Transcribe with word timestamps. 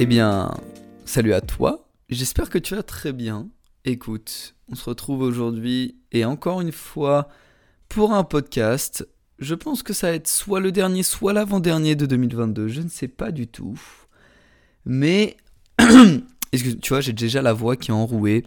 Eh 0.00 0.06
bien, 0.06 0.54
salut 1.04 1.32
à 1.32 1.40
toi. 1.40 1.90
J'espère 2.08 2.50
que 2.50 2.58
tu 2.58 2.76
vas 2.76 2.84
très 2.84 3.12
bien. 3.12 3.48
Écoute, 3.84 4.54
on 4.70 4.76
se 4.76 4.88
retrouve 4.88 5.22
aujourd'hui 5.22 5.98
et 6.12 6.24
encore 6.24 6.60
une 6.60 6.70
fois 6.70 7.28
pour 7.88 8.12
un 8.12 8.22
podcast. 8.22 9.08
Je 9.40 9.56
pense 9.56 9.82
que 9.82 9.92
ça 9.92 10.10
va 10.10 10.14
être 10.14 10.28
soit 10.28 10.60
le 10.60 10.70
dernier, 10.70 11.02
soit 11.02 11.32
l'avant-dernier 11.32 11.96
de 11.96 12.06
2022. 12.06 12.68
Je 12.68 12.82
ne 12.82 12.88
sais 12.88 13.08
pas 13.08 13.32
du 13.32 13.48
tout. 13.48 13.76
Mais, 14.84 15.36
tu 15.80 16.88
vois, 16.88 17.00
j'ai 17.00 17.12
déjà 17.12 17.42
la 17.42 17.52
voix 17.52 17.74
qui 17.74 17.90
est 17.90 17.94
enrouée. 17.94 18.46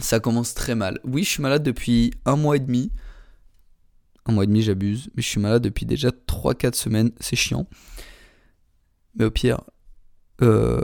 Ça 0.00 0.20
commence 0.20 0.54
très 0.54 0.74
mal. 0.74 1.00
Oui, 1.04 1.22
je 1.22 1.28
suis 1.28 1.42
malade 1.42 1.62
depuis 1.62 2.14
un 2.24 2.36
mois 2.36 2.56
et 2.56 2.60
demi. 2.60 2.92
Un 4.24 4.32
mois 4.32 4.44
et 4.44 4.46
demi, 4.46 4.62
j'abuse. 4.62 5.10
Mais 5.14 5.20
je 5.20 5.28
suis 5.28 5.40
malade 5.40 5.60
depuis 5.60 5.84
déjà 5.84 6.08
3-4 6.08 6.72
semaines. 6.72 7.10
C'est 7.20 7.36
chiant. 7.36 7.66
Mais 9.16 9.26
au 9.26 9.30
pire, 9.30 9.60
euh, 10.42 10.82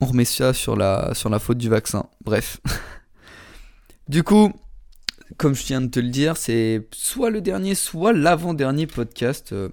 on 0.00 0.06
remet 0.06 0.24
ça 0.24 0.52
sur 0.52 0.76
la, 0.76 1.14
sur 1.14 1.28
la 1.30 1.38
faute 1.38 1.58
du 1.58 1.68
vaccin. 1.68 2.08
Bref. 2.24 2.60
du 4.08 4.22
coup, 4.22 4.52
comme 5.36 5.54
je 5.54 5.64
viens 5.64 5.80
de 5.80 5.88
te 5.88 6.00
le 6.00 6.08
dire, 6.08 6.36
c'est 6.36 6.86
soit 6.92 7.30
le 7.30 7.40
dernier, 7.40 7.74
soit 7.74 8.12
l'avant-dernier 8.12 8.86
podcast 8.86 9.52
euh, 9.52 9.70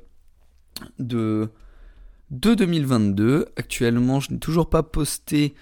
de, 0.99 1.49
de 2.32 2.54
2022. 2.54 3.48
Actuellement, 3.55 4.20
je 4.20 4.34
n'ai 4.34 4.40
toujours 4.40 4.70
pas 4.70 4.84
posté 4.84 5.54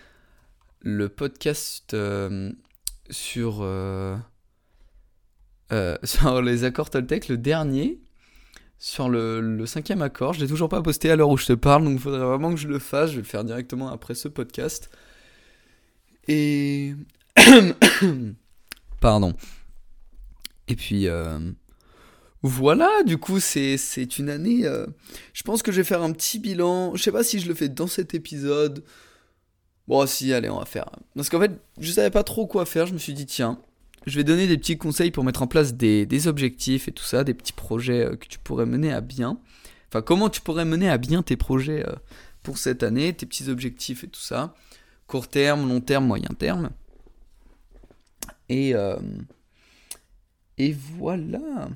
le 0.81 1.09
podcast 1.09 1.93
euh, 1.93 2.51
sur, 3.09 3.65
sur 6.03 6.41
les 6.41 6.63
accords 6.63 6.89
Toltec, 6.89 7.27
le 7.27 7.37
dernier 7.37 7.99
sur 8.81 9.09
le, 9.09 9.63
cinquième 9.67 10.01
accord. 10.01 10.33
Je 10.33 10.41
l'ai 10.41 10.47
toujours 10.47 10.67
pas 10.67 10.81
posté 10.81 11.11
à 11.11 11.15
l'heure 11.15 11.29
où 11.29 11.37
je 11.37 11.45
te 11.45 11.53
parle, 11.53 11.83
donc 11.83 11.93
il 11.93 11.99
faudrait 11.99 12.25
vraiment 12.25 12.49
que 12.49 12.59
je 12.59 12.67
le 12.67 12.79
fasse. 12.79 13.11
Je 13.11 13.17
vais 13.17 13.21
le 13.21 13.27
faire 13.27 13.43
directement 13.43 13.89
après 13.89 14.15
ce 14.15 14.27
podcast. 14.27 14.89
Et. 16.27 16.95
Pardon. 18.99 19.35
Et 20.67 20.75
puis. 20.75 21.07
Euh, 21.07 21.37
voilà, 22.41 22.89
du 23.05 23.19
coup, 23.19 23.39
c'est 23.39 24.17
une 24.17 24.31
année. 24.31 24.65
Euh, 24.65 24.87
je 25.33 25.43
pense 25.43 25.61
que 25.61 25.71
je 25.71 25.77
vais 25.77 25.83
faire 25.83 26.01
un 26.01 26.11
petit 26.11 26.39
bilan. 26.39 26.95
Je 26.95 27.03
sais 27.03 27.11
pas 27.11 27.23
si 27.23 27.39
je 27.39 27.47
le 27.47 27.53
fais 27.53 27.69
dans 27.69 27.85
cet 27.85 28.15
épisode. 28.15 28.83
Bon, 29.87 30.07
si, 30.07 30.33
allez, 30.33 30.49
on 30.49 30.57
va 30.57 30.65
faire. 30.65 30.89
Parce 31.15 31.29
qu'en 31.29 31.39
fait, 31.39 31.51
je 31.79 31.91
savais 31.91 32.09
pas 32.09 32.23
trop 32.23 32.47
quoi 32.47 32.65
faire. 32.65 32.87
Je 32.87 32.93
me 32.93 32.97
suis 32.97 33.13
dit, 33.13 33.27
tiens, 33.27 33.61
je 34.07 34.15
vais 34.15 34.23
donner 34.23 34.47
des 34.47 34.57
petits 34.57 34.77
conseils 34.77 35.11
pour 35.11 35.23
mettre 35.23 35.41
en 35.41 35.47
place 35.47 35.75
des, 35.75 36.27
objectifs 36.27 36.87
et 36.87 36.91
tout 36.91 37.03
ça, 37.03 37.23
des 37.23 37.33
petits 37.33 37.53
projets 37.53 38.05
euh, 38.05 38.15
que 38.15 38.27
tu 38.27 38.39
pourrais 38.39 38.65
mener 38.65 38.91
à 38.91 39.01
bien. 39.01 39.39
Enfin, 39.89 40.01
comment 40.01 40.29
tu 40.29 40.41
pourrais 40.41 40.65
mener 40.65 40.89
à 40.89 40.97
bien 40.97 41.21
tes 41.21 41.37
projets 41.37 41.85
euh, 41.87 41.95
pour 42.43 42.57
cette 42.57 42.81
année, 42.81 43.13
tes 43.13 43.25
petits 43.25 43.49
objectifs 43.49 44.03
et 44.03 44.07
tout 44.07 44.19
ça. 44.19 44.55
Court 45.05 45.27
terme, 45.27 45.67
long 45.67 45.81
terme, 45.81 46.07
moyen 46.07 46.29
terme. 46.37 46.71
Et, 48.49 48.73
euh, 48.73 48.97
et 50.57 50.75
voilà. 50.97 51.69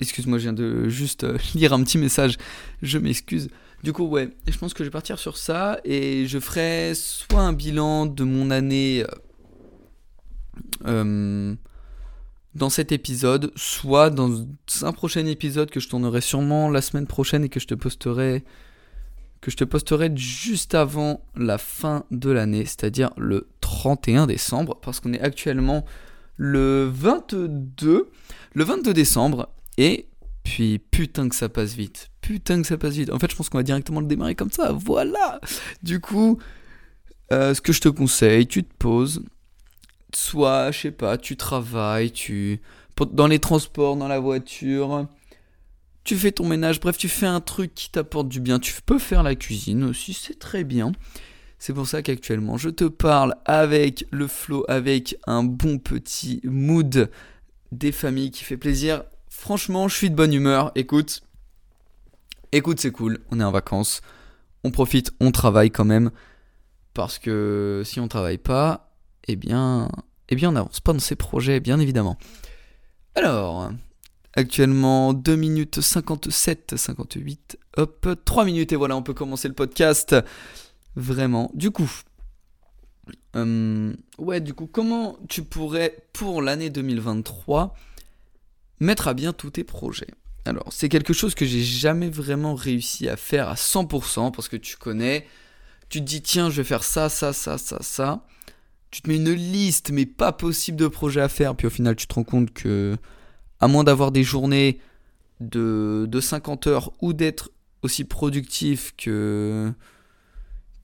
Excuse-moi, 0.00 0.38
je 0.38 0.44
viens 0.44 0.52
de 0.52 0.88
juste 0.88 1.26
lire 1.54 1.72
un 1.72 1.82
petit 1.82 1.98
message. 1.98 2.36
Je 2.82 2.98
m'excuse. 2.98 3.48
Du 3.82 3.92
coup, 3.92 4.04
ouais, 4.04 4.30
je 4.46 4.56
pense 4.56 4.74
que 4.74 4.84
je 4.84 4.88
vais 4.88 4.92
partir 4.92 5.18
sur 5.18 5.36
ça 5.36 5.80
et 5.84 6.26
je 6.26 6.38
ferai 6.38 6.92
soit 6.94 7.40
un 7.40 7.52
bilan 7.52 8.06
de 8.06 8.24
mon 8.24 8.50
année 8.50 9.04
dans 10.84 12.70
cet 12.70 12.92
épisode, 12.92 13.52
soit 13.56 14.10
dans 14.10 14.46
un 14.82 14.92
prochain 14.92 15.26
épisode 15.26 15.70
que 15.70 15.80
je 15.80 15.88
tournerai 15.88 16.20
sûrement 16.20 16.70
la 16.70 16.82
semaine 16.82 17.06
prochaine 17.06 17.44
et 17.44 17.48
que 17.48 17.60
je 17.60 17.66
te 17.66 17.74
posterai 17.74 18.44
que 19.40 19.50
je 19.50 19.56
te 19.56 19.64
posterai 19.64 20.10
juste 20.16 20.74
avant 20.74 21.24
la 21.36 21.58
fin 21.58 22.04
de 22.10 22.30
l'année, 22.30 22.64
c'est-à-dire 22.64 23.10
le 23.16 23.48
31 23.60 24.26
décembre, 24.26 24.78
parce 24.82 25.00
qu'on 25.00 25.12
est 25.12 25.20
actuellement 25.20 25.84
le 26.36 26.90
22, 26.92 28.10
le 28.54 28.64
22 28.64 28.92
décembre, 28.92 29.48
et 29.76 30.08
puis 30.42 30.78
putain 30.78 31.28
que 31.28 31.36
ça 31.36 31.48
passe 31.48 31.74
vite, 31.74 32.10
putain 32.20 32.60
que 32.60 32.66
ça 32.66 32.78
passe 32.78 32.94
vite. 32.94 33.10
En 33.10 33.18
fait, 33.18 33.30
je 33.30 33.36
pense 33.36 33.48
qu'on 33.48 33.58
va 33.58 33.62
directement 33.64 34.00
le 34.00 34.06
démarrer 34.06 34.34
comme 34.34 34.50
ça, 34.50 34.72
voilà. 34.72 35.40
Du 35.82 36.00
coup, 36.00 36.38
euh, 37.32 37.54
ce 37.54 37.60
que 37.60 37.72
je 37.72 37.80
te 37.80 37.88
conseille, 37.88 38.46
tu 38.46 38.64
te 38.64 38.74
poses, 38.78 39.22
soit, 40.14 40.70
je 40.70 40.80
sais 40.80 40.90
pas, 40.90 41.18
tu 41.18 41.36
travailles, 41.36 42.10
tu. 42.12 42.60
dans 43.12 43.26
les 43.26 43.38
transports, 43.38 43.96
dans 43.96 44.08
la 44.08 44.18
voiture, 44.18 45.06
tu 46.04 46.16
fais 46.16 46.32
ton 46.32 46.46
ménage, 46.46 46.80
bref, 46.80 46.96
tu 46.96 47.08
fais 47.08 47.26
un 47.26 47.40
truc 47.40 47.74
qui 47.74 47.90
t'apporte 47.90 48.28
du 48.28 48.40
bien. 48.40 48.58
Tu 48.58 48.72
peux 48.86 48.98
faire 48.98 49.22
la 49.22 49.34
cuisine 49.34 49.84
aussi, 49.84 50.14
c'est 50.14 50.38
très 50.38 50.64
bien. 50.64 50.92
C'est 51.58 51.72
pour 51.72 51.86
ça 51.86 52.02
qu'actuellement, 52.02 52.56
je 52.56 52.70
te 52.70 52.84
parle 52.84 53.34
avec 53.44 54.06
le 54.10 54.26
flow, 54.26 54.64
avec 54.68 55.18
un 55.26 55.42
bon 55.42 55.78
petit 55.78 56.40
mood 56.44 57.10
des 57.72 57.92
familles 57.92 58.30
qui 58.30 58.44
fait 58.44 58.56
plaisir. 58.56 59.04
Franchement, 59.28 59.88
je 59.88 59.96
suis 59.96 60.08
de 60.08 60.14
bonne 60.14 60.32
humeur. 60.32 60.72
Écoute, 60.76 61.20
écoute, 62.52 62.80
c'est 62.80 62.92
cool. 62.92 63.18
On 63.30 63.40
est 63.40 63.44
en 63.44 63.50
vacances. 63.50 64.00
On 64.64 64.70
profite, 64.70 65.12
on 65.20 65.30
travaille 65.30 65.70
quand 65.70 65.84
même. 65.84 66.10
Parce 66.94 67.18
que 67.18 67.82
si 67.84 68.00
on 68.00 68.08
travaille 68.08 68.38
pas, 68.38 68.87
eh 69.26 69.36
bien, 69.36 69.88
eh 70.28 70.36
bien 70.36 70.50
on 70.50 70.52
n'avance 70.52 70.80
pas 70.80 70.92
dans 70.92 70.98
ces 70.98 71.16
projets, 71.16 71.60
bien 71.60 71.80
évidemment. 71.80 72.16
Alors, 73.14 73.70
actuellement 74.34 75.12
2 75.12 75.36
minutes 75.36 75.80
57, 75.80 76.76
58, 76.76 77.58
hop, 77.76 78.08
3 78.24 78.44
minutes 78.44 78.72
et 78.72 78.76
voilà, 78.76 78.96
on 78.96 79.02
peut 79.02 79.14
commencer 79.14 79.48
le 79.48 79.54
podcast. 79.54 80.14
Vraiment. 80.96 81.50
Du 81.54 81.70
coup, 81.70 81.90
euh, 83.36 83.94
ouais, 84.18 84.40
du 84.40 84.54
coup, 84.54 84.66
comment 84.66 85.18
tu 85.28 85.42
pourrais, 85.42 85.96
pour 86.12 86.42
l'année 86.42 86.70
2023, 86.70 87.74
mettre 88.80 89.08
à 89.08 89.14
bien 89.14 89.32
tous 89.32 89.50
tes 89.50 89.64
projets? 89.64 90.08
Alors, 90.44 90.72
c'est 90.72 90.88
quelque 90.88 91.12
chose 91.12 91.34
que 91.34 91.44
j'ai 91.44 91.62
jamais 91.62 92.08
vraiment 92.08 92.54
réussi 92.54 93.08
à 93.08 93.16
faire 93.16 93.48
à 93.48 93.54
100% 93.54 94.32
parce 94.32 94.48
que 94.48 94.56
tu 94.56 94.76
connais, 94.76 95.26
tu 95.88 96.00
te 96.00 96.04
dis, 96.04 96.22
tiens, 96.22 96.50
je 96.50 96.56
vais 96.56 96.64
faire 96.64 96.84
ça, 96.84 97.08
ça, 97.08 97.32
ça, 97.32 97.58
ça, 97.58 97.78
ça 97.82 98.24
tu 98.90 99.02
te 99.02 99.08
mets 99.08 99.16
une 99.16 99.32
liste, 99.32 99.90
mais 99.90 100.06
pas 100.06 100.32
possible 100.32 100.78
de 100.78 100.88
projets 100.88 101.20
à 101.20 101.28
faire, 101.28 101.54
puis 101.54 101.66
au 101.66 101.70
final 101.70 101.96
tu 101.96 102.06
te 102.06 102.14
rends 102.14 102.24
compte 102.24 102.52
que, 102.52 102.96
à 103.60 103.68
moins 103.68 103.84
d'avoir 103.84 104.12
des 104.12 104.22
journées 104.22 104.80
de, 105.40 106.06
de 106.08 106.20
50 106.20 106.66
heures 106.66 106.92
ou 107.00 107.12
d'être 107.12 107.50
aussi 107.82 108.04
productif 108.04 108.94
que, 108.96 109.72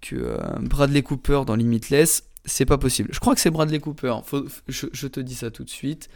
que 0.01 0.17
euh, 0.17 0.39
Bradley 0.61 1.03
Cooper 1.03 1.43
dans 1.47 1.57
Limitless, 1.57 2.25
c'est 2.45 2.67
pas 2.67 2.79
possible. 2.79 3.09
Je 3.13 3.21
crois 3.21 3.35
que 3.35 3.41
c'est 3.41 3.51
Bradley 3.51 3.81
Cooper, 3.81 4.17
je, 4.69 5.07
te 5.07 5.21
dis 5.21 5.35
ça 5.35 5.51
tout 5.51 5.65
de 5.65 5.71
suite. 5.71 6.09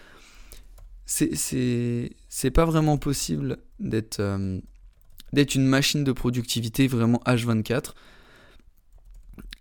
C'est 1.06 2.50
pas 2.52 2.66
vraiment 2.66 2.98
possible 2.98 3.58
d'être 3.80 4.20
euh, 4.20 4.60
d'être 5.32 5.54
une 5.54 5.66
machine 5.66 6.04
de 6.04 6.12
productivité 6.12 6.86
vraiment 6.86 7.22
H24. 7.26 7.92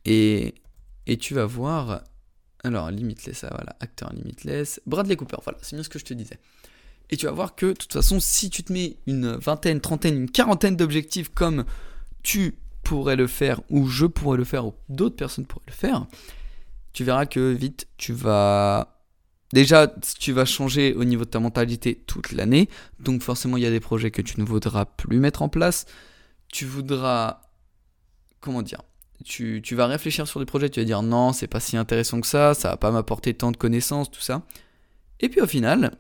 Et, 0.05 0.55
et 1.05 1.17
tu 1.17 1.33
vas 1.33 1.45
voir, 1.45 2.03
alors, 2.63 2.89
Limitless, 2.91 3.43
ah, 3.43 3.49
voilà, 3.51 3.75
acteur 3.79 4.11
Limitless. 4.13 4.81
Bradley 4.85 5.15
Cooper, 5.15 5.37
voilà, 5.43 5.59
c'est 5.61 5.75
bien 5.75 5.83
ce 5.83 5.89
que 5.89 5.99
je 5.99 6.05
te 6.05 6.13
disais. 6.13 6.39
Et 7.09 7.17
tu 7.17 7.25
vas 7.25 7.31
voir 7.31 7.55
que, 7.55 7.67
de 7.67 7.73
toute 7.73 7.93
façon, 7.93 8.19
si 8.19 8.49
tu 8.49 8.63
te 8.63 8.73
mets 8.73 8.97
une 9.07 9.35
vingtaine, 9.35 9.79
trentaine, 9.79 10.15
une 10.15 10.29
quarantaine 10.29 10.75
d'objectifs 10.75 11.29
comme 11.29 11.63
tu 12.23 12.55
pourrais 12.83 13.15
le 13.15 13.27
faire, 13.27 13.61
ou 13.69 13.87
je 13.87 14.05
pourrais 14.05 14.37
le 14.37 14.43
faire, 14.43 14.65
ou 14.65 14.73
d'autres 14.89 15.15
personnes 15.15 15.45
pourraient 15.45 15.65
le 15.67 15.73
faire, 15.73 16.07
tu 16.93 17.03
verras 17.03 17.25
que 17.25 17.53
vite, 17.53 17.87
tu 17.97 18.13
vas... 18.13 18.93
Déjà, 19.53 19.87
tu 20.19 20.33
vas 20.33 20.43
changer 20.43 20.93
au 20.93 21.05
niveau 21.05 21.23
de 21.23 21.29
ta 21.29 21.39
mentalité 21.39 21.95
toute 22.05 22.33
l'année, 22.33 22.67
donc 22.99 23.21
forcément, 23.21 23.55
il 23.55 23.63
y 23.63 23.65
a 23.65 23.69
des 23.69 23.79
projets 23.79 24.11
que 24.11 24.21
tu 24.21 24.41
ne 24.41 24.45
voudras 24.45 24.83
plus 24.83 25.19
mettre 25.19 25.41
en 25.41 25.49
place. 25.49 25.85
Tu 26.49 26.65
voudras... 26.65 27.41
Comment 28.41 28.61
dire 28.61 28.81
tu, 29.25 29.61
vas 29.75 29.87
réfléchir 29.87 30.27
sur 30.27 30.39
des 30.39 30.45
projets, 30.45 30.69
tu 30.69 30.79
vas 30.79 30.85
dire 30.85 31.01
non, 31.01 31.33
c'est 31.33 31.47
pas 31.47 31.59
si 31.59 31.77
intéressant 31.77 32.21
que 32.21 32.27
ça, 32.27 32.53
ça 32.53 32.69
va 32.69 32.77
pas 32.77 32.91
m'apporter 32.91 33.33
tant 33.33 33.51
de 33.51 33.57
connaissances, 33.57 34.11
tout 34.11 34.21
ça. 34.21 34.43
Et 35.19 35.29
puis 35.29 35.41
au 35.41 35.47
final, 35.47 35.97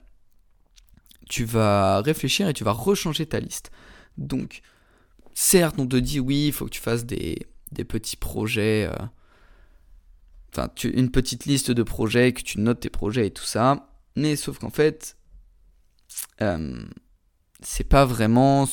tu 1.27 1.43
vas 1.43 2.01
réfléchir 2.01 2.47
et 2.47 2.53
tu 2.53 2.63
vas 2.63 2.71
rechanger 2.71 3.25
ta 3.25 3.39
liste. 3.39 3.71
Donc, 4.17 4.61
certes, 5.33 5.75
on 5.79 5.87
te 5.87 5.97
dit 5.97 6.19
oui, 6.19 6.47
il 6.47 6.53
faut 6.53 6.65
que 6.65 6.71
tu 6.71 6.81
fasses 6.81 7.05
des, 7.05 7.47
petits 7.87 8.17
projets, 8.17 8.87
euh, 8.87 9.05
enfin, 10.51 10.69
une 10.83 11.11
petite 11.11 11.45
liste 11.45 11.71
de 11.71 11.83
projets, 11.83 12.33
que 12.33 12.41
tu 12.41 12.59
notes 12.59 12.81
tes 12.81 12.89
projets 12.89 13.27
et 13.27 13.31
tout 13.31 13.43
ça. 13.43 13.89
Mais 14.15 14.35
sauf 14.35 14.59
qu'en 14.59 14.69
fait, 14.69 15.17
euh, 16.41 16.83
c'est 17.61 17.87
pas 17.87 18.05
vraiment 18.05 18.67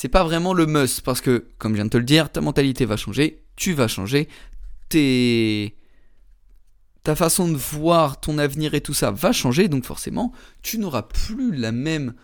c'est 0.00 0.08
pas 0.08 0.22
vraiment 0.22 0.54
le 0.54 0.66
must 0.66 1.00
parce 1.00 1.20
que, 1.20 1.48
comme 1.58 1.72
je 1.72 1.78
viens 1.78 1.84
de 1.86 1.90
te 1.90 1.96
le 1.96 2.04
dire, 2.04 2.30
ta 2.30 2.40
mentalité 2.40 2.84
va 2.84 2.96
changer, 2.96 3.42
tu 3.56 3.72
vas 3.72 3.88
changer, 3.88 4.28
tes... 4.88 5.76
ta 7.02 7.16
façon 7.16 7.48
de 7.48 7.56
voir 7.56 8.20
ton 8.20 8.38
avenir 8.38 8.74
et 8.74 8.80
tout 8.80 8.94
ça 8.94 9.10
va 9.10 9.32
changer, 9.32 9.66
donc 9.66 9.84
forcément, 9.84 10.32
tu 10.62 10.78
n'auras 10.78 11.02
plus 11.02 11.50
la 11.50 11.72
même 11.72 12.14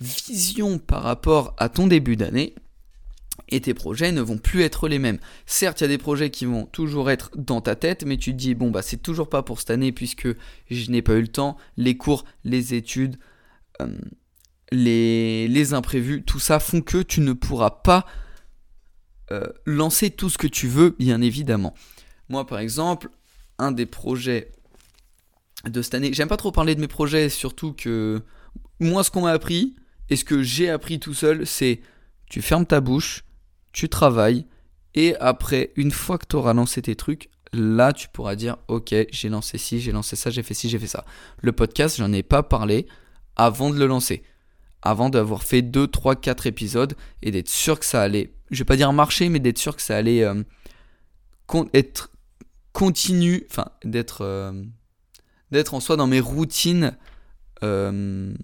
vision 0.00 0.78
par 0.78 1.02
rapport 1.02 1.56
à 1.58 1.68
ton 1.68 1.88
début 1.88 2.14
d'année. 2.14 2.54
et 3.48 3.60
tes 3.60 3.74
projets 3.74 4.12
ne 4.12 4.20
vont 4.20 4.38
plus 4.38 4.62
être 4.62 4.86
les 4.86 5.00
mêmes. 5.00 5.18
Certes, 5.44 5.80
il 5.80 5.84
y 5.84 5.86
a 5.86 5.88
des 5.88 5.98
projets 5.98 6.30
qui 6.30 6.44
vont 6.44 6.66
toujours 6.66 7.10
être 7.10 7.32
dans 7.34 7.60
ta 7.60 7.74
tête, 7.74 8.04
mais 8.06 8.16
tu 8.16 8.30
te 8.30 8.36
dis, 8.36 8.54
bon, 8.54 8.70
bah, 8.70 8.82
c'est 8.82 9.02
toujours 9.02 9.28
pas 9.28 9.42
pour 9.42 9.58
cette 9.58 9.70
année 9.70 9.90
puisque 9.90 10.28
je 10.70 10.90
n'ai 10.92 11.02
pas 11.02 11.14
eu 11.14 11.22
le 11.22 11.28
temps, 11.28 11.56
les 11.76 11.96
cours, 11.96 12.24
les 12.44 12.74
études, 12.74 13.18
euh, 13.80 13.98
les, 14.72 15.74
imprévus, 15.74 16.24
tout 16.24 16.40
ça 16.40 16.58
font 16.58 16.80
que 16.80 16.98
tu 16.98 17.20
ne 17.20 17.32
pourras 17.32 17.70
pas 17.70 18.06
euh, 19.30 19.46
lancer 19.66 20.10
tout 20.10 20.30
ce 20.30 20.38
que 20.38 20.46
tu 20.46 20.66
veux, 20.66 20.96
bien 20.98 21.20
évidemment. 21.20 21.74
Moi, 22.28 22.46
par 22.46 22.58
exemple, 22.58 23.10
un 23.58 23.72
des 23.72 23.86
projets 23.86 24.52
de 25.68 25.82
cette 25.82 25.94
année, 25.94 26.12
j'aime 26.12 26.28
pas 26.28 26.36
trop 26.36 26.50
parler 26.52 26.74
de 26.74 26.80
mes 26.80 26.88
projets, 26.88 27.28
surtout 27.28 27.72
que 27.72 28.22
moi, 28.80 29.04
ce 29.04 29.10
qu'on 29.10 29.22
m'a 29.22 29.30
appris 29.30 29.76
et 30.08 30.16
ce 30.16 30.24
que 30.24 30.42
j'ai 30.42 30.70
appris 30.70 30.98
tout 30.98 31.14
seul, 31.14 31.46
c'est 31.46 31.80
tu 32.28 32.42
fermes 32.42 32.66
ta 32.66 32.80
bouche, 32.80 33.24
tu 33.72 33.88
travailles, 33.88 34.46
et 34.94 35.14
après, 35.16 35.72
une 35.76 35.90
fois 35.90 36.18
que 36.18 36.26
tu 36.28 36.36
auras 36.36 36.54
lancé 36.54 36.82
tes 36.82 36.96
trucs, 36.96 37.30
là, 37.52 37.92
tu 37.92 38.08
pourras 38.08 38.34
dire, 38.34 38.56
ok, 38.68 38.94
j'ai 39.10 39.28
lancé 39.28 39.58
ci, 39.58 39.80
j'ai 39.80 39.92
lancé 39.92 40.16
ça, 40.16 40.30
j'ai 40.30 40.42
fait 40.42 40.54
ci, 40.54 40.68
j'ai 40.68 40.78
fait 40.78 40.86
ça. 40.86 41.04
Le 41.40 41.52
podcast, 41.52 41.96
j'en 41.98 42.12
ai 42.12 42.22
pas 42.22 42.42
parlé 42.42 42.86
avant 43.36 43.70
de 43.70 43.78
le 43.78 43.86
lancer. 43.86 44.22
Avant 44.82 45.10
d'avoir 45.10 45.44
fait 45.44 45.62
2, 45.62 45.86
3, 45.86 46.16
4 46.16 46.46
épisodes 46.46 46.94
et 47.22 47.30
d'être 47.30 47.48
sûr 47.48 47.78
que 47.78 47.86
ça 47.86 48.02
allait, 48.02 48.32
je 48.50 48.58
vais 48.58 48.64
pas 48.64 48.76
dire 48.76 48.92
marcher, 48.92 49.28
mais 49.28 49.38
d'être 49.38 49.58
sûr 49.58 49.76
que 49.76 49.82
ça 49.82 49.96
allait 49.96 50.24
euh, 50.24 50.42
être 51.72 52.10
continu, 52.72 53.46
enfin, 53.50 53.66
d'être 53.84 54.22
euh, 54.22 54.52
d'être 55.50 55.74
en 55.74 55.80
soi 55.80 55.96
dans 55.96 56.06
mes 56.06 56.20
routines 56.20 56.96
euh, 57.62 58.34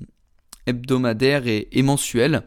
hebdomadaires 0.67 1.47
et, 1.47 1.83
mensuelles 1.83 2.45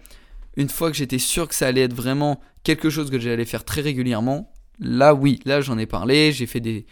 une 0.55 0.69
fois 0.69 0.91
que 0.91 0.97
j'étais 0.97 1.17
sûr 1.17 1.47
que 1.47 1.55
ça 1.55 1.67
allait 1.67 1.81
être 1.81 1.93
vraiment 1.93 2.39
quelque 2.63 2.89
chose 2.89 3.09
que 3.09 3.19
j'allais 3.19 3.45
faire 3.45 3.65
très 3.65 3.81
régulièrement, 3.81 4.53
là 4.79 5.13
oui, 5.13 5.39
là 5.45 5.61
j'en 5.61 5.77
ai 5.77 5.85
parlé, 5.85 6.31
j'ai 6.31 6.45
fait 6.45 6.59
des, 6.59 6.85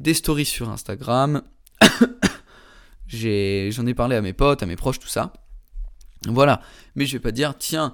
des 0.00 0.14
stories 0.14 0.44
sur 0.44 0.70
Instagram, 0.70 1.42
j'en 3.08 3.86
ai, 3.86 3.94
parlé 3.94 4.16
à 4.16 4.22
mes 4.22 4.32
potes, 4.32 4.62
à 4.62 4.66
mes 4.66 4.76
proches, 4.76 4.98
tout 4.98 5.08
ça. 5.08 5.32
Voilà, 6.28 6.60
mais 6.94 7.06
je 7.06 7.12
vais 7.12 7.20
pas 7.20 7.32
dire, 7.32 7.56
tiens, 7.58 7.92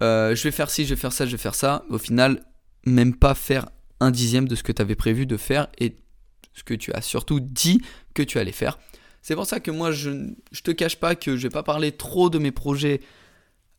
euh, 0.00 0.34
je 0.34 0.42
vais 0.42 0.50
faire 0.50 0.70
ci, 0.70 0.84
je 0.84 0.90
vais 0.90 1.00
faire 1.00 1.12
ça, 1.12 1.26
je 1.26 1.32
vais 1.32 1.38
faire 1.38 1.54
ça. 1.54 1.84
Au 1.90 1.98
final, 1.98 2.44
même 2.86 3.14
pas 3.14 3.34
faire 3.34 3.66
un 4.00 4.10
dixième 4.10 4.48
de 4.48 4.54
ce 4.54 4.62
que 4.62 4.72
tu 4.72 4.82
avais 4.82 4.94
prévu 4.94 5.26
de 5.26 5.36
faire 5.36 5.68
et 5.78 5.96
ce 6.54 6.62
que 6.64 6.74
tu 6.74 6.92
as 6.92 7.02
surtout 7.02 7.40
dit 7.40 7.80
que 8.14 8.22
tu 8.22 8.38
allais 8.38 8.52
faire. 8.52 8.78
C'est 9.22 9.34
pour 9.34 9.46
ça 9.46 9.60
que 9.60 9.70
moi, 9.70 9.92
je, 9.92 10.10
je 10.50 10.62
te 10.62 10.70
cache 10.70 10.96
pas 10.96 11.14
que 11.14 11.36
je 11.36 11.42
vais 11.42 11.50
pas 11.50 11.62
parler 11.62 11.92
trop 11.92 12.28
de 12.28 12.38
mes 12.38 12.50
projets 12.50 13.00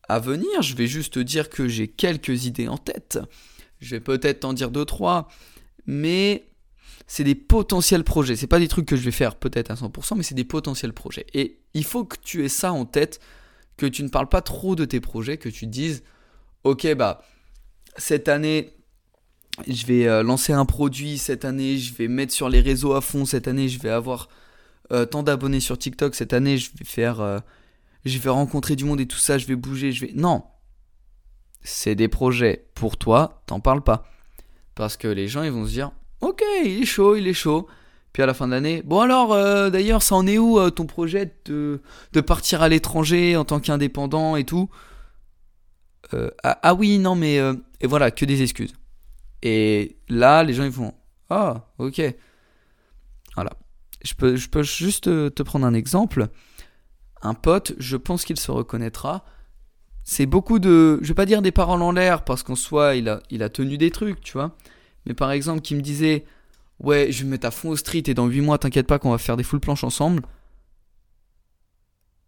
à 0.07 0.19
venir. 0.19 0.61
Je 0.61 0.75
vais 0.75 0.87
juste 0.87 1.19
dire 1.19 1.49
que 1.49 1.67
j'ai 1.67 1.87
quelques 1.87 2.45
idées 2.45 2.67
en 2.67 2.77
tête. 2.77 3.19
Je 3.79 3.91
vais 3.91 3.99
peut-être 3.99 4.41
t'en 4.41 4.53
dire 4.53 4.71
deux, 4.71 4.85
trois. 4.85 5.27
Mais 5.85 6.47
c'est 7.07 7.23
des 7.23 7.35
potentiels 7.35 8.03
projets. 8.03 8.35
C'est 8.35 8.47
pas 8.47 8.59
des 8.59 8.67
trucs 8.67 8.85
que 8.85 8.95
je 8.95 9.01
vais 9.01 9.11
faire 9.11 9.35
peut-être 9.35 9.71
à 9.71 9.75
100%, 9.75 10.15
mais 10.15 10.23
c'est 10.23 10.35
des 10.35 10.45
potentiels 10.45 10.93
projets. 10.93 11.25
Et 11.33 11.59
il 11.73 11.83
faut 11.83 12.05
que 12.05 12.17
tu 12.21 12.45
aies 12.45 12.49
ça 12.49 12.71
en 12.71 12.85
tête, 12.85 13.19
que 13.77 13.85
tu 13.85 14.03
ne 14.03 14.09
parles 14.09 14.29
pas 14.29 14.41
trop 14.41 14.75
de 14.75 14.85
tes 14.85 14.99
projets, 14.99 15.37
que 15.37 15.49
tu 15.49 15.67
dises, 15.67 16.03
ok, 16.63 16.93
bah, 16.95 17.23
cette 17.97 18.27
année, 18.27 18.73
je 19.67 19.85
vais 19.85 20.07
euh, 20.07 20.23
lancer 20.23 20.53
un 20.53 20.65
produit, 20.65 21.17
cette 21.17 21.45
année, 21.45 21.77
je 21.77 21.93
vais 21.93 22.07
mettre 22.07 22.33
sur 22.33 22.49
les 22.49 22.61
réseaux 22.61 22.93
à 22.93 23.01
fond, 23.01 23.25
cette 23.25 23.47
année, 23.47 23.69
je 23.69 23.79
vais 23.79 23.89
avoir 23.89 24.29
euh, 24.91 25.05
tant 25.05 25.23
d'abonnés 25.23 25.59
sur 25.59 25.77
TikTok, 25.77 26.15
cette 26.15 26.33
année, 26.33 26.57
je 26.57 26.71
vais 26.77 26.85
faire 26.85 27.21
euh, 27.21 27.39
je 28.05 28.17
vais 28.19 28.29
rencontrer 28.29 28.75
du 28.75 28.85
monde 28.85 28.99
et 28.99 29.05
tout 29.05 29.17
ça, 29.17 29.37
je 29.37 29.47
vais 29.47 29.55
bouger, 29.55 29.91
je 29.91 30.05
vais... 30.05 30.11
Non. 30.13 30.43
C'est 31.61 31.95
des 31.95 32.09
projets 32.09 32.65
pour 32.75 32.97
toi, 32.97 33.41
t'en 33.45 33.59
parles 33.59 33.83
pas. 33.83 34.05
Parce 34.75 34.97
que 34.97 35.07
les 35.07 35.27
gens, 35.27 35.43
ils 35.43 35.51
vont 35.51 35.65
se 35.65 35.71
dire, 35.71 35.91
ok, 36.19 36.43
il 36.65 36.81
est 36.81 36.85
chaud, 36.85 37.15
il 37.15 37.27
est 37.27 37.33
chaud. 37.33 37.67
Puis 38.13 38.21
à 38.23 38.25
la 38.27 38.33
fin 38.33 38.47
de 38.47 38.51
l'année, 38.51 38.83
bon 38.83 38.99
alors, 38.99 39.33
euh, 39.33 39.69
d'ailleurs, 39.69 40.03
ça 40.03 40.15
en 40.15 40.27
est 40.27 40.37
où 40.37 40.59
euh, 40.59 40.69
ton 40.69 40.85
projet 40.85 41.33
de, 41.45 41.81
de, 42.13 42.21
partir 42.21 42.61
à 42.61 42.69
l'étranger 42.69 43.35
en 43.35 43.43
tant 43.43 43.59
qu'indépendant 43.59 44.35
et 44.35 44.43
tout? 44.43 44.69
Euh, 46.13 46.29
ah, 46.43 46.59
ah, 46.61 46.73
oui, 46.75 46.99
non, 46.99 47.15
mais... 47.15 47.37
et 47.81 47.87
voilà, 47.87 48.11
que 48.11 48.25
des 48.25 48.43
excuses. 48.43 48.73
Et 49.41 49.97
là, 50.09 50.43
les 50.43 50.53
gens, 50.53 50.63
ils 50.63 50.71
font, 50.71 50.93
ah, 51.29 51.71
ok. 51.79 52.01
Voilà. 53.35 53.51
Je 54.05 54.13
peux, 54.13 54.35
je 54.35 54.47
peux 54.49 54.63
juste 54.63 55.05
te 55.05 55.43
prendre 55.43 55.65
un 55.65 55.73
exemple 55.73 56.29
un 57.23 57.33
pote, 57.33 57.73
je 57.79 57.97
pense 57.97 58.25
qu'il 58.25 58.39
se 58.39 58.51
reconnaîtra. 58.51 59.25
C'est 60.03 60.25
beaucoup 60.25 60.59
de, 60.59 60.99
je 61.01 61.07
vais 61.07 61.13
pas 61.13 61.25
dire 61.25 61.41
des 61.41 61.51
paroles 61.51 61.81
en 61.81 61.91
l'air 61.91 62.25
parce 62.25 62.43
qu'en 62.43 62.55
soi 62.55 62.95
il 62.95 63.07
a, 63.07 63.21
il 63.29 63.41
a 63.41 63.49
tenu 63.49 63.77
des 63.77 63.89
trucs, 63.89 64.21
tu 64.21 64.33
vois. 64.33 64.55
Mais 65.05 65.13
par 65.13 65.31
exemple, 65.31 65.61
qui 65.61 65.75
me 65.75 65.81
disait, 65.81 66.25
ouais, 66.79 67.11
je 67.11 67.19
vais 67.19 67.25
me 67.25 67.31
mettre 67.31 67.47
à 67.47 67.51
fond 67.51 67.69
au 67.69 67.75
street 67.75 68.03
et 68.07 68.13
dans 68.13 68.27
8 68.27 68.41
mois, 68.41 68.57
t'inquiète 68.57 68.87
pas 68.87 68.99
qu'on 68.99 69.11
va 69.11 69.17
faire 69.17 69.37
des 69.37 69.43
full 69.43 69.59
planches 69.59 69.83
ensemble. 69.83 70.23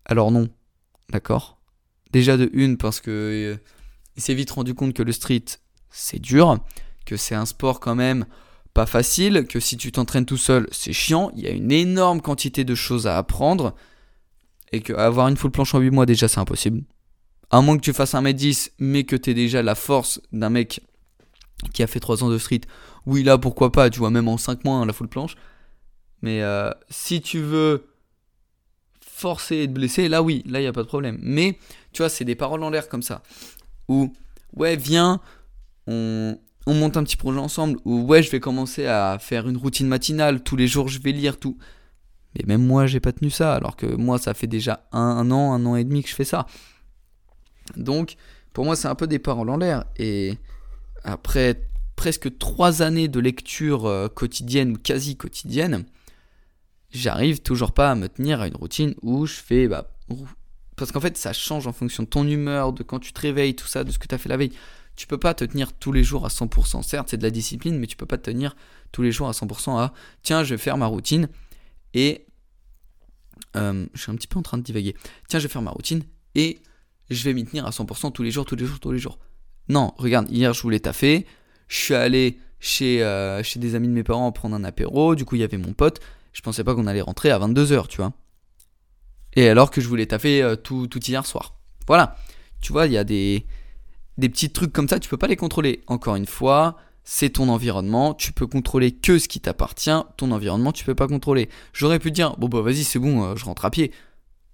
Alors 0.06 0.32
non, 0.32 0.50
d'accord. 1.10 1.60
Déjà 2.12 2.38
de 2.38 2.50
une 2.54 2.78
parce 2.78 3.02
que 3.02 3.12
euh, 3.12 3.58
s'est 4.18 4.34
vite 4.34 4.52
rendu 4.52 4.74
compte 4.74 4.94
que 4.94 5.04
le 5.04 5.12
street 5.12 5.46
c'est 5.90 6.20
dur, 6.20 6.58
que 7.06 7.18
c'est 7.18 7.36
un 7.36 7.46
sport 7.46 7.80
quand 7.80 7.96
même 7.96 8.26
pas 8.74 8.86
facile, 8.86 9.48
que 9.48 9.60
si 9.60 9.78
tu 9.78 9.92
t'entraînes 9.92 10.26
tout 10.26 10.38
seul 10.38 10.68
c'est 10.72 10.94
chiant, 10.94 11.32
il 11.36 11.44
y 11.44 11.48
a 11.48 11.52
une 11.52 11.72
énorme 11.72 12.22
quantité 12.22 12.64
de 12.64 12.76
choses 12.76 13.08
à 13.08 13.18
apprendre 13.18 13.76
et 14.72 14.82
qu'avoir 14.82 15.28
une 15.28 15.38
full 15.38 15.52
planche 15.52 15.74
en 15.74 15.80
8 15.80 15.92
mois, 15.92 16.06
déjà, 16.06 16.28
c'est 16.28 16.40
impossible. 16.40 16.84
À 17.50 17.62
moins 17.62 17.78
que 17.78 17.82
tu 17.82 17.94
fasses 17.94 18.14
1m10, 18.14 18.72
mais 18.80 19.04
que 19.04 19.16
tu 19.16 19.30
aies 19.30 19.34
déjà 19.34 19.62
la 19.62 19.76
force 19.76 20.22
d'un 20.32 20.50
mec 20.50 20.82
qui 21.74 21.84
a 21.84 21.88
fait 21.88 22.00
3 22.00 22.24
ans 22.24 22.30
de 22.30 22.38
street. 22.38 22.62
Oui, 23.06 23.24
là, 23.24 23.38
pourquoi 23.38 23.72
pas, 23.72 23.90
tu 23.90 24.00
vois, 24.00 24.10
même 24.10 24.28
en 24.28 24.38
5 24.38 24.64
mois, 24.66 24.76
hein, 24.76 24.86
la 24.86 24.94
full 24.94 25.08
planche. 25.08 25.36
Mais 26.22 26.42
euh, 26.42 26.72
si 26.90 27.22
tu 27.22 27.40
veux 27.40 27.88
forcer 29.00 29.58
et 29.60 29.68
te 29.68 29.72
blesser, 29.72 30.08
là, 30.10 30.22
oui, 30.22 30.44
là, 30.46 30.60
il 30.60 30.64
n'y 30.64 30.68
a 30.68 30.74
pas 30.74 30.84
de 30.84 30.88
problème. 30.88 31.18
Mais, 31.22 31.58
tu 31.94 32.02
vois, 32.02 32.10
c'est 32.10 32.26
des 32.26 32.36
paroles 32.36 32.64
en 32.64 32.70
l'air 32.70 32.90
comme 32.90 33.04
ça. 33.04 33.24
Ou, 33.88 34.12
ouais, 34.56 34.76
viens, 34.76 35.22
on, 35.88 36.38
on 36.66 36.74
monte 36.74 36.98
un 36.98 37.04
petit 37.04 37.18
projet 37.18 37.40
ensemble. 37.40 37.80
Ou, 37.86 38.02
ouais, 38.02 38.24
je 38.24 38.32
vais 38.32 38.40
commencer 38.40 38.86
à 38.88 39.18
faire 39.20 39.48
une 39.48 39.58
routine 39.58 39.88
matinale. 39.88 40.44
Tous 40.44 40.56
les 40.56 40.68
jours, 40.68 40.88
je 40.88 41.00
vais 41.00 41.12
lire 41.12 41.40
tout. 41.40 41.58
Mais 42.36 42.44
même 42.46 42.66
moi, 42.66 42.86
j'ai 42.86 43.00
pas 43.00 43.14
tenu 43.14 43.30
ça, 43.30 43.56
alors 43.56 43.76
que 43.76 43.86
moi, 43.86 44.18
ça 44.18 44.34
fait 44.34 44.48
déjà 44.48 44.88
un, 44.92 45.32
an, 45.32 45.54
un 45.54 45.66
an 45.66 45.76
et 45.76 45.84
demi 45.84 46.04
que 46.04 46.10
je 46.10 46.16
fais 46.16 46.26
ça. 46.26 46.46
Donc, 47.78 48.16
pour 48.54 48.66
moi, 48.66 48.76
c'est 48.76 48.88
un 48.88 48.96
peu 48.96 49.08
des 49.08 49.20
paroles 49.20 49.50
en 49.50 49.58
l'air. 49.58 49.86
Et 49.98 50.38
après 51.06 51.70
presque 51.96 52.38
trois 52.38 52.82
années 52.82 53.08
de 53.08 53.20
lecture 53.20 53.86
euh, 53.86 54.10
quotidienne 54.10 54.72
ou 54.72 54.78
quasi 54.78 55.16
quotidienne, 55.16 55.86
j'arrive 56.92 57.42
toujours 57.42 57.74
pas 57.74 57.92
à 57.92 57.96
me 57.96 58.10
tenir 58.10 58.42
à 58.42 58.48
une 58.48 58.56
routine 58.56 58.96
où 59.02 59.26
je 59.26 59.36
fais. 59.36 59.68
Bah, 59.68 59.90
parce 60.76 60.92
qu'en 60.92 61.00
fait, 61.00 61.16
ça 61.16 61.32
change 61.32 61.68
en 61.68 61.74
fonction 61.74 62.04
de 62.04 62.10
ton 62.10 62.28
humeur, 62.28 62.74
de 62.74 62.84
quand 62.84 63.00
tu 63.00 63.14
te 63.14 63.22
réveilles, 63.22 63.56
tout 63.56 63.68
ça, 63.68 63.84
de 63.84 63.92
ce 63.92 64.00
que 64.00 64.08
tu 64.08 64.16
as 64.16 64.18
fait 64.18 64.30
la 64.30 64.38
veille. 64.38 64.52
Tu 64.98 65.08
peux 65.08 65.18
pas 65.18 65.34
te 65.34 65.44
tenir 65.46 65.74
tous 65.74 65.92
les 65.92 66.04
jours 66.04 66.26
à 66.26 66.30
100%. 66.30 66.82
Certes, 66.82 67.10
c'est 67.10 67.18
de 67.18 67.24
la 67.24 67.30
discipline, 67.30 67.78
mais 67.78 67.88
tu 67.88 67.96
peux 67.96 68.06
pas 68.06 68.18
te 68.18 68.30
tenir 68.30 68.56
tous 68.92 69.02
les 69.02 69.12
jours 69.12 69.28
à 69.28 69.32
100% 69.32 69.78
à 69.78 69.94
tiens, 70.24 70.44
je 70.44 70.56
vais 70.56 70.58
faire 70.58 70.78
ma 70.78 70.86
routine 70.86 71.28
et 71.94 72.26
euh, 73.58 73.86
je 73.94 74.02
suis 74.02 74.12
un 74.12 74.16
petit 74.16 74.28
peu 74.28 74.40
en 74.40 74.42
train 74.42 74.58
de 74.58 74.64
divaguer. 74.64 74.96
Tiens, 75.28 75.40
je 75.40 75.48
vais 75.48 75.52
faire 75.52 75.62
ma 75.62 75.72
routine 75.72 76.04
et 76.34 76.60
je 77.10 77.24
vais 77.24 77.34
m'y 77.34 77.46
tenir 77.46 77.66
à 77.66 77.72
100% 77.72 78.14
tous 78.14 78.24
les 78.24 78.32
jours, 78.32 78.46
tous 78.46 78.56
les 78.56 78.66
jours, 78.66 78.80
tous 78.80 78.92
les 78.92 79.00
jours. 79.00 79.20
Non, 79.70 79.94
regarde, 79.98 80.30
hier 80.30 80.54
je 80.54 80.62
voulais 80.62 80.80
taffer, 80.80 81.26
je 81.68 81.78
suis 81.78 81.96
allé 81.96 82.40
chez, 82.60 83.04
euh, 83.04 83.44
chez 83.44 83.60
des 83.60 83.76
amis 83.76 83.88
de 83.88 83.94
mes 83.94 84.04
parents 84.04 84.32
prendre 84.32 84.56
un 84.56 84.64
apéro, 84.64 85.16
du 85.16 85.26
coup 85.26 85.36
il 85.36 85.42
y 85.42 85.44
avait 85.44 85.58
mon 85.58 85.74
pote, 85.74 86.00
je 86.34 86.42
pensais 86.42 86.64
pas 86.64 86.76
qu'on 86.76 86.88
allait 86.88 87.02
rentrer 87.02 87.32
à 87.32 87.40
22h, 87.40 87.88
tu 87.88 87.98
vois. 87.98 88.14
Et 89.36 89.50
alors 89.50 89.72
que 89.72 89.82
je 89.82 89.88
voulais 89.88 90.06
taffer 90.06 90.42
euh, 90.42 90.56
tout, 90.56 90.88
tout 90.88 91.04
hier 91.04 91.26
soir. 91.26 91.56
Voilà, 91.88 92.16
tu 92.62 92.72
vois, 92.72 92.88
il 92.88 92.94
y 92.94 92.98
a 92.98 93.04
des, 93.04 93.46
petits 94.18 94.50
trucs 94.50 94.74
comme 94.74 94.88
ça, 94.88 95.00
tu 95.00 95.10
peux 95.10 95.18
pas 95.18 95.28
les 95.28 95.36
contrôler. 95.36 95.84
Encore 95.88 96.16
une 96.16 96.26
fois, 96.26 96.78
c'est 97.04 97.32
ton 97.32 97.50
environnement, 97.50 98.14
tu 98.14 98.32
peux 98.32 98.48
contrôler 98.48 98.92
que 98.92 99.20
ce 99.20 99.28
qui 99.28 99.40
t'appartient, 99.40 100.04
ton 100.18 100.32
environnement 100.32 100.72
tu 100.72 100.86
peux 100.86 100.96
pas 100.96 101.08
contrôler. 101.08 101.50
J'aurais 101.74 102.00
pu 102.00 102.12
dire, 102.12 102.36
bon 102.38 102.48
bah 102.48 102.62
vas-y 102.62 102.84
c'est 102.84 103.00
bon, 103.00 103.24
euh, 103.24 103.36
je 103.36 103.46
rentre 103.46 103.66
à 103.66 103.72
pied. 103.72 103.92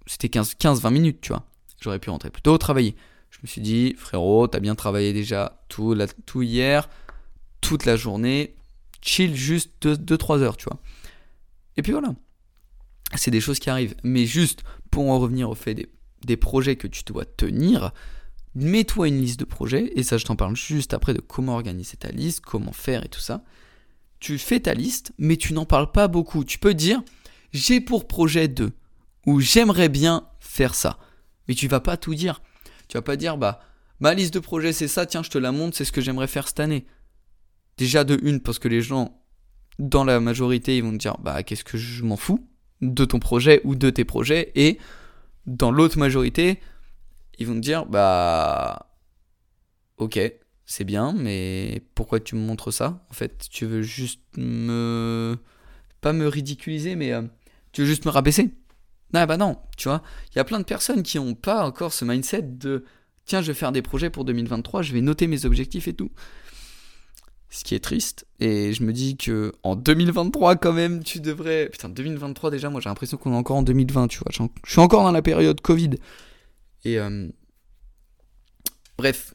C'était 0.06 0.28
15-20 0.28 0.90
minutes, 0.90 1.20
tu 1.20 1.28
vois. 1.32 1.44
J'aurais 1.80 1.98
pu 1.98 2.10
rentrer 2.10 2.30
plus 2.30 2.42
tôt, 2.42 2.58
travailler. 2.58 2.96
Je 3.32 3.38
me 3.42 3.48
suis 3.48 3.60
dit, 3.60 3.94
frérot, 3.96 4.46
t'as 4.46 4.60
bien 4.60 4.74
travaillé 4.74 5.12
déjà 5.12 5.64
tout, 5.68 5.96
tout 6.26 6.42
hier, 6.42 6.88
toute 7.60 7.86
la 7.86 7.96
journée, 7.96 8.54
chill 9.00 9.34
juste 9.34 9.86
2-3 9.86 10.40
heures, 10.40 10.56
tu 10.56 10.66
vois. 10.66 10.78
Et 11.76 11.82
puis 11.82 11.92
voilà. 11.92 12.14
C'est 13.16 13.30
des 13.30 13.40
choses 13.40 13.58
qui 13.58 13.70
arrivent. 13.70 13.96
Mais 14.04 14.26
juste 14.26 14.62
pour 14.90 15.10
en 15.10 15.18
revenir 15.18 15.50
au 15.50 15.54
fait 15.54 15.74
des, 15.74 15.88
des 16.24 16.36
projets 16.36 16.76
que 16.76 16.86
tu 16.86 17.02
dois 17.04 17.24
tenir, 17.24 17.92
mets-toi 18.54 19.08
une 19.08 19.20
liste 19.20 19.40
de 19.40 19.44
projets, 19.44 19.92
et 19.96 20.02
ça 20.02 20.18
je 20.18 20.24
t'en 20.24 20.36
parle 20.36 20.54
juste 20.54 20.94
après 20.94 21.14
de 21.14 21.20
comment 21.20 21.54
organiser 21.54 21.96
ta 21.96 22.10
liste, 22.10 22.40
comment 22.40 22.72
faire 22.72 23.04
et 23.04 23.08
tout 23.08 23.20
ça. 23.20 23.42
Tu 24.20 24.38
fais 24.38 24.60
ta 24.60 24.74
liste, 24.74 25.12
mais 25.18 25.36
tu 25.36 25.52
n'en 25.52 25.64
parles 25.64 25.90
pas 25.90 26.06
beaucoup. 26.06 26.44
Tu 26.44 26.58
peux 26.58 26.74
dire, 26.74 27.02
j'ai 27.52 27.80
pour 27.80 28.06
projet 28.06 28.46
de, 28.46 28.72
ou 29.26 29.40
j'aimerais 29.40 29.88
bien 29.88 30.28
faire 30.38 30.74
ça. 30.74 30.98
Mais 31.48 31.54
tu 31.54 31.66
vas 31.66 31.80
pas 31.80 31.96
tout 31.96 32.14
dire. 32.14 32.40
Tu 32.92 32.98
vas 32.98 33.02
pas 33.02 33.16
dire, 33.16 33.38
bah, 33.38 33.62
Ma 34.00 34.12
liste 34.12 34.34
de 34.34 34.38
projets, 34.38 34.74
c'est 34.74 34.86
ça, 34.86 35.06
tiens, 35.06 35.22
je 35.22 35.30
te 35.30 35.38
la 35.38 35.50
montre, 35.50 35.78
c'est 35.78 35.86
ce 35.86 35.92
que 35.92 36.02
j'aimerais 36.02 36.26
faire 36.26 36.46
cette 36.46 36.60
année. 36.60 36.84
Déjà 37.78 38.04
de 38.04 38.18
une, 38.22 38.40
parce 38.40 38.58
que 38.58 38.68
les 38.68 38.82
gens, 38.82 39.18
dans 39.78 40.04
la 40.04 40.20
majorité, 40.20 40.76
ils 40.76 40.82
vont 40.82 40.92
te 40.92 40.98
dire, 40.98 41.16
bah, 41.22 41.42
qu'est-ce 41.42 41.64
que 41.64 41.78
je 41.78 42.04
m'en 42.04 42.18
fous 42.18 42.46
de 42.82 43.06
ton 43.06 43.18
projet 43.18 43.62
ou 43.64 43.76
de 43.76 43.88
tes 43.88 44.04
projets. 44.04 44.52
Et 44.56 44.78
dans 45.46 45.70
l'autre 45.70 45.98
majorité, 45.98 46.60
ils 47.38 47.46
vont 47.46 47.54
te 47.54 47.60
dire, 47.60 47.86
bah, 47.86 48.92
ok, 49.96 50.20
c'est 50.66 50.84
bien, 50.84 51.14
mais 51.14 51.82
pourquoi 51.94 52.20
tu 52.20 52.34
me 52.34 52.40
montres 52.40 52.74
ça? 52.74 53.06
En 53.08 53.14
fait, 53.14 53.46
tu 53.50 53.64
veux 53.64 53.80
juste 53.80 54.20
me. 54.36 55.38
Pas 56.02 56.12
me 56.12 56.26
ridiculiser, 56.26 56.94
mais 56.94 57.12
euh, 57.12 57.22
tu 57.72 57.80
veux 57.80 57.86
juste 57.86 58.04
me 58.04 58.10
rabaisser 58.10 58.50
Ah 59.14 59.26
bah 59.26 59.36
non, 59.36 59.58
tu 59.76 59.88
vois. 59.88 60.02
Il 60.32 60.36
y 60.36 60.40
a 60.40 60.44
plein 60.44 60.58
de 60.58 60.64
personnes 60.64 61.02
qui 61.02 61.18
n'ont 61.18 61.34
pas 61.34 61.64
encore 61.64 61.92
ce 61.92 62.04
mindset 62.04 62.42
de 62.42 62.84
tiens, 63.24 63.42
je 63.42 63.48
vais 63.48 63.54
faire 63.54 63.72
des 63.72 63.82
projets 63.82 64.10
pour 64.10 64.24
2023, 64.24 64.82
je 64.82 64.92
vais 64.92 65.00
noter 65.00 65.26
mes 65.26 65.44
objectifs 65.44 65.88
et 65.88 65.94
tout. 65.94 66.10
Ce 67.50 67.64
qui 67.64 67.74
est 67.74 67.80
triste. 67.80 68.26
Et 68.40 68.72
je 68.72 68.82
me 68.82 68.94
dis 68.94 69.18
que 69.18 69.52
en 69.62 69.76
2023, 69.76 70.56
quand 70.56 70.72
même, 70.72 71.04
tu 71.04 71.20
devrais. 71.20 71.68
Putain, 71.68 71.90
2023 71.90 72.50
déjà, 72.50 72.70
moi 72.70 72.80
j'ai 72.80 72.88
l'impression 72.88 73.18
qu'on 73.18 73.34
est 73.34 73.36
encore 73.36 73.58
en 73.58 73.62
2020, 73.62 74.08
tu 74.08 74.20
vois. 74.20 74.32
Je 74.32 74.70
suis 74.70 74.80
encore 74.80 75.02
dans 75.02 75.12
la 75.12 75.22
période 75.22 75.60
Covid. 75.60 75.90
Et. 76.84 76.98
Euh, 76.98 77.28
bref. 78.96 79.34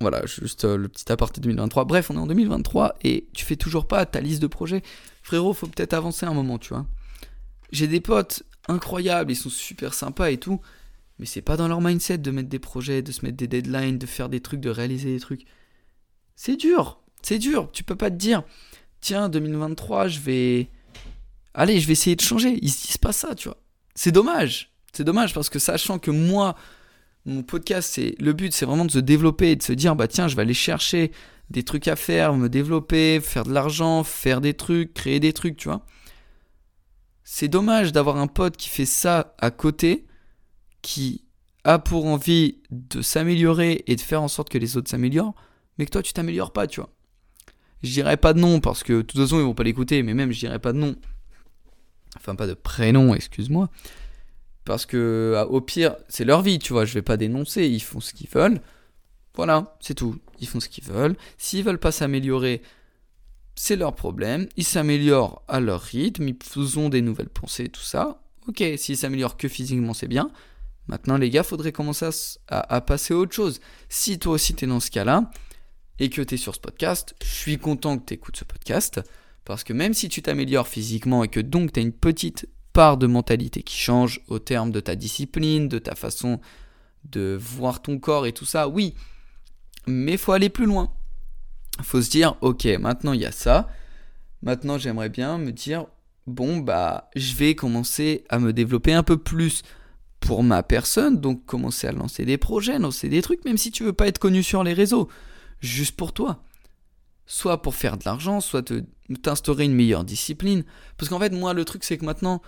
Voilà, 0.00 0.24
juste 0.26 0.64
euh, 0.64 0.76
le 0.76 0.88
petit 0.88 1.10
aparté 1.10 1.40
2023. 1.40 1.84
Bref, 1.84 2.10
on 2.10 2.14
est 2.14 2.20
en 2.20 2.26
2023 2.26 2.94
et 3.02 3.28
tu 3.34 3.44
fais 3.44 3.56
toujours 3.56 3.88
pas 3.88 4.06
ta 4.06 4.20
liste 4.20 4.40
de 4.40 4.46
projets. 4.46 4.82
Frérot, 5.22 5.52
faut 5.54 5.66
peut-être 5.66 5.94
avancer 5.94 6.24
un 6.24 6.34
moment, 6.34 6.58
tu 6.58 6.68
vois. 6.68 6.86
J'ai 7.72 7.88
des 7.88 8.00
potes 8.00 8.44
incroyables, 8.68 9.32
ils 9.32 9.36
sont 9.36 9.50
super 9.50 9.94
sympas 9.94 10.30
et 10.30 10.38
tout. 10.38 10.60
Mais 11.18 11.26
c'est 11.26 11.42
pas 11.42 11.56
dans 11.56 11.68
leur 11.68 11.80
mindset 11.80 12.18
de 12.18 12.30
mettre 12.30 12.48
des 12.48 12.58
projets, 12.58 13.02
de 13.02 13.10
se 13.10 13.24
mettre 13.24 13.36
des 13.36 13.48
deadlines, 13.48 13.98
de 13.98 14.06
faire 14.06 14.28
des 14.28 14.40
trucs, 14.40 14.60
de 14.60 14.70
réaliser 14.70 15.12
des 15.12 15.20
trucs. 15.20 15.46
C'est 16.36 16.56
dur, 16.56 17.00
c'est 17.22 17.38
dur. 17.38 17.70
Tu 17.72 17.82
peux 17.82 17.96
pas 17.96 18.10
te 18.10 18.16
dire, 18.16 18.44
tiens, 19.00 19.28
2023, 19.28 20.08
je 20.08 20.20
vais. 20.20 20.68
Allez, 21.54 21.80
je 21.80 21.86
vais 21.86 21.94
essayer 21.94 22.14
de 22.14 22.20
changer. 22.20 22.58
Ils 22.62 22.70
se 22.70 22.86
disent 22.86 22.98
pas 22.98 23.12
ça, 23.12 23.34
tu 23.34 23.48
vois. 23.48 23.58
C'est 23.96 24.12
dommage. 24.12 24.72
C'est 24.92 25.02
dommage 25.04 25.34
parce 25.34 25.50
que 25.50 25.58
sachant 25.58 25.98
que 25.98 26.12
moi, 26.12 26.54
mon 27.26 27.42
podcast, 27.42 27.90
c'est 27.92 28.14
le 28.20 28.32
but, 28.32 28.52
c'est 28.52 28.64
vraiment 28.64 28.84
de 28.84 28.90
se 28.92 28.98
développer 28.98 29.50
et 29.50 29.56
de 29.56 29.62
se 29.62 29.72
dire, 29.72 29.96
bah 29.96 30.06
tiens, 30.06 30.28
je 30.28 30.36
vais 30.36 30.42
aller 30.42 30.54
chercher 30.54 31.10
des 31.50 31.62
trucs 31.62 31.88
à 31.88 31.96
faire, 31.96 32.34
me 32.34 32.48
développer, 32.48 33.20
faire 33.20 33.44
de 33.44 33.52
l'argent, 33.52 34.04
faire 34.04 34.40
des 34.40 34.54
trucs, 34.54 34.94
créer 34.94 35.18
des 35.18 35.32
trucs, 35.32 35.56
tu 35.56 35.68
vois. 35.68 35.84
C'est 37.30 37.48
dommage 37.48 37.92
d'avoir 37.92 38.16
un 38.16 38.26
pote 38.26 38.56
qui 38.56 38.70
fait 38.70 38.86
ça 38.86 39.34
à 39.38 39.50
côté 39.50 40.06
qui 40.80 41.26
a 41.62 41.78
pour 41.78 42.06
envie 42.06 42.62
de 42.70 43.02
s'améliorer 43.02 43.84
et 43.86 43.96
de 43.96 44.00
faire 44.00 44.22
en 44.22 44.28
sorte 44.28 44.48
que 44.48 44.56
les 44.56 44.78
autres 44.78 44.90
s'améliorent, 44.90 45.34
mais 45.76 45.84
que 45.84 45.90
toi 45.90 46.02
tu 46.02 46.14
t'améliores 46.14 46.54
pas, 46.54 46.66
tu 46.66 46.80
vois. 46.80 46.88
Je 47.82 47.90
dirais 47.90 48.16
pas 48.16 48.32
de 48.32 48.40
nom 48.40 48.60
parce 48.60 48.82
que 48.82 48.94
de 48.94 49.02
toute 49.02 49.20
façon 49.20 49.38
ils 49.38 49.44
vont 49.44 49.52
pas 49.52 49.62
l'écouter, 49.62 50.02
mais 50.02 50.14
même 50.14 50.32
je 50.32 50.38
dirais 50.38 50.58
pas 50.58 50.72
de 50.72 50.78
nom. 50.78 50.96
Enfin 52.16 52.34
pas 52.34 52.46
de 52.46 52.54
prénom, 52.54 53.14
excuse-moi. 53.14 53.68
Parce 54.64 54.86
que 54.86 55.46
au 55.50 55.60
pire, 55.60 55.96
c'est 56.08 56.24
leur 56.24 56.40
vie, 56.40 56.58
tu 56.58 56.72
vois, 56.72 56.86
je 56.86 56.94
vais 56.94 57.02
pas 57.02 57.18
dénoncer, 57.18 57.68
ils 57.68 57.82
font 57.82 58.00
ce 58.00 58.14
qu'ils 58.14 58.30
veulent. 58.30 58.62
Voilà, 59.34 59.76
c'est 59.80 59.94
tout. 59.94 60.16
Ils 60.40 60.48
font 60.48 60.60
ce 60.60 60.70
qu'ils 60.70 60.84
veulent. 60.84 61.16
S'ils 61.36 61.62
veulent 61.62 61.78
pas 61.78 61.92
s'améliorer, 61.92 62.62
c'est 63.58 63.74
leur 63.74 63.94
problème. 63.94 64.46
Ils 64.56 64.64
s'améliorent 64.64 65.42
à 65.48 65.58
leur 65.58 65.82
rythme, 65.82 66.28
ils 66.28 66.36
font 66.40 66.88
des 66.88 67.02
nouvelles 67.02 67.28
pensées, 67.28 67.68
tout 67.68 67.82
ça. 67.82 68.22
Ok, 68.46 68.62
s'ils 68.76 68.96
s'améliorent 68.96 69.36
que 69.36 69.48
physiquement, 69.48 69.94
c'est 69.94 70.06
bien. 70.06 70.30
Maintenant, 70.86 71.18
les 71.18 71.28
gars, 71.28 71.42
faudrait 71.42 71.72
commencer 71.72 72.08
à, 72.46 72.80
passer 72.80 73.14
à 73.14 73.16
autre 73.16 73.34
chose. 73.34 73.60
Si 73.88 74.20
toi 74.20 74.34
aussi 74.34 74.54
tu 74.54 74.64
es 74.64 74.68
dans 74.68 74.78
ce 74.78 74.92
cas-là 74.92 75.32
et 75.98 76.08
que 76.08 76.22
tu 76.22 76.36
es 76.36 76.38
sur 76.38 76.54
ce 76.54 76.60
podcast, 76.60 77.16
je 77.20 77.28
suis 77.28 77.58
content 77.58 77.98
que 77.98 78.06
tu 78.06 78.14
écoutes 78.14 78.36
ce 78.36 78.44
podcast 78.44 79.00
parce 79.44 79.64
que 79.64 79.72
même 79.72 79.92
si 79.92 80.08
tu 80.08 80.22
t'améliores 80.22 80.68
physiquement 80.68 81.24
et 81.24 81.28
que 81.28 81.40
donc 81.40 81.72
tu 81.72 81.80
as 81.80 81.82
une 81.82 81.92
petite 81.92 82.48
part 82.72 82.96
de 82.96 83.08
mentalité 83.08 83.64
qui 83.64 83.76
change 83.76 84.20
au 84.28 84.38
terme 84.38 84.70
de 84.70 84.78
ta 84.78 84.94
discipline, 84.94 85.68
de 85.68 85.80
ta 85.80 85.96
façon 85.96 86.40
de 87.04 87.36
voir 87.40 87.82
ton 87.82 87.98
corps 87.98 88.26
et 88.26 88.32
tout 88.32 88.44
ça, 88.44 88.68
oui, 88.68 88.94
mais 89.88 90.12
il 90.12 90.18
faut 90.18 90.32
aller 90.32 90.48
plus 90.48 90.66
loin. 90.66 90.92
Faut 91.82 92.02
se 92.02 92.10
dire, 92.10 92.36
ok, 92.40 92.66
maintenant 92.80 93.12
il 93.12 93.20
y 93.20 93.26
a 93.26 93.32
ça. 93.32 93.68
Maintenant, 94.42 94.78
j'aimerais 94.78 95.08
bien 95.08 95.38
me 95.38 95.50
dire, 95.50 95.86
bon, 96.26 96.58
bah, 96.58 97.10
je 97.16 97.34
vais 97.34 97.54
commencer 97.54 98.24
à 98.28 98.38
me 98.38 98.52
développer 98.52 98.92
un 98.92 99.02
peu 99.02 99.16
plus 99.16 99.62
pour 100.20 100.42
ma 100.42 100.62
personne, 100.62 101.20
donc 101.20 101.44
commencer 101.46 101.86
à 101.86 101.92
lancer 101.92 102.24
des 102.24 102.38
projets, 102.38 102.78
lancer 102.78 103.08
des 103.08 103.22
trucs, 103.22 103.44
même 103.44 103.58
si 103.58 103.70
tu 103.70 103.84
veux 103.84 103.92
pas 103.92 104.06
être 104.06 104.18
connu 104.18 104.42
sur 104.42 104.64
les 104.64 104.72
réseaux, 104.72 105.08
juste 105.60 105.96
pour 105.96 106.12
toi. 106.12 106.42
Soit 107.26 107.62
pour 107.62 107.74
faire 107.74 107.98
de 107.98 108.04
l'argent, 108.04 108.40
soit 108.40 108.72
t'instaurer 109.22 109.64
une 109.64 109.74
meilleure 109.74 110.04
discipline. 110.04 110.64
Parce 110.96 111.08
qu'en 111.08 111.18
fait, 111.18 111.30
moi, 111.30 111.52
le 111.52 111.64
truc, 111.64 111.84
c'est 111.84 111.98
que 111.98 112.04
maintenant, 112.04 112.40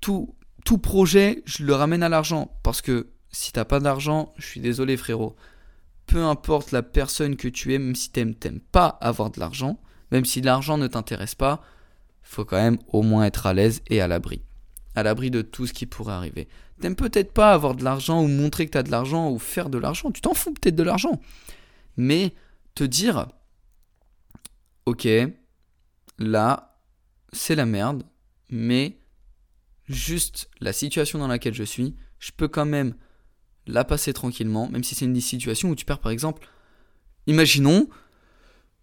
tout, 0.00 0.34
tout 0.64 0.78
projet, 0.78 1.42
je 1.46 1.64
le 1.64 1.74
ramène 1.74 2.02
à 2.02 2.08
l'argent. 2.08 2.54
Parce 2.62 2.82
que 2.82 3.08
si 3.30 3.52
t'as 3.52 3.64
pas 3.64 3.80
d'argent, 3.80 4.34
je 4.36 4.46
suis 4.46 4.60
désolé, 4.60 4.96
frérot. 4.96 5.36
Peu 6.14 6.22
importe 6.22 6.70
la 6.70 6.84
personne 6.84 7.34
que 7.34 7.48
tu 7.48 7.74
es, 7.74 7.78
même 7.80 7.96
si 7.96 8.08
t'aimes, 8.08 8.36
t'aimes 8.36 8.60
pas 8.60 8.86
avoir 9.00 9.32
de 9.32 9.40
l'argent, 9.40 9.80
même 10.12 10.24
si 10.24 10.40
l'argent 10.40 10.78
ne 10.78 10.86
t'intéresse 10.86 11.34
pas, 11.34 11.60
faut 12.22 12.44
quand 12.44 12.62
même 12.62 12.78
au 12.86 13.02
moins 13.02 13.24
être 13.24 13.46
à 13.46 13.52
l'aise 13.52 13.82
et 13.88 14.00
à 14.00 14.06
l'abri. 14.06 14.40
À 14.94 15.02
l'abri 15.02 15.32
de 15.32 15.42
tout 15.42 15.66
ce 15.66 15.72
qui 15.72 15.86
pourrait 15.86 16.12
arriver. 16.12 16.46
T'aimes 16.80 16.94
peut-être 16.94 17.32
pas 17.32 17.52
avoir 17.52 17.74
de 17.74 17.82
l'argent 17.82 18.22
ou 18.22 18.28
montrer 18.28 18.66
que 18.66 18.70
t'as 18.70 18.84
de 18.84 18.92
l'argent 18.92 19.28
ou 19.28 19.40
faire 19.40 19.68
de 19.70 19.76
l'argent. 19.76 20.12
Tu 20.12 20.20
t'en 20.20 20.34
fous 20.34 20.52
peut-être 20.52 20.76
de 20.76 20.84
l'argent. 20.84 21.20
Mais 21.96 22.32
te 22.76 22.84
dire, 22.84 23.26
ok, 24.86 25.08
là, 26.20 26.78
c'est 27.32 27.56
la 27.56 27.66
merde, 27.66 28.04
mais 28.50 29.00
juste 29.88 30.48
la 30.60 30.72
situation 30.72 31.18
dans 31.18 31.26
laquelle 31.26 31.54
je 31.54 31.64
suis, 31.64 31.96
je 32.20 32.30
peux 32.30 32.46
quand 32.46 32.66
même 32.66 32.94
la 33.66 33.84
passer 33.84 34.12
tranquillement, 34.12 34.68
même 34.68 34.84
si 34.84 34.94
c'est 34.94 35.04
une 35.04 35.20
situation 35.20 35.70
où 35.70 35.74
tu 35.74 35.84
perds 35.84 36.00
par 36.00 36.12
exemple, 36.12 36.46
imaginons, 37.26 37.88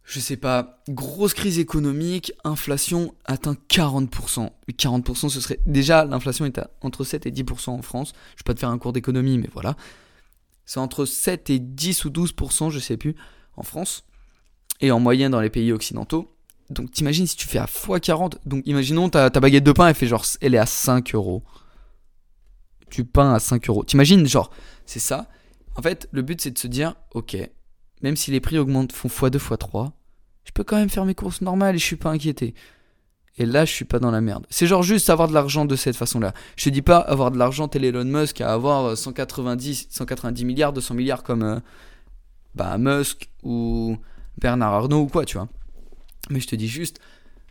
je 0.04 0.20
sais 0.20 0.38
pas, 0.38 0.82
grosse 0.90 1.34
crise 1.34 1.60
économique, 1.60 2.34
inflation 2.44 3.14
atteint 3.26 3.56
40%. 3.70 4.50
40%, 4.72 5.30
ce 5.30 5.40
serait. 5.40 5.60
Déjà, 5.66 6.06
l'inflation 6.06 6.46
est 6.46 6.58
à 6.58 6.70
entre 6.82 7.04
7 7.04 7.26
et 7.28 7.32
10% 7.32 7.70
en 7.70 7.82
France. 7.82 8.14
Je 8.36 8.42
vais 8.42 8.46
pas 8.46 8.54
te 8.54 8.60
faire 8.60 8.70
un 8.70 8.78
cours 8.78 8.94
d'économie, 8.94 9.38
mais 9.38 9.50
voilà. 9.54 9.76
C'est 10.66 10.80
entre 10.80 11.06
7 11.06 11.50
et 11.50 11.60
10 11.60 12.06
ou 12.06 12.10
12%, 12.10 12.72
je 12.72 12.80
sais 12.80 12.98
plus, 12.98 13.16
en 13.56 13.64
France. 13.64 14.04
Et 14.80 14.92
en 14.92 15.00
moyenne 15.00 15.32
dans 15.32 15.42
les 15.42 15.50
pays 15.50 15.72
occidentaux. 15.72 16.36
Donc 16.72 16.92
t'imagines 16.92 17.28
si 17.28 17.36
tu 17.36 17.48
fais 17.48 17.60
à 17.60 17.66
x40. 17.66 18.36
Donc 18.46 18.64
imaginons 18.66 19.10
ta, 19.10 19.30
ta 19.30 19.40
baguette 19.40 19.64
de 19.64 19.72
pain, 19.72 19.90
elle 19.90 19.96
fait 19.96 20.08
genre. 20.08 20.26
Elle 20.42 20.56
est 20.56 20.60
à 20.60 20.66
5 20.66 21.14
euros. 21.14 21.44
Tu 22.90 23.06
pain 23.06 23.34
à 23.34 23.40
5 23.40 23.70
euros. 23.70 23.84
T'imagines, 23.84 24.28
genre, 24.28 24.52
c'est 24.86 25.00
ça. 25.00 25.30
En 25.76 25.82
fait, 25.82 26.08
le 26.12 26.22
but 26.22 26.42
c'est 26.42 26.52
de 26.52 26.58
se 26.58 26.68
dire, 26.68 26.96
ok, 27.14 27.38
même 28.02 28.16
si 28.16 28.32
les 28.32 28.40
prix 28.40 28.58
augmentent, 28.58 28.92
font 28.92 29.08
x2, 29.08 29.38
x3, 29.38 29.92
je 30.44 30.52
peux 30.52 30.64
quand 30.64 30.78
même 30.78 30.90
faire 30.90 31.06
mes 31.06 31.16
courses 31.16 31.42
normales 31.42 31.76
et 31.76 31.80
je 31.80 31.86
suis 31.86 31.96
pas 31.96 32.10
inquiété. 32.10 32.54
Et 33.38 33.46
là, 33.46 33.64
je 33.64 33.72
suis 33.72 33.86
pas 33.86 34.00
dans 34.00 34.12
la 34.12 34.22
merde. 34.22 34.46
C'est 34.50 34.68
genre 34.68 34.84
juste 34.84 35.10
avoir 35.10 35.28
de 35.28 35.34
l'argent 35.34 35.66
de 35.66 35.76
cette 35.76 35.96
façon-là. 35.96 36.34
Je 36.58 36.66
te 36.66 36.70
dis 36.70 36.82
pas 36.82 36.98
avoir 36.98 37.32
de 37.32 37.38
l'argent 37.38 37.68
tel 37.68 37.86
Elon 37.86 38.04
Musk 38.04 38.42
à 38.42 38.52
avoir 38.52 38.98
190, 38.98 39.88
190 39.90 40.46
milliards, 40.46 40.74
200 40.74 40.96
milliards 40.96 41.24
comme 41.24 41.44
euh, 41.44 41.60
bah, 42.56 42.78
Musk 42.78 43.30
ou 43.44 43.98
Bernard 44.38 44.74
Arnault 44.74 45.04
ou 45.04 45.08
quoi, 45.08 45.26
tu 45.26 45.38
vois. 45.38 45.48
Mais 46.30 46.40
je 46.40 46.48
te 46.48 46.56
dis 46.56 46.68
juste 46.68 47.00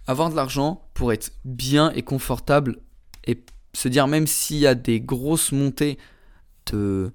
avoir 0.06 0.30
de 0.30 0.36
l'argent 0.36 0.88
pour 0.94 1.12
être 1.12 1.32
bien 1.44 1.92
et 1.92 2.02
confortable 2.02 2.78
et 3.26 3.42
se 3.72 3.88
dire 3.88 4.06
même 4.06 4.26
s'il 4.26 4.58
y 4.58 4.66
a 4.66 4.74
des 4.74 5.00
grosses 5.00 5.52
montées 5.52 5.98
de 6.72 7.12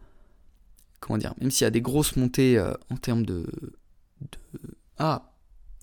comment 1.05 1.19
dire, 1.19 1.35
même 1.39 1.51
s'il 1.51 1.65
y 1.65 1.67
a 1.67 1.71
des 1.71 1.81
grosses 1.81 2.15
montées 2.15 2.57
euh, 2.57 2.73
en 2.89 2.97
termes 2.97 3.27
de, 3.27 3.45
ah, 4.97 5.31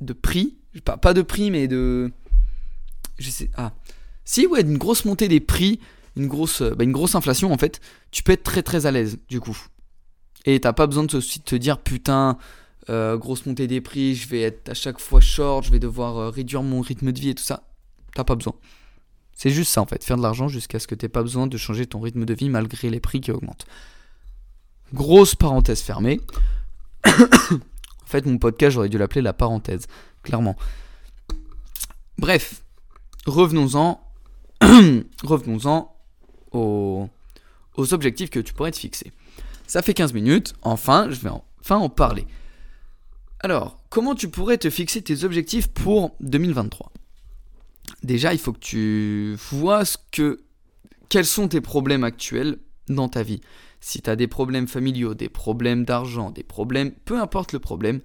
de 0.00 0.12
prix, 0.12 0.56
pas, 0.84 0.96
pas 0.96 1.14
de 1.14 1.22
prix, 1.22 1.52
mais 1.52 1.68
de, 1.68 2.10
je 3.20 3.30
sais, 3.30 3.48
ah, 3.56 3.72
si 4.24 4.48
ouais, 4.48 4.62
une 4.62 4.78
grosse 4.78 5.04
montée 5.04 5.28
des 5.28 5.38
prix, 5.38 5.78
une 6.16 6.26
grosse, 6.26 6.62
euh, 6.62 6.74
bah, 6.74 6.82
une 6.82 6.90
grosse 6.90 7.14
inflation 7.14 7.52
en 7.52 7.56
fait, 7.56 7.80
tu 8.10 8.24
peux 8.24 8.32
être 8.32 8.42
très 8.42 8.64
très 8.64 8.86
à 8.86 8.90
l'aise 8.90 9.18
du 9.28 9.38
coup. 9.38 9.56
Et 10.44 10.58
t'as 10.58 10.72
pas 10.72 10.88
besoin 10.88 11.04
de 11.04 11.20
te, 11.20 11.38
te 11.38 11.54
dire 11.54 11.78
putain, 11.78 12.36
euh, 12.90 13.16
grosse 13.16 13.46
montée 13.46 13.68
des 13.68 13.80
prix, 13.80 14.16
je 14.16 14.28
vais 14.28 14.40
être 14.40 14.70
à 14.70 14.74
chaque 14.74 14.98
fois 14.98 15.20
short, 15.20 15.64
je 15.64 15.70
vais 15.70 15.78
devoir 15.78 16.32
réduire 16.32 16.64
mon 16.64 16.80
rythme 16.80 17.12
de 17.12 17.20
vie 17.20 17.28
et 17.28 17.34
tout 17.36 17.44
ça. 17.44 17.62
T'as 18.16 18.24
pas 18.24 18.34
besoin. 18.34 18.54
C'est 19.34 19.50
juste 19.50 19.70
ça 19.70 19.82
en 19.82 19.86
fait, 19.86 20.02
faire 20.02 20.16
de 20.16 20.22
l'argent 20.22 20.48
jusqu'à 20.48 20.80
ce 20.80 20.88
que 20.88 20.96
t'aies 20.96 21.08
pas 21.08 21.22
besoin 21.22 21.46
de 21.46 21.56
changer 21.56 21.86
ton 21.86 22.00
rythme 22.00 22.24
de 22.24 22.34
vie 22.34 22.48
malgré 22.48 22.90
les 22.90 22.98
prix 22.98 23.20
qui 23.20 23.30
augmentent. 23.30 23.66
Grosse 24.92 25.34
parenthèse 25.34 25.80
fermée. 25.80 26.20
en 27.06 28.06
fait, 28.06 28.26
mon 28.26 28.38
podcast, 28.38 28.74
j'aurais 28.74 28.88
dû 28.88 28.98
l'appeler 28.98 29.22
la 29.22 29.32
parenthèse, 29.32 29.86
clairement. 30.22 30.56
Bref, 32.18 32.62
revenons-en. 33.26 34.00
revenons-en 35.24 35.96
aux, 36.52 37.08
aux 37.76 37.94
objectifs 37.94 38.30
que 38.30 38.40
tu 38.40 38.52
pourrais 38.52 38.70
te 38.70 38.78
fixer. 38.78 39.12
Ça 39.66 39.82
fait 39.82 39.94
15 39.94 40.12
minutes, 40.12 40.54
enfin, 40.62 41.08
je 41.10 41.20
vais 41.20 41.30
enfin 41.60 41.76
en 41.76 41.88
parler. 41.88 42.26
Alors, 43.40 43.78
comment 43.88 44.14
tu 44.14 44.28
pourrais 44.28 44.58
te 44.58 44.70
fixer 44.70 45.02
tes 45.02 45.24
objectifs 45.24 45.68
pour 45.68 46.14
2023 46.20 46.92
Déjà, 48.02 48.32
il 48.32 48.38
faut 48.38 48.52
que 48.52 48.58
tu 48.58 49.36
vois 49.50 49.84
ce 49.84 49.96
que, 50.10 50.40
quels 51.08 51.26
sont 51.26 51.48
tes 51.48 51.60
problèmes 51.60 52.04
actuels 52.04 52.58
dans 52.88 53.08
ta 53.08 53.22
vie. 53.22 53.40
Si 53.84 54.00
tu 54.00 54.08
as 54.08 54.14
des 54.14 54.28
problèmes 54.28 54.68
familiaux, 54.68 55.12
des 55.12 55.28
problèmes 55.28 55.84
d'argent, 55.84 56.30
des 56.30 56.44
problèmes, 56.44 56.92
peu 57.04 57.20
importe 57.20 57.52
le 57.52 57.58
problème, 57.58 58.00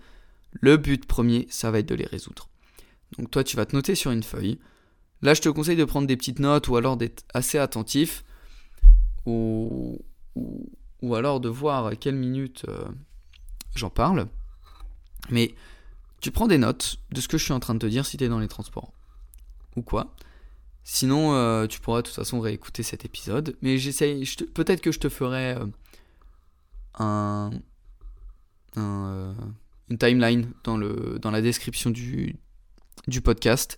le 0.52 0.76
but 0.76 1.06
premier, 1.06 1.46
ça 1.52 1.70
va 1.70 1.78
être 1.78 1.88
de 1.88 1.94
les 1.94 2.08
résoudre. 2.08 2.50
Donc 3.20 3.30
toi, 3.30 3.44
tu 3.44 3.56
vas 3.56 3.68
te 3.68 3.76
noter 3.76 3.94
sur 3.94 4.10
une 4.10 4.24
feuille. 4.24 4.58
Là, 5.22 5.36
je 5.36 5.42
te 5.42 5.50
conseille 5.50 5.76
de 5.76 5.86
prendre 5.86 6.08
des 6.08 6.18
petites 6.18 6.40
notes 6.40 6.68
ou 6.68 6.78
alors 6.78 6.98
d'être 6.98 7.24
assez 7.32 7.60
attentif 7.60 8.26
ou, 9.28 10.00
alors 11.14 11.40
de 11.40 11.48
voir 11.48 11.86
à 11.86 11.96
quelle 11.96 12.16
minute 12.16 12.66
euh, 12.68 12.86
j'en 13.76 13.92
parle. 13.92 14.28
Mais 15.30 15.54
tu 16.22 16.32
prends 16.32 16.48
des 16.48 16.58
notes 16.58 16.98
de 17.12 17.22
ce 17.22 17.28
que 17.28 17.38
je 17.38 17.44
suis 17.44 17.54
en 17.54 17.60
train 17.60 17.76
de 17.76 17.80
te 17.80 17.86
dire 17.86 18.04
si 18.04 18.18
tu 18.18 18.24
es 18.24 18.30
dans 18.30 18.40
les 18.40 18.48
transports 18.48 18.92
ou 19.76 19.84
quoi. 19.84 20.16
Sinon, 20.90 21.36
euh, 21.36 21.68
tu 21.68 21.82
pourras 21.82 22.02
de 22.02 22.08
toute 22.08 22.16
façon 22.16 22.40
réécouter 22.40 22.82
cet 22.82 23.04
épisode. 23.04 23.58
Mais 23.62 23.78
j'essaye, 23.78 24.24
peut-être 24.54 24.80
que 24.80 24.94
je 24.94 25.00
te 25.00 25.10
ferai 25.10 25.54
euh, 25.54 25.66
un, 26.98 27.52
un, 28.78 29.36
une 29.90 29.98
timeline 29.98 30.54
dans 30.64 30.78
la 31.30 31.42
description 31.42 31.90
du, 31.90 32.38
du 33.06 33.20
podcast. 33.20 33.78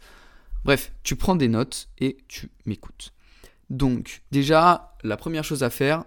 Bref, 0.63 0.93
tu 1.01 1.15
prends 1.15 1.35
des 1.35 1.47
notes 1.47 1.89
et 1.97 2.17
tu 2.27 2.51
m'écoutes. 2.67 3.11
Donc, 3.71 4.21
déjà, 4.29 4.95
la 5.03 5.17
première 5.17 5.43
chose 5.43 5.63
à 5.63 5.71
faire 5.71 6.05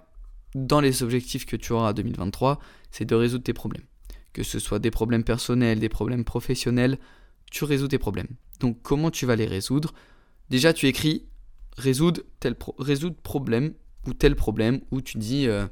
dans 0.55 0.81
les 0.81 1.03
objectifs 1.03 1.47
que 1.47 1.57
tu 1.57 1.73
auras 1.73 1.89
à 1.89 1.93
2023, 1.95 2.61
c'est 2.93 3.07
de 3.07 3.17
résoudre 3.17 3.43
tes 3.43 3.55
problèmes. 3.55 3.87
Que 4.33 4.45
ce 4.45 4.61
soit 4.61 4.79
des 4.79 4.93
problèmes 4.93 5.25
personnels, 5.25 5.81
des 5.81 5.89
problèmes 5.89 6.25
professionnels, 6.25 6.97
tu 7.51 7.65
résous 7.65 7.89
tes 7.89 7.99
problèmes. 7.99 8.29
Donc, 8.61 8.81
comment 8.83 9.11
tu 9.11 9.27
vas 9.27 9.35
les 9.35 9.47
résoudre 9.47 9.93
Déjà, 10.51 10.73
tu 10.73 10.87
écris 10.87 11.27
résoudre, 11.77 12.23
tel 12.41 12.57
résoudre 12.79 13.17
problème 13.17 13.75
ou 14.07 14.15
tel 14.15 14.37
problème, 14.37 14.81
où 14.91 15.01
tu 15.01 15.19
dis, 15.19 15.47
euh, 15.47 15.67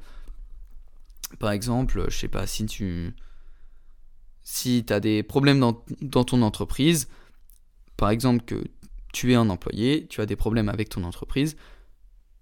par 1.39 1.51
exemple, 1.51 2.07
je 2.09 2.17
sais 2.17 2.29
pas, 2.29 2.47
si 2.47 2.67
tu 2.67 3.15
si 4.43 4.85
as 4.89 5.01
des 5.01 5.23
problèmes 5.23 5.61
dans, 5.61 5.85
dans 6.01 6.25
ton 6.25 6.43
entreprise, 6.43 7.09
par 7.97 8.11
exemple 8.11 8.45
que 8.45 8.65
tu 9.13 9.33
es 9.33 9.35
un 9.35 9.49
employé, 9.51 10.07
tu 10.09 10.21
as 10.21 10.27
des 10.27 10.37
problèmes 10.37 10.69
avec 10.69 10.89
ton 10.89 11.05
entreprise, 11.05 11.57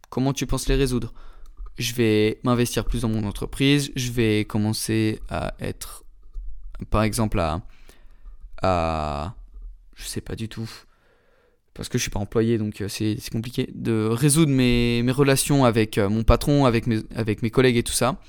comment 0.09 0.33
tu 0.33 0.47
penses 0.47 0.69
les 0.69 0.75
résoudre? 0.75 1.13
Je 1.77 1.95
vais 1.95 2.41
m'investir 2.45 2.85
plus 2.85 3.03
dans 3.03 3.09
mon 3.09 3.25
entreprise, 3.25 3.93
je 3.95 4.11
vais 4.11 4.45
commencer 4.45 5.21
à 5.29 5.55
être, 5.61 6.05
par 6.91 7.03
exemple, 7.03 7.39
à, 7.41 7.63
à 8.63 9.35
je 9.95 10.05
sais 10.05 10.21
pas 10.21 10.37
du 10.37 10.49
tout, 10.49 10.69
parce 11.79 11.89
que 11.89 11.97
je 11.97 12.03
suis 12.03 12.11
pas 12.11 12.19
employé, 12.19 12.59
donc 12.59 12.81
euh, 12.81 12.89
c'est 12.89 13.31
compliqué, 13.31 13.71
de 13.73 14.09
résoudre 14.11 14.51
mes, 14.51 15.01
relations 15.13 15.65
avec 15.65 15.97
euh, 15.97 16.09
mon 16.09 16.25
patron, 16.25 16.65
avec 16.65 16.89
mes, 16.89 16.99
avec 17.15 17.41
mes 17.41 17.51
collègues 17.51 17.77
et 17.77 17.85
tout 17.85 17.93
ça, 17.93 18.21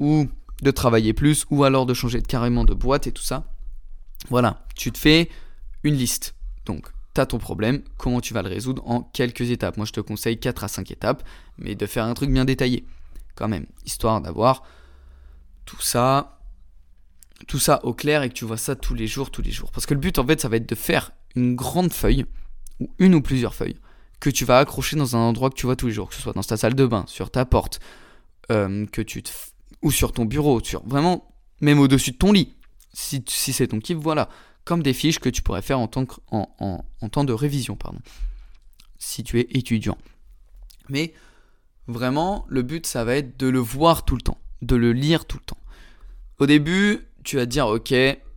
ou 0.00 0.26
de 0.62 0.70
travailler 0.70 1.12
plus, 1.12 1.44
ou 1.50 1.64
alors 1.64 1.84
de 1.84 1.92
changer 1.92 2.22
carrément 2.22 2.64
de 2.64 2.72
boîte 2.72 3.06
et 3.06 3.12
tout 3.12 3.22
ça. 3.22 3.44
Voilà, 4.30 4.64
tu 4.74 4.90
te 4.90 4.96
fais 4.96 5.28
une 5.84 5.96
liste. 5.96 6.34
Donc, 6.64 6.88
tu 7.14 7.20
as 7.20 7.26
ton 7.26 7.36
problème, 7.36 7.82
comment 7.98 8.22
tu 8.22 8.32
vas 8.32 8.40
le 8.40 8.48
résoudre 8.48 8.82
en 8.88 9.02
quelques 9.02 9.50
étapes? 9.50 9.76
Moi, 9.76 9.84
je 9.84 9.92
te 9.92 10.00
conseille 10.00 10.38
4 10.40 10.64
à 10.64 10.68
5 10.68 10.90
étapes, 10.90 11.22
mais 11.58 11.74
de 11.74 11.84
faire 11.84 12.06
un 12.06 12.14
truc 12.14 12.30
bien 12.30 12.46
détaillé, 12.46 12.86
quand 13.34 13.48
même, 13.48 13.66
histoire 13.84 14.22
d'avoir 14.22 14.62
tout 15.66 15.82
ça, 15.82 16.40
tout 17.46 17.58
ça 17.58 17.84
au 17.84 17.92
clair 17.92 18.22
et 18.22 18.30
que 18.30 18.34
tu 18.34 18.46
vois 18.46 18.56
ça 18.56 18.76
tous 18.76 18.94
les 18.94 19.06
jours, 19.06 19.30
tous 19.30 19.42
les 19.42 19.50
jours. 19.50 19.70
Parce 19.72 19.84
que 19.84 19.92
le 19.92 20.00
but, 20.00 20.18
en 20.18 20.26
fait, 20.26 20.40
ça 20.40 20.48
va 20.48 20.56
être 20.56 20.70
de 20.70 20.74
faire 20.74 21.10
une 21.36 21.54
grande 21.54 21.92
feuille, 21.92 22.24
une 22.98 23.14
ou 23.14 23.22
plusieurs 23.22 23.54
feuilles, 23.54 23.76
que 24.20 24.30
tu 24.30 24.44
vas 24.44 24.58
accrocher 24.58 24.96
dans 24.96 25.16
un 25.16 25.20
endroit 25.20 25.50
que 25.50 25.56
tu 25.56 25.66
vois 25.66 25.76
tous 25.76 25.88
les 25.88 25.92
jours, 25.92 26.08
que 26.08 26.14
ce 26.14 26.22
soit 26.22 26.32
dans 26.32 26.42
ta 26.42 26.56
salle 26.56 26.74
de 26.74 26.86
bain, 26.86 27.04
sur 27.06 27.30
ta 27.30 27.44
porte, 27.44 27.80
euh, 28.50 28.86
ou 29.82 29.90
sur 29.90 30.12
ton 30.12 30.24
bureau, 30.24 30.60
sur 30.62 30.86
vraiment, 30.86 31.28
même 31.60 31.80
au-dessus 31.80 32.12
de 32.12 32.16
ton 32.16 32.32
lit. 32.32 32.54
Si, 32.92 33.24
c'est 33.26 33.68
ton 33.68 33.80
kiff, 33.80 33.96
voilà 33.96 34.28
comme 34.64 34.82
des 34.82 34.92
fiches 34.92 35.18
que 35.18 35.28
tu 35.28 35.42
pourrais 35.42 35.62
faire 35.62 35.78
en, 35.78 35.88
temps 35.88 37.24
de 37.24 37.32
révision, 37.32 37.76
pardon, 37.76 37.98
si 38.98 39.24
tu 39.24 39.40
es 39.40 39.46
étudiant. 39.50 39.98
Mais 40.88 41.14
vraiment, 41.88 42.44
le 42.48 42.62
but, 42.62 42.86
ça 42.86 43.04
va 43.04 43.16
être 43.16 43.38
de 43.38 43.48
le 43.48 43.58
voir 43.58 44.04
tout 44.04 44.16
le 44.16 44.22
temps, 44.22 44.38
de 44.60 44.76
le 44.76 44.92
lire 44.92 45.24
tout 45.24 45.38
le 45.38 45.44
temps. 45.44 45.58
Au 46.38 46.46
début, 46.46 47.00
tu 47.24 47.36
vas 47.36 47.46
te 47.46 47.50
dire, 47.50 47.66
ok, 47.66 47.92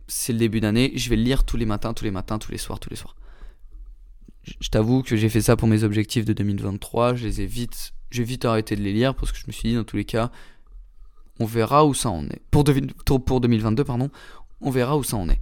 c'est 0.08 0.32
le 0.32 0.38
début 0.38 0.60
d'année, 0.60 0.92
je 0.96 1.10
vais 1.10 1.16
le 1.16 1.22
lire 1.22 1.44
tous 1.44 1.56
les 1.56 1.66
matins, 1.66 1.94
tous 1.94 2.04
les 2.04 2.10
matins, 2.10 2.38
tous 2.38 2.52
les 2.52 2.58
soirs, 2.58 2.80
tous 2.80 2.90
les 2.90 2.96
soirs. 2.96 3.16
Je 4.60 4.68
t'avoue 4.68 5.02
que 5.02 5.16
j'ai 5.16 5.28
fait 5.28 5.40
ça 5.40 5.56
pour 5.56 5.68
mes 5.68 5.82
objectifs 5.82 6.24
de 6.24 6.32
2023, 6.32 7.16
je 7.16 7.26
les 7.26 7.40
ai 7.40 7.46
vite, 7.46 7.92
j'ai 8.10 8.24
vite 8.24 8.44
arrêté 8.44 8.76
de 8.76 8.82
les 8.82 8.92
lire 8.92 9.14
parce 9.14 9.32
que 9.32 9.38
je 9.38 9.44
me 9.46 9.52
suis 9.52 9.70
dit, 9.70 9.74
dans 9.74 9.84
tous 9.84 9.96
les 9.96 10.04
cas, 10.04 10.30
on 11.38 11.46
verra 11.46 11.84
où 11.84 11.94
ça 11.94 12.10
en 12.10 12.24
est. 12.26 12.40
Pour, 12.50 12.64
pour 13.24 13.40
2022, 13.40 13.84
pardon, 13.84 14.10
on 14.60 14.70
verra 14.70 14.96
où 14.96 15.02
ça 15.02 15.16
en 15.16 15.28
est. 15.28 15.40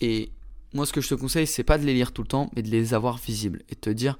Et 0.00 0.32
moi, 0.74 0.86
ce 0.86 0.92
que 0.92 1.00
je 1.00 1.08
te 1.08 1.14
conseille, 1.14 1.46
c'est 1.46 1.64
pas 1.64 1.78
de 1.78 1.84
les 1.84 1.94
lire 1.94 2.12
tout 2.12 2.22
le 2.22 2.28
temps, 2.28 2.50
mais 2.54 2.62
de 2.62 2.68
les 2.68 2.94
avoir 2.94 3.16
visibles 3.18 3.62
et 3.68 3.74
de 3.74 3.80
te 3.80 3.90
dire, 3.90 4.18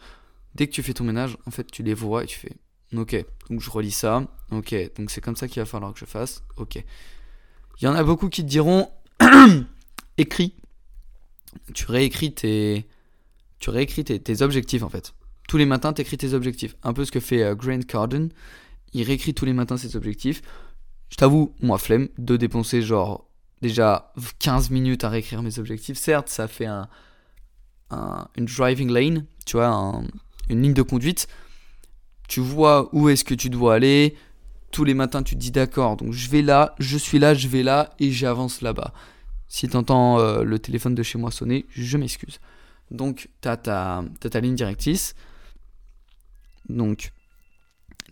dès 0.54 0.66
que 0.66 0.72
tu 0.72 0.82
fais 0.82 0.94
ton 0.94 1.04
ménage, 1.04 1.36
en 1.46 1.50
fait, 1.50 1.70
tu 1.70 1.82
les 1.82 1.94
vois 1.94 2.24
et 2.24 2.26
tu 2.26 2.38
fais, 2.38 2.52
ok, 2.96 3.24
donc 3.50 3.60
je 3.60 3.70
relis 3.70 3.90
ça, 3.90 4.26
ok, 4.50 4.74
donc 4.96 5.10
c'est 5.10 5.20
comme 5.20 5.36
ça 5.36 5.48
qu'il 5.48 5.60
va 5.60 5.66
falloir 5.66 5.92
que 5.92 6.00
je 6.00 6.04
fasse, 6.04 6.42
ok. 6.56 6.76
Il 7.80 7.84
y 7.84 7.88
en 7.88 7.94
a 7.94 8.02
beaucoup 8.02 8.28
qui 8.28 8.42
te 8.42 8.48
diront, 8.48 8.90
écris, 10.18 10.54
tu 11.74 11.86
réécris 11.86 12.32
tes, 12.32 12.88
tu 13.58 13.70
réécris 13.70 14.04
tes, 14.04 14.42
objectifs 14.42 14.82
en 14.82 14.88
fait. 14.88 15.14
Tous 15.48 15.56
les 15.56 15.66
matins, 15.66 15.92
tu 15.92 16.02
écris 16.02 16.18
tes 16.18 16.34
objectifs. 16.34 16.76
Un 16.82 16.92
peu 16.92 17.04
ce 17.04 17.12
que 17.12 17.20
fait 17.20 17.42
euh, 17.42 17.54
Grant 17.54 17.80
Cardone. 17.80 18.30
Il 18.92 19.02
réécrit 19.02 19.34
tous 19.34 19.44
les 19.44 19.52
matins 19.52 19.76
ses 19.76 19.96
objectifs. 19.96 20.42
Je 21.10 21.16
t'avoue, 21.16 21.54
moi, 21.60 21.78
flemme 21.78 22.08
de 22.18 22.36
dépenser 22.36 22.82
genre 22.82 23.28
déjà 23.62 24.12
15 24.38 24.70
minutes 24.70 25.04
à 25.04 25.08
réécrire 25.08 25.42
mes 25.42 25.58
objectifs. 25.58 25.98
Certes, 25.98 26.28
ça 26.28 26.48
fait 26.48 26.66
un, 26.66 26.88
une 28.36 28.44
driving 28.44 28.90
lane, 28.90 29.24
tu 29.46 29.56
vois, 29.56 30.02
une 30.48 30.62
ligne 30.62 30.74
de 30.74 30.82
conduite. 30.82 31.28
Tu 32.28 32.40
vois 32.40 32.94
où 32.94 33.08
est-ce 33.08 33.24
que 33.24 33.34
tu 33.34 33.50
dois 33.50 33.74
aller. 33.74 34.14
Tous 34.70 34.84
les 34.84 34.94
matins, 34.94 35.22
tu 35.22 35.34
te 35.34 35.40
dis 35.40 35.50
d'accord, 35.50 35.96
donc 35.96 36.12
je 36.12 36.28
vais 36.28 36.42
là, 36.42 36.74
je 36.78 36.98
suis 36.98 37.18
là, 37.18 37.32
je 37.32 37.48
vais 37.48 37.62
là 37.62 37.94
et 37.98 38.12
j'avance 38.12 38.60
là-bas. 38.60 38.92
Si 39.48 39.66
tu 39.66 39.76
entends 39.76 40.18
euh, 40.18 40.42
le 40.42 40.58
téléphone 40.58 40.94
de 40.94 41.02
chez 41.02 41.16
moi 41.16 41.30
sonner, 41.30 41.64
je 41.70 41.96
m'excuse. 41.96 42.38
Donc, 42.90 43.28
tu 43.40 43.48
as, 43.48 43.56
ta 43.56 44.40
ligne 44.40 44.54
directrice. 44.54 45.14
Donc, 46.68 47.12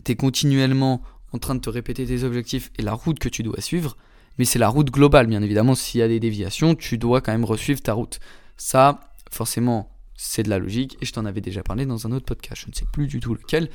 tu 0.03 0.11
es 0.11 0.15
continuellement 0.15 1.01
en 1.33 1.39
train 1.39 1.55
de 1.55 1.59
te 1.59 1.69
répéter 1.69 2.05
tes 2.05 2.23
objectifs 2.23 2.71
et 2.77 2.81
la 2.81 2.93
route 2.93 3.19
que 3.19 3.29
tu 3.29 3.43
dois 3.43 3.61
suivre 3.61 3.97
mais 4.37 4.45
c'est 4.45 4.59
la 4.59 4.69
route 4.69 4.91
globale, 4.91 5.27
bien 5.27 5.41
évidemment. 5.41 5.75
S'il 5.75 5.99
y 5.99 6.03
a 6.03 6.07
des 6.07 6.19
déviations, 6.19 6.75
tu 6.75 6.97
dois 6.97 7.21
quand 7.21 7.31
même 7.31 7.45
resuivre 7.45 7.81
ta 7.81 7.93
route. 7.93 8.19
Ça, 8.55 9.11
forcément, 9.31 9.91
c'est 10.15 10.43
de 10.43 10.49
la 10.49 10.59
logique, 10.59 10.97
et 11.01 11.05
je 11.05 11.13
t'en 11.13 11.25
avais 11.25 11.41
déjà 11.41 11.63
parlé 11.63 11.85
dans 11.85 12.07
un 12.07 12.11
autre 12.11 12.25
podcast, 12.25 12.63
je 12.63 12.69
ne 12.69 12.73
sais 12.73 12.85
plus 12.91 13.07
du 13.07 13.19
tout 13.19 13.33
lequel, 13.33 13.69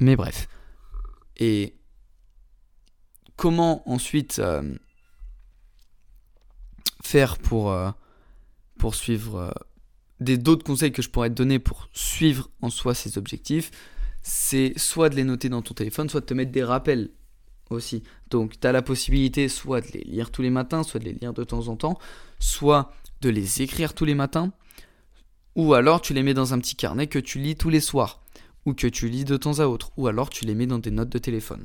mais 0.00 0.16
bref. 0.16 0.48
Et 1.36 1.76
comment 3.36 3.88
ensuite 3.88 4.38
euh, 4.38 4.74
faire 7.02 7.38
pour, 7.38 7.70
euh, 7.70 7.90
euh, 8.82 9.50
des 10.22 10.38
d'autres 10.38 10.64
conseils 10.64 10.92
que 10.92 11.02
je 11.02 11.10
pourrais 11.10 11.30
te 11.30 11.34
donner 11.34 11.58
pour 11.58 11.88
suivre 11.92 12.50
en 12.60 12.70
soi 12.70 12.94
ces 12.94 13.18
objectifs, 13.18 13.70
c'est 14.22 14.72
soit 14.76 15.08
de 15.08 15.16
les 15.16 15.24
noter 15.24 15.48
dans 15.48 15.62
ton 15.62 15.74
téléphone, 15.74 16.08
soit 16.08 16.20
de 16.20 16.26
te 16.26 16.34
mettre 16.34 16.52
des 16.52 16.64
rappels 16.64 17.10
aussi. 17.70 18.02
Donc 18.30 18.58
tu 18.60 18.66
as 18.66 18.72
la 18.72 18.82
possibilité 18.82 19.48
soit 19.48 19.80
de 19.80 19.88
les 19.92 20.04
lire 20.04 20.30
tous 20.30 20.42
les 20.42 20.50
matins, 20.50 20.82
soit 20.82 21.00
de 21.00 21.04
les 21.04 21.12
lire 21.12 21.32
de 21.32 21.44
temps 21.44 21.68
en 21.68 21.76
temps, 21.76 21.98
soit 22.38 22.92
de 23.20 23.30
les 23.30 23.62
écrire 23.62 23.94
tous 23.94 24.04
les 24.04 24.14
matins, 24.14 24.52
ou 25.54 25.74
alors 25.74 26.00
tu 26.00 26.14
les 26.14 26.22
mets 26.22 26.34
dans 26.34 26.54
un 26.54 26.58
petit 26.58 26.76
carnet 26.76 27.06
que 27.06 27.18
tu 27.18 27.38
lis 27.38 27.56
tous 27.56 27.70
les 27.70 27.80
soirs, 27.80 28.22
ou 28.64 28.74
que 28.74 28.86
tu 28.86 29.08
lis 29.08 29.24
de 29.24 29.36
temps 29.36 29.58
à 29.58 29.66
autre, 29.66 29.92
ou 29.96 30.06
alors 30.06 30.30
tu 30.30 30.44
les 30.44 30.54
mets 30.54 30.66
dans 30.66 30.78
des 30.78 30.90
notes 30.90 31.10
de 31.10 31.18
téléphone. 31.18 31.64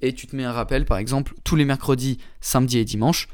Et 0.00 0.14
tu 0.14 0.26
te 0.26 0.36
mets 0.36 0.44
un 0.44 0.52
rappel, 0.52 0.84
par 0.84 0.98
exemple, 0.98 1.34
tous 1.44 1.56
les 1.56 1.64
mercredis, 1.64 2.18
samedi 2.40 2.78
et 2.78 2.84
dimanche, 2.84 3.28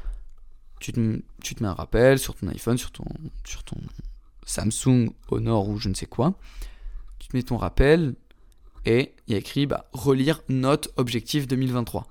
tu 0.79 0.93
te, 0.93 0.99
mets 0.99 1.21
un 1.67 1.73
rappel 1.73 2.19
sur 2.19 2.35
ton 2.35 2.47
iPhone, 2.47 2.77
sur 2.77 2.91
ton, 2.91 3.05
sur 3.45 3.63
ton 3.63 3.77
Samsung 4.49 5.11
Honor 5.29 5.69
ou 5.69 5.77
je 5.77 5.89
ne 5.89 5.93
sais 5.93 6.07
quoi. 6.07 6.33
Tu 7.19 7.27
te 7.27 7.37
mets 7.37 7.43
ton 7.43 7.57
rappel, 7.57 8.15
et 8.85 9.13
il 9.27 9.33
y 9.33 9.35
a 9.35 9.37
écrit 9.37 9.67
bah, 9.67 9.89
relire 9.93 10.41
note 10.49 10.89
objectif 10.97 11.47
2023. 11.47 12.07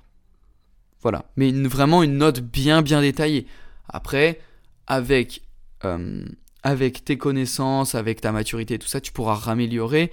Voilà, 1.03 1.24
mais 1.37 1.51
vraiment 1.51 2.03
une 2.03 2.18
note 2.18 2.40
bien 2.40 2.83
bien 2.83 3.01
détaillée. 3.01 3.46
Après, 3.88 4.40
avec, 4.87 5.42
euh, 5.85 6.24
avec 6.62 7.05
tes 7.05 7.18
connaissances, 7.18 7.94
avec 7.94 8.20
ta 8.20 8.31
maturité, 8.31 8.79
tout 8.79 8.88
ça, 8.88 9.01
tu 9.01 9.12
pourras 9.12 9.35
raméliorer 9.35 10.12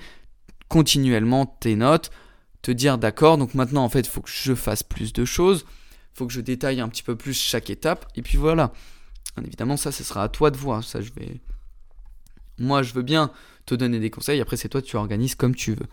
continuellement 0.68 1.46
tes 1.46 1.76
notes, 1.76 2.10
te 2.64 2.72
dire 2.72 2.98
d'accord, 2.98 3.38
donc 3.38 3.54
maintenant 3.54 3.84
en 3.84 3.90
fait, 3.90 4.02
il 4.02 4.10
faut 4.10 4.22
que 4.22 4.30
je 4.32 4.56
fasse 4.56 4.82
plus 4.82 5.14
de 5.14 5.26
choses, 5.26 5.66
il 6.14 6.18
faut 6.18 6.28
que 6.28 6.34
je 6.34 6.42
détaille 6.42 6.82
un 6.82 6.90
petit 6.90 7.04
peu 7.04 7.16
plus 7.16 7.40
chaque 7.40 7.70
étape, 7.70 8.08
et 8.16 8.24
puis 8.24 8.38
voilà. 8.38 8.72
évidemment, 9.44 9.78
ça, 9.78 9.92
ce 9.92 10.04
sera 10.04 10.24
à 10.24 10.30
toi 10.30 10.50
de 10.50 10.58
voir. 10.58 10.84
Ça, 10.84 11.02
je 11.02 11.12
vais. 11.14 11.40
Moi, 12.58 12.84
je 12.84 12.94
veux 12.94 13.02
bien 13.02 13.32
te 13.66 13.76
donner 13.76 14.00
des 14.00 14.10
conseils. 14.10 14.42
Après, 14.42 14.58
c'est 14.58 14.70
toi, 14.70 14.82
tu 14.82 14.96
organises 14.96 15.36
comme 15.36 15.56
tu 15.56 15.74
veux. 15.74 15.88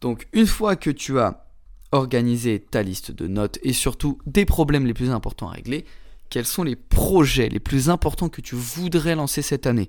Donc, 0.00 0.28
une 0.32 0.46
fois 0.46 0.76
que 0.76 0.90
tu 0.90 1.18
as 1.18 1.46
organisé 1.92 2.60
ta 2.60 2.82
liste 2.82 3.10
de 3.10 3.26
notes 3.26 3.58
et 3.62 3.72
surtout 3.72 4.18
des 4.26 4.44
problèmes 4.44 4.86
les 4.86 4.94
plus 4.94 5.10
importants 5.10 5.48
à 5.48 5.52
régler, 5.52 5.84
quels 6.28 6.46
sont 6.46 6.62
les 6.62 6.76
projets 6.76 7.48
les 7.48 7.58
plus 7.58 7.90
importants 7.90 8.28
que 8.28 8.40
tu 8.40 8.54
voudrais 8.54 9.14
lancer 9.14 9.42
cette 9.42 9.66
année? 9.66 9.88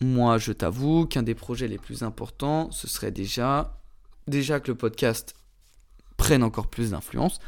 Moi, 0.00 0.38
je 0.38 0.52
t'avoue 0.52 1.06
qu'un 1.06 1.22
des 1.22 1.34
projets 1.34 1.68
les 1.68 1.78
plus 1.78 2.02
importants, 2.02 2.70
ce 2.70 2.86
serait 2.86 3.10
déjà, 3.10 3.80
déjà 4.26 4.60
que 4.60 4.70
le 4.70 4.76
podcast 4.76 5.34
prenne 6.16 6.42
encore 6.42 6.68
plus 6.68 6.90
d'influence, 6.90 7.38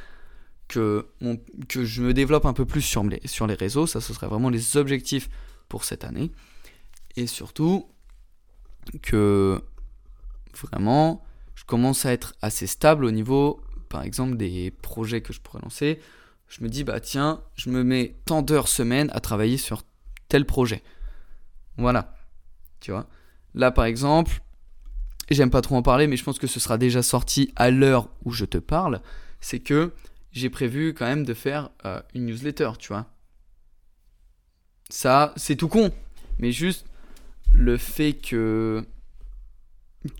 que, 0.68 1.06
que 1.68 1.84
je 1.84 2.02
me 2.02 2.14
développe 2.14 2.46
un 2.46 2.52
peu 2.52 2.64
plus 2.64 2.82
sur 2.82 3.04
les, 3.04 3.20
sur 3.26 3.46
les 3.46 3.54
réseaux, 3.54 3.86
ça 3.86 4.00
ce 4.00 4.14
serait 4.14 4.26
vraiment 4.26 4.48
les 4.48 4.76
objectifs 4.76 5.28
pour 5.68 5.84
cette 5.84 6.04
année. 6.04 6.32
Et 7.16 7.26
surtout, 7.26 7.88
que 9.02 9.62
vraiment, 10.54 11.24
je 11.54 11.64
commence 11.64 12.06
à 12.06 12.12
être 12.12 12.34
assez 12.42 12.66
stable 12.66 13.04
au 13.04 13.10
niveau, 13.10 13.60
par 13.88 14.02
exemple, 14.02 14.36
des 14.36 14.70
projets 14.70 15.20
que 15.20 15.32
je 15.32 15.40
pourrais 15.40 15.62
lancer. 15.62 16.00
Je 16.48 16.62
me 16.62 16.68
dis, 16.68 16.84
bah 16.84 17.00
tiens, 17.00 17.42
je 17.56 17.70
me 17.70 17.82
mets 17.82 18.16
tant 18.24 18.42
d'heures 18.42 18.68
semaine 18.68 19.10
à 19.12 19.20
travailler 19.20 19.56
sur 19.56 19.82
tel 20.28 20.44
projet. 20.44 20.82
Voilà. 21.76 22.14
Tu 22.80 22.90
vois? 22.90 23.08
Là, 23.54 23.70
par 23.70 23.84
exemple, 23.84 24.42
j'aime 25.30 25.50
pas 25.50 25.62
trop 25.62 25.76
en 25.76 25.82
parler, 25.82 26.06
mais 26.06 26.16
je 26.16 26.24
pense 26.24 26.38
que 26.38 26.46
ce 26.46 26.60
sera 26.60 26.78
déjà 26.78 27.02
sorti 27.02 27.52
à 27.56 27.70
l'heure 27.70 28.10
où 28.24 28.32
je 28.32 28.44
te 28.44 28.58
parle. 28.58 29.00
C'est 29.40 29.60
que 29.60 29.92
j'ai 30.32 30.50
prévu 30.50 30.94
quand 30.94 31.06
même 31.06 31.24
de 31.24 31.34
faire 31.34 31.70
euh, 31.84 32.00
une 32.14 32.26
newsletter, 32.26 32.72
tu 32.78 32.88
vois. 32.88 33.06
Ça, 34.88 35.32
c'est 35.36 35.56
tout 35.56 35.68
con. 35.68 35.90
Mais 36.38 36.52
juste 36.52 36.86
le 37.52 37.76
fait 37.76 38.12
que 38.12 38.84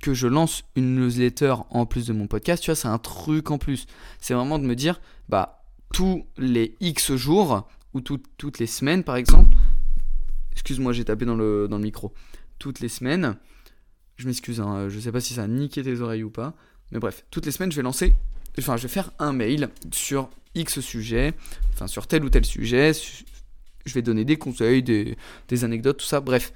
que 0.03 0.15
je 0.15 0.27
lance 0.27 0.65
une 0.75 0.97
newsletter 0.97 1.55
en 1.71 1.87
plus 1.87 2.07
de 2.07 2.13
mon 2.13 2.27
podcast, 2.27 2.63
tu 2.63 2.71
vois, 2.71 2.75
c'est 2.75 2.89
un 2.89 2.99
truc 2.99 3.53
en 3.53 3.59
plus. 3.59 3.87
C'est 4.21 4.35
vraiment 4.35 4.59
de 4.59 4.65
me 4.65 4.75
dire, 4.75 5.01
bah, 5.29 5.65
tous 5.93 6.27
les 6.37 6.75
X 6.81 7.15
jours, 7.15 7.69
ou 7.95 8.01
toutes 8.01 8.59
les 8.59 8.67
semaines 8.67 9.05
par 9.05 9.17
exemple, 9.17 9.57
excuse-moi, 10.53 10.93
j'ai 10.93 11.05
tapé 11.05 11.25
dans 11.25 11.35
le, 11.35 11.67
dans 11.69 11.79
le 11.79 11.83
micro, 11.83 12.13
toutes 12.59 12.81
les 12.81 12.89
semaines, 12.89 13.37
je 14.17 14.27
m'excuse, 14.27 14.61
hein, 14.61 14.89
je 14.89 14.99
sais 14.99 15.13
pas 15.13 15.21
si 15.21 15.35
ça 15.35 15.45
a 15.45 15.47
niqué 15.47 15.83
tes 15.83 16.01
oreilles 16.01 16.23
ou 16.23 16.31
pas, 16.31 16.55
mais 16.93 16.99
bref, 16.99 17.25
toutes 17.31 17.47
les 17.47 17.53
semaines, 17.53 17.73
je 17.73 17.77
vais 17.77 17.83
lancer, 17.83 18.15
enfin, 18.59 18.77
je 18.77 18.83
vais 18.83 18.89
faire 18.89 19.13
un 19.19 19.33
mail 19.33 19.71
sur 19.93 20.29
X 20.55 20.81
sujet, 20.81 21.35
enfin, 21.73 21.87
sur 21.87 22.07
tel 22.07 22.25
ou 22.25 22.29
tel 22.29 22.45
sujet, 22.45 22.93
je 23.85 23.95
vais 23.95 24.03
donner 24.03 24.25
des 24.25 24.37
conseils, 24.37 24.83
des, 24.83 25.17
des 25.49 25.65
anecdotes, 25.65 25.99
tout 25.99 26.07
ça, 26.07 26.21
bref 26.21 26.53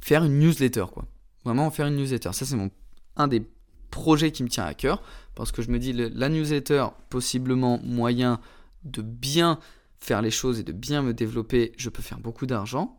faire 0.00 0.24
une 0.24 0.38
newsletter, 0.38 0.86
quoi. 0.92 1.06
Vraiment 1.44 1.70
faire 1.70 1.86
une 1.86 1.96
newsletter. 1.96 2.32
Ça, 2.32 2.44
c'est 2.44 2.56
mon 2.56 2.70
un 3.16 3.28
des 3.28 3.42
projets 3.90 4.30
qui 4.32 4.42
me 4.42 4.48
tient 4.48 4.64
à 4.64 4.74
cœur 4.74 5.02
parce 5.34 5.52
que 5.52 5.62
je 5.62 5.70
me 5.70 5.78
dis 5.78 5.92
la 5.92 6.28
newsletter, 6.28 6.86
possiblement 7.08 7.80
moyen 7.82 8.40
de 8.84 9.02
bien 9.02 9.58
faire 9.98 10.22
les 10.22 10.30
choses 10.30 10.58
et 10.58 10.62
de 10.62 10.72
bien 10.72 11.02
me 11.02 11.12
développer, 11.12 11.72
je 11.76 11.90
peux 11.90 12.02
faire 12.02 12.18
beaucoup 12.18 12.46
d'argent. 12.46 12.98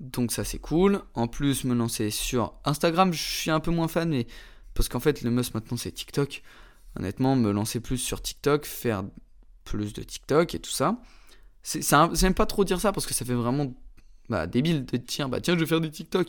Donc 0.00 0.32
ça 0.32 0.44
c'est 0.44 0.58
cool. 0.58 1.00
En 1.14 1.28
plus 1.28 1.64
me 1.64 1.74
lancer 1.74 2.10
sur 2.10 2.54
Instagram, 2.64 3.12
je 3.12 3.22
suis 3.22 3.50
un 3.50 3.60
peu 3.60 3.70
moins 3.70 3.88
fan 3.88 4.08
mais 4.08 4.26
parce 4.74 4.88
qu'en 4.88 5.00
fait 5.00 5.22
le 5.22 5.30
must 5.30 5.54
maintenant 5.54 5.76
c'est 5.76 5.92
TikTok. 5.92 6.42
Honnêtement, 6.96 7.36
me 7.36 7.52
lancer 7.52 7.80
plus 7.80 7.96
sur 7.96 8.20
TikTok, 8.20 8.66
faire 8.66 9.04
plus 9.64 9.94
de 9.94 10.02
TikTok 10.02 10.54
et 10.54 10.58
tout 10.58 10.70
ça. 10.70 11.00
C'est, 11.62 11.80
j'aime 12.14 12.34
pas 12.34 12.44
trop 12.44 12.64
dire 12.64 12.80
ça 12.80 12.92
parce 12.92 13.06
que 13.06 13.14
ça 13.14 13.24
fait 13.24 13.34
vraiment 13.34 13.72
bah, 14.28 14.46
débile 14.46 14.84
de 14.84 14.96
dire, 14.96 15.28
bah 15.28 15.40
tiens, 15.40 15.54
je 15.54 15.60
vais 15.60 15.66
faire 15.66 15.80
des 15.80 15.90
TikTok. 15.90 16.28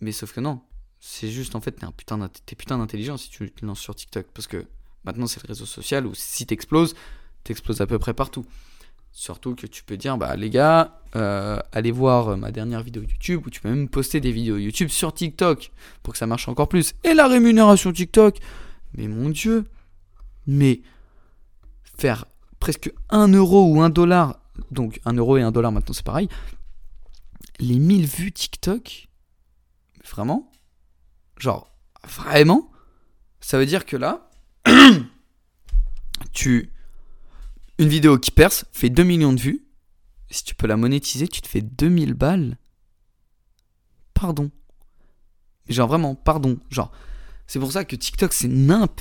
Mais 0.00 0.12
sauf 0.12 0.32
que 0.32 0.40
non, 0.40 0.60
c'est 1.00 1.30
juste 1.30 1.54
en 1.54 1.60
fait, 1.60 1.72
t'es 1.72 1.86
putain, 1.96 2.28
putain 2.56 2.78
d'intelligent 2.78 3.16
si 3.16 3.30
tu 3.30 3.50
te 3.50 3.64
lances 3.64 3.80
sur 3.80 3.94
TikTok. 3.94 4.26
Parce 4.34 4.46
que 4.46 4.64
maintenant, 5.04 5.26
c'est 5.26 5.42
le 5.42 5.48
réseau 5.48 5.66
social 5.66 6.06
où 6.06 6.14
si 6.14 6.46
t'exploses, 6.46 6.94
t'exploses 7.44 7.80
à 7.80 7.86
peu 7.86 7.98
près 7.98 8.14
partout. 8.14 8.44
Surtout 9.12 9.54
que 9.54 9.66
tu 9.66 9.82
peux 9.82 9.96
dire, 9.96 10.18
bah 10.18 10.36
les 10.36 10.50
gars, 10.50 11.00
euh, 11.14 11.58
allez 11.72 11.90
voir 11.90 12.36
ma 12.36 12.52
dernière 12.52 12.82
vidéo 12.82 13.02
YouTube, 13.02 13.46
ou 13.46 13.50
tu 13.50 13.62
peux 13.62 13.70
même 13.70 13.88
poster 13.88 14.20
des 14.20 14.30
vidéos 14.30 14.58
YouTube 14.58 14.90
sur 14.90 15.14
TikTok 15.14 15.72
pour 16.02 16.12
que 16.12 16.18
ça 16.18 16.26
marche 16.26 16.48
encore 16.48 16.68
plus. 16.68 16.94
Et 17.02 17.14
la 17.14 17.26
rémunération 17.26 17.92
TikTok, 17.92 18.38
mais 18.92 19.08
mon 19.08 19.30
dieu, 19.30 19.64
mais 20.46 20.82
faire 21.96 22.26
presque 22.60 22.92
1 23.08 23.28
euro 23.28 23.72
ou 23.72 23.80
1 23.80 23.88
dollar, 23.88 24.38
donc 24.70 25.00
1 25.06 25.14
euro 25.14 25.38
et 25.38 25.42
1 25.42 25.50
dollar 25.50 25.72
maintenant 25.72 25.94
c'est 25.94 26.04
pareil, 26.04 26.28
les 27.58 27.78
1000 27.78 28.06
vues 28.06 28.32
TikTok, 28.32 29.08
vraiment, 30.04 30.50
genre, 31.38 31.70
vraiment, 32.04 32.70
ça 33.40 33.58
veut 33.58 33.66
dire 33.66 33.86
que 33.86 33.96
là, 33.96 34.30
tu. 36.32 36.72
Une 37.78 37.88
vidéo 37.88 38.18
qui 38.18 38.30
perce 38.30 38.64
fait 38.72 38.88
2 38.88 39.02
millions 39.02 39.34
de 39.34 39.40
vues. 39.40 39.66
Si 40.30 40.44
tu 40.44 40.54
peux 40.54 40.66
la 40.66 40.78
monétiser, 40.78 41.28
tu 41.28 41.42
te 41.42 41.48
fais 41.48 41.60
2000 41.60 42.14
balles. 42.14 42.56
Pardon. 44.14 44.50
Genre 45.68 45.86
vraiment, 45.86 46.14
pardon. 46.14 46.58
Genre, 46.70 46.90
c'est 47.46 47.58
pour 47.58 47.70
ça 47.70 47.84
que 47.84 47.94
TikTok, 47.94 48.32
c'est 48.32 48.48
nimp. 48.48 49.00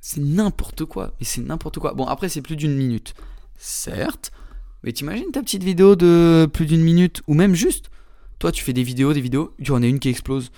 C'est 0.00 0.20
n'importe 0.20 0.84
quoi. 0.84 1.14
Mais 1.20 1.24
c'est 1.24 1.40
n'importe 1.40 1.78
quoi. 1.78 1.94
Bon, 1.94 2.06
après, 2.06 2.28
c'est 2.28 2.42
plus 2.42 2.56
d'une 2.56 2.74
minute. 2.74 3.14
Certes. 3.56 4.32
Mais 4.84 4.92
t'imagines 4.92 5.30
ta 5.32 5.42
petite 5.42 5.62
vidéo 5.62 5.96
de 5.96 6.48
plus 6.52 6.66
d'une 6.66 6.82
minute, 6.82 7.22
ou 7.26 7.34
même 7.34 7.54
juste, 7.54 7.90
toi 8.38 8.52
tu 8.52 8.64
fais 8.64 8.72
des 8.72 8.82
vidéos, 8.82 9.12
des 9.12 9.20
vidéos, 9.20 9.54
tu 9.62 9.72
en 9.72 9.82
as 9.82 9.86
une 9.86 10.00
qui 10.00 10.08
explose. 10.08 10.50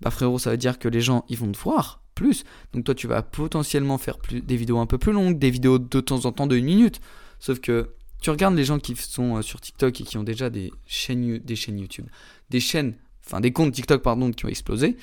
Bah 0.00 0.10
frérot, 0.10 0.38
ça 0.38 0.50
veut 0.50 0.56
dire 0.56 0.78
que 0.78 0.88
les 0.88 1.00
gens, 1.00 1.24
ils 1.28 1.38
vont 1.38 1.50
te 1.50 1.58
voir 1.58 2.02
plus. 2.14 2.44
Donc 2.72 2.84
toi 2.84 2.94
tu 2.94 3.06
vas 3.06 3.22
potentiellement 3.22 3.98
faire 3.98 4.18
des 4.30 4.56
vidéos 4.56 4.78
un 4.78 4.86
peu 4.86 4.98
plus 4.98 5.12
longues, 5.12 5.38
des 5.38 5.50
vidéos 5.50 5.78
de 5.78 6.00
temps 6.00 6.24
en 6.24 6.32
temps 6.32 6.46
de 6.46 6.56
une 6.56 6.64
minute. 6.64 7.00
Sauf 7.38 7.60
que 7.60 7.94
tu 8.20 8.30
regardes 8.30 8.54
les 8.54 8.64
gens 8.64 8.78
qui 8.78 8.94
sont 8.96 9.36
euh, 9.36 9.42
sur 9.42 9.60
TikTok 9.60 10.00
et 10.00 10.04
qui 10.04 10.16
ont 10.16 10.22
déjà 10.22 10.48
des 10.48 10.72
chaînes, 10.86 11.38
des 11.38 11.56
chaînes 11.56 11.78
YouTube, 11.78 12.06
des 12.50 12.60
chaînes, 12.60 12.94
enfin 13.26 13.40
des 13.40 13.52
comptes 13.52 13.72
TikTok 13.72 14.02
pardon, 14.02 14.30
qui 14.30 14.44
ont 14.44 14.48
explosé. 14.48 14.96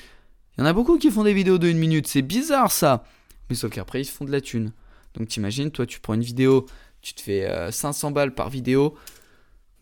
Il 0.56 0.60
y 0.60 0.62
en 0.62 0.66
a 0.66 0.72
beaucoup 0.72 0.98
qui 0.98 1.10
font 1.10 1.24
des 1.24 1.34
vidéos 1.34 1.58
de 1.58 1.68
une 1.68 1.78
minute, 1.78 2.06
c'est 2.06 2.22
bizarre 2.22 2.72
ça. 2.72 3.04
Mais 3.48 3.56
sauf 3.56 3.70
qu'après 3.70 4.00
ils 4.00 4.04
se 4.04 4.12
font 4.12 4.24
de 4.24 4.32
la 4.32 4.40
thune. 4.40 4.72
Donc 5.14 5.28
t'imagines, 5.28 5.70
toi 5.70 5.86
tu 5.86 6.00
prends 6.00 6.14
une 6.14 6.22
vidéo 6.22 6.66
tu 7.02 7.14
te 7.14 7.20
fais 7.20 7.70
500 7.70 8.08
euh, 8.08 8.10
balles 8.12 8.34
par 8.34 8.50
vidéo. 8.50 8.96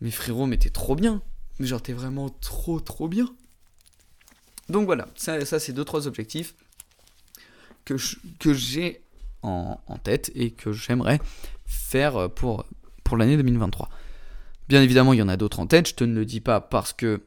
Mais 0.01 0.11
frérot, 0.11 0.45
mais 0.45 0.57
t'es 0.57 0.69
trop 0.69 0.95
bien. 0.95 1.21
Mais 1.59 1.67
genre, 1.67 1.81
t'es 1.81 1.93
vraiment 1.93 2.29
trop, 2.29 2.79
trop 2.79 3.07
bien. 3.07 3.29
Donc 4.69 4.85
voilà, 4.85 5.07
ça, 5.15 5.43
c'est 5.43 5.73
deux, 5.73 5.83
trois 5.83 6.07
objectifs 6.07 6.55
que, 7.85 7.97
j'ai 8.53 9.01
en, 9.41 9.79
tête 10.03 10.31
et 10.35 10.51
que 10.51 10.71
j'aimerais 10.71 11.19
faire 11.65 12.29
pour, 12.29 12.65
l'année 13.17 13.35
2023. 13.35 13.89
Bien 14.67 14.83
évidemment, 14.83 15.13
il 15.13 15.19
y 15.19 15.21
en 15.23 15.27
a 15.27 15.37
d'autres 15.37 15.59
en 15.59 15.65
tête. 15.65 15.89
Je 15.89 15.95
te 15.95 16.03
ne 16.03 16.13
le 16.13 16.25
dis 16.25 16.39
pas 16.39 16.61
parce 16.61 16.93
que 16.93 17.23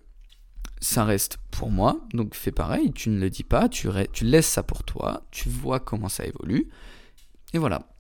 ça 0.81 1.05
reste 1.05 1.39
pour 1.51 1.71
moi. 1.71 2.01
Donc 2.13 2.37
fais 2.37 2.53
pareil, 2.53 2.93
tu 2.93 3.11
ne 3.11 3.19
le 3.19 3.29
dis 3.29 3.43
pas, 3.43 3.69
tu 3.69 3.91
laisses 4.23 4.47
ça 4.47 4.63
pour 4.63 4.85
toi, 4.85 5.25
tu 5.33 5.49
vois 5.49 5.81
comment 5.81 6.09
ça 6.09 6.25
évolue. 6.25 6.69
Et 7.53 7.59
voilà. 7.59 7.92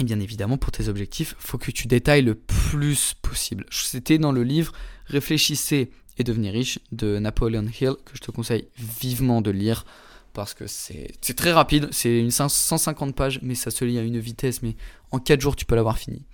Et 0.00 0.04
bien 0.04 0.18
évidemment, 0.18 0.56
pour 0.56 0.72
tes 0.72 0.88
objectifs, 0.88 1.36
faut 1.38 1.58
que 1.58 1.70
tu 1.70 1.86
détailles 1.86 2.22
le 2.22 2.34
plus 2.34 3.14
possible. 3.20 3.66
C'était 3.70 4.18
dans 4.18 4.32
le 4.32 4.42
livre 4.42 4.72
Réfléchissez 5.04 5.90
et 6.16 6.24
devenez 6.24 6.50
riche 6.50 6.78
de 6.90 7.18
Napoleon 7.18 7.66
Hill 7.66 7.96
que 8.04 8.12
je 8.14 8.20
te 8.20 8.30
conseille 8.30 8.68
vivement 8.78 9.42
de 9.42 9.50
lire 9.50 9.84
parce 10.32 10.54
que 10.54 10.66
c'est 10.66 11.34
très 11.36 11.52
rapide, 11.52 11.88
c'est 11.90 12.18
une 12.18 12.30
150 12.30 13.14
pages, 13.14 13.40
mais 13.42 13.54
ça 13.54 13.70
se 13.70 13.84
lit 13.84 13.98
à 13.98 14.02
une 14.02 14.18
vitesse, 14.18 14.62
mais 14.62 14.76
en 15.10 15.18
4 15.18 15.40
jours 15.40 15.56
tu 15.56 15.64
peux 15.64 15.74
l'avoir 15.74 15.98
fini. 15.98 16.24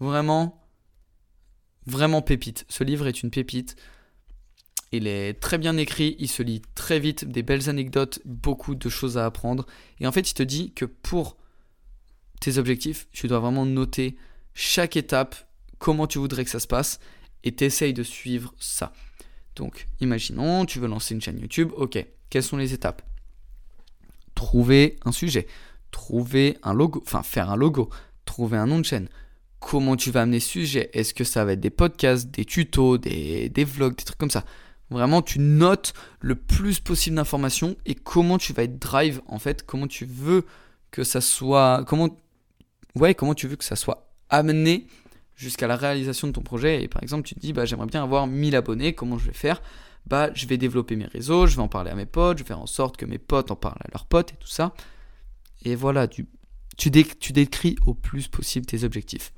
Vraiment, 0.00 0.66
vraiment 1.86 2.22
pépite. 2.22 2.64
Ce 2.68 2.82
livre 2.82 3.06
est 3.06 3.22
une 3.22 3.30
pépite. 3.30 3.76
Il 4.90 5.06
est 5.06 5.34
très 5.34 5.58
bien 5.58 5.76
écrit, 5.76 6.16
il 6.18 6.28
se 6.28 6.42
lit 6.42 6.62
très 6.74 6.98
vite, 6.98 7.24
des 7.24 7.42
belles 7.42 7.68
anecdotes, 7.68 8.20
beaucoup 8.24 8.74
de 8.74 8.88
choses 8.88 9.18
à 9.18 9.26
apprendre. 9.26 9.66
Et 10.00 10.06
en 10.06 10.12
fait, 10.12 10.30
il 10.30 10.34
te 10.34 10.42
dit 10.42 10.72
que 10.72 10.86
pour 10.86 11.36
tes 12.40 12.58
objectifs, 12.58 13.08
tu 13.12 13.28
dois 13.28 13.40
vraiment 13.40 13.66
noter 13.66 14.16
chaque 14.54 14.96
étape, 14.96 15.36
comment 15.78 16.06
tu 16.06 16.18
voudrais 16.18 16.44
que 16.44 16.50
ça 16.50 16.60
se 16.60 16.66
passe, 16.66 17.00
et 17.44 17.52
t'essayes 17.52 17.94
de 17.94 18.02
suivre 18.02 18.54
ça. 18.58 18.92
Donc, 19.54 19.86
imaginons, 20.00 20.66
tu 20.66 20.78
veux 20.78 20.88
lancer 20.88 21.14
une 21.14 21.20
chaîne 21.20 21.38
YouTube, 21.38 21.72
ok, 21.76 22.04
quelles 22.30 22.42
sont 22.42 22.56
les 22.56 22.74
étapes? 22.74 23.02
Trouver 24.34 24.98
un 25.04 25.12
sujet, 25.12 25.46
trouver 25.90 26.58
un 26.62 26.74
logo, 26.74 27.02
enfin 27.06 27.22
faire 27.22 27.50
un 27.50 27.56
logo, 27.56 27.88
trouver 28.24 28.58
un 28.58 28.66
nom 28.66 28.78
de 28.78 28.84
chaîne. 28.84 29.08
Comment 29.60 29.96
tu 29.96 30.10
vas 30.10 30.22
amener 30.22 30.40
ce 30.40 30.50
sujet? 30.50 30.90
Est-ce 30.92 31.14
que 31.14 31.24
ça 31.24 31.44
va 31.44 31.52
être 31.52 31.60
des 31.60 31.70
podcasts, 31.70 32.30
des 32.30 32.44
tutos, 32.44 32.98
des, 32.98 33.48
des 33.48 33.64
vlogs, 33.64 33.96
des 33.96 34.04
trucs 34.04 34.18
comme 34.18 34.30
ça? 34.30 34.44
Vraiment, 34.90 35.22
tu 35.22 35.40
notes 35.40 35.94
le 36.20 36.36
plus 36.36 36.78
possible 36.78 37.16
d'informations 37.16 37.76
et 37.86 37.94
comment 37.94 38.38
tu 38.38 38.52
vas 38.52 38.64
être 38.64 38.78
drive 38.78 39.20
en 39.26 39.38
fait, 39.38 39.64
comment 39.64 39.88
tu 39.88 40.04
veux 40.04 40.44
que 40.90 41.02
ça 41.02 41.20
soit, 41.20 41.84
comment, 41.86 42.16
ouais, 42.96 43.14
comment 43.14 43.34
tu 43.34 43.46
veux 43.46 43.56
que 43.56 43.64
ça 43.64 43.76
soit 43.76 44.10
amené 44.28 44.86
jusqu'à 45.36 45.66
la 45.66 45.76
réalisation 45.76 46.26
de 46.26 46.32
ton 46.32 46.42
projet. 46.42 46.82
Et 46.82 46.88
par 46.88 47.02
exemple, 47.02 47.22
tu 47.22 47.34
te 47.34 47.40
dis, 47.40 47.52
bah, 47.52 47.64
j'aimerais 47.64 47.86
bien 47.86 48.02
avoir 48.02 48.26
1000 48.26 48.56
abonnés, 48.56 48.94
comment 48.94 49.18
je 49.18 49.26
vais 49.26 49.34
faire? 49.34 49.62
Bah, 50.06 50.30
je 50.34 50.46
vais 50.46 50.56
développer 50.56 50.96
mes 50.96 51.06
réseaux, 51.06 51.46
je 51.46 51.56
vais 51.56 51.62
en 51.62 51.68
parler 51.68 51.90
à 51.90 51.94
mes 51.94 52.06
potes, 52.06 52.38
je 52.38 52.42
vais 52.42 52.48
faire 52.48 52.60
en 52.60 52.66
sorte 52.66 52.96
que 52.96 53.04
mes 53.04 53.18
potes 53.18 53.50
en 53.50 53.56
parlent 53.56 53.80
à 53.80 53.88
leurs 53.92 54.06
potes 54.06 54.32
et 54.32 54.36
tout 54.36 54.48
ça. 54.48 54.72
Et 55.64 55.74
voilà, 55.74 56.08
tu, 56.08 56.26
décris 56.90 57.76
au 57.86 57.94
plus 57.94 58.28
possible 58.28 58.66
tes 58.66 58.84
objectifs. 58.84 59.32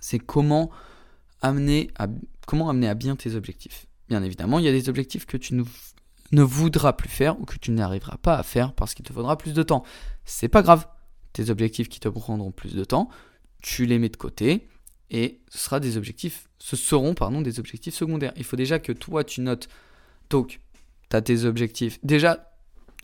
C'est 0.00 0.18
comment 0.18 0.70
amener 1.42 1.90
à, 1.98 2.06
comment 2.46 2.70
amener 2.70 2.88
à 2.88 2.94
bien 2.94 3.16
tes 3.16 3.34
objectifs. 3.34 3.86
Bien 4.08 4.22
évidemment, 4.22 4.58
il 4.58 4.64
y 4.64 4.68
a 4.68 4.72
des 4.72 4.88
objectifs 4.88 5.26
que 5.26 5.36
tu 5.36 5.54
ne, 5.54 6.42
voudras 6.42 6.92
plus 6.92 7.08
faire 7.08 7.38
ou 7.40 7.44
que 7.44 7.58
tu 7.58 7.72
n'arriveras 7.72 8.16
pas 8.18 8.36
à 8.36 8.42
faire 8.42 8.72
parce 8.72 8.94
qu'il 8.94 9.04
te 9.04 9.12
faudra 9.12 9.36
plus 9.36 9.54
de 9.54 9.62
temps. 9.62 9.84
C'est 10.24 10.48
pas 10.48 10.62
grave. 10.62 10.86
Tes 11.38 11.50
objectifs 11.50 11.88
qui 11.88 12.00
te 12.00 12.08
prendront 12.08 12.50
plus 12.50 12.74
de 12.74 12.82
temps, 12.82 13.10
tu 13.62 13.86
les 13.86 14.00
mets 14.00 14.08
de 14.08 14.16
côté 14.16 14.66
et 15.08 15.38
ce 15.48 15.58
sera 15.58 15.78
des 15.78 15.96
objectifs, 15.96 16.48
ce 16.58 16.74
seront 16.74 17.14
pardon 17.14 17.42
des 17.42 17.60
objectifs 17.60 17.94
secondaires. 17.94 18.32
Il 18.36 18.42
faut 18.42 18.56
déjà 18.56 18.80
que 18.80 18.90
toi 18.90 19.22
tu 19.22 19.40
notes. 19.40 19.68
Donc, 20.30 20.58
tu 21.08 21.16
as 21.16 21.22
tes 21.22 21.44
objectifs. 21.44 22.00
Déjà, 22.02 22.52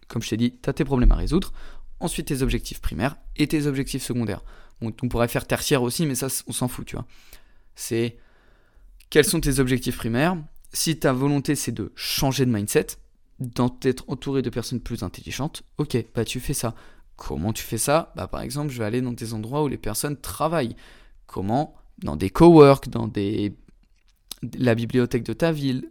comme 0.09 0.20
je 0.20 0.31
t'ai 0.31 0.37
dit, 0.37 0.59
tu 0.61 0.68
as 0.68 0.73
tes 0.73 0.85
problèmes 0.85 1.12
à 1.12 1.14
résoudre. 1.14 1.53
Ensuite, 2.01 2.27
tes 2.27 2.42
objectifs 2.42 2.81
primaires 2.81 3.16
et 3.37 3.47
tes 3.47 3.68
objectifs 3.68 4.03
secondaires. 4.03 4.42
On 4.81 4.90
pourrait 4.90 5.29
faire 5.29 5.47
tertiaire 5.47 5.85
aussi, 5.85 6.05
mais 6.05 6.16
ça, 6.16 6.27
on 6.49 6.53
s'en 6.53 6.66
fout, 6.66 6.87
tu 6.87 6.97
vois. 6.97 7.07
C'est 7.77 8.16
quels 9.11 9.25
sont 9.25 9.40
tes 9.40 9.61
objectifs 9.61 9.97
primaires? 9.97 10.37
Si 10.73 10.99
ta 10.99 11.12
volonté 11.12 11.55
c'est 11.55 11.70
de 11.70 11.92
changer 11.94 12.47
de 12.47 12.51
mindset, 12.51 12.99
d'être 13.38 14.05
entouré 14.09 14.42
de 14.42 14.51
personnes 14.51 14.81
plus 14.81 15.05
intelligentes, 15.05 15.62
ok, 15.79 16.05
bah 16.16 16.25
tu 16.25 16.40
fais 16.40 16.53
ça. 16.53 16.75
Comment 17.16 17.53
tu 17.53 17.62
fais 17.62 17.79
ça? 17.79 18.12
Bah 18.16 18.27
par 18.27 18.40
exemple, 18.40 18.72
je 18.72 18.79
vais 18.79 18.85
aller 18.85 19.00
dans 19.00 19.12
des 19.12 19.35
endroits 19.35 19.62
où 19.62 19.68
les 19.68 19.79
personnes 19.79 20.16
travaillent. 20.16 20.77
Comment? 21.27 21.74
Dans 21.98 22.16
des 22.16 22.31
cowork, 22.31 22.88
dans 22.88 23.07
des 23.07 23.57
la 24.59 24.74
bibliothèque 24.74 25.22
de 25.22 25.33
ta 25.33 25.53
ville, 25.53 25.90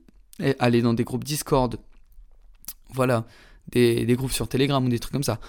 aller 0.60 0.82
dans 0.82 0.94
des 0.94 1.04
groupes 1.04 1.24
Discord. 1.24 1.80
Voilà, 2.90 3.26
des, 3.70 4.06
des 4.06 4.16
groupes 4.16 4.32
sur 4.32 4.48
Telegram 4.48 4.86
ou 4.86 4.90
des 4.90 5.00
trucs 5.00 5.14
comme 5.14 5.24
ça. 5.24 5.40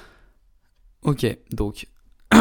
Ok, 1.02 1.26
donc 1.50 1.88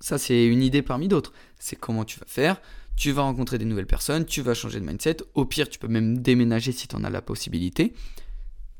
ça 0.00 0.18
c'est 0.18 0.46
une 0.46 0.62
idée 0.62 0.82
parmi 0.82 1.06
d'autres. 1.06 1.32
C'est 1.58 1.76
comment 1.76 2.04
tu 2.04 2.18
vas 2.18 2.26
faire 2.26 2.60
tu 2.96 3.10
vas 3.12 3.22
rencontrer 3.22 3.58
des 3.58 3.64
nouvelles 3.64 3.86
personnes, 3.86 4.24
tu 4.24 4.42
vas 4.42 4.54
changer 4.54 4.80
de 4.80 4.84
mindset, 4.84 5.18
au 5.34 5.44
pire 5.44 5.68
tu 5.68 5.78
peux 5.78 5.88
même 5.88 6.18
déménager 6.18 6.72
si 6.72 6.88
tu 6.88 6.96
en 6.96 7.04
as 7.04 7.10
la 7.10 7.22
possibilité. 7.22 7.94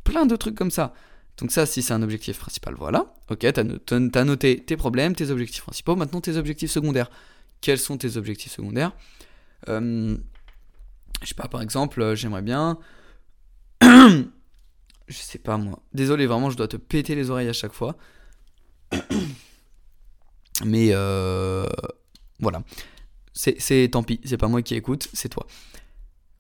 Plein 0.04 0.26
de 0.26 0.36
trucs 0.36 0.54
comme 0.54 0.70
ça. 0.70 0.92
Donc 1.42 1.50
ça, 1.50 1.66
si 1.66 1.83
c'est 1.83 1.92
un 1.92 2.02
objectif 2.02 2.38
principal, 2.38 2.76
voilà. 2.78 3.12
Ok, 3.28 3.40
tu 3.40 3.48
as, 3.48 4.24
noté 4.24 4.62
tes 4.64 4.76
problèmes, 4.76 5.16
tes 5.16 5.31
objectifs 5.31 5.62
principaux, 5.62 5.96
maintenant 5.96 6.20
tes 6.20 6.37
objectifs 6.37 6.70
secondaires. 6.70 7.11
Quels 7.61 7.81
sont 7.81 7.98
tes 7.98 8.16
objectifs 8.16 8.52
secondaires? 8.52 8.92
Euh, 9.68 10.16
Je 11.20 11.26
sais 11.26 11.35
pas, 11.35 11.48
par 11.48 11.61
exemple, 11.61 12.00
euh, 12.00 12.14
j'aimerais 12.14 12.42
bien... 12.42 12.78
je 13.83 14.22
sais 15.09 15.40
pas 15.40 15.57
moi. 15.57 15.83
Désolé, 15.92 16.26
vraiment, 16.26 16.48
je 16.48 16.57
dois 16.57 16.68
te 16.68 16.76
péter 16.76 17.16
les 17.16 17.28
oreilles 17.31 17.48
à 17.48 17.52
chaque 17.52 17.72
fois. 17.72 17.96
Mais 20.64 20.90
euh, 20.92 21.66
voilà 22.38 22.62
c'est 23.35 23.88
tant 23.90 24.05
pis, 24.05 24.20
c'est 24.24 24.37
pas 24.37 24.46
moi 24.46 24.62
qui 24.62 24.76
écoute, 24.76 25.09
c'est 25.12 25.31
toi. 25.31 25.46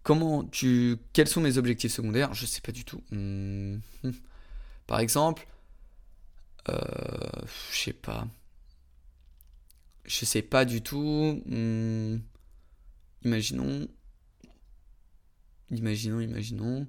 Comment 0.02 0.44
tu. 0.44 0.98
Quels 1.12 1.26
sont 1.26 1.40
mes 1.40 1.58
objectifs 1.58 1.92
secondaires? 1.92 2.34
Je 2.34 2.44
sais 2.44 2.60
pas 2.60 2.70
du 2.70 2.84
tout. 2.84 3.02
Hmm. 3.10 3.78
Par 4.86 5.00
exemple, 5.00 5.46
euh, 6.68 6.76
je 7.72 7.78
sais 7.78 7.92
pas. 7.92 8.26
Je 10.04 10.24
sais 10.24 10.42
pas 10.42 10.64
du 10.64 10.82
tout. 10.82 11.42
Hmm. 11.46 12.18
Imaginons. 13.24 13.88
Imaginons, 15.70 16.20
imaginons. 16.20 16.86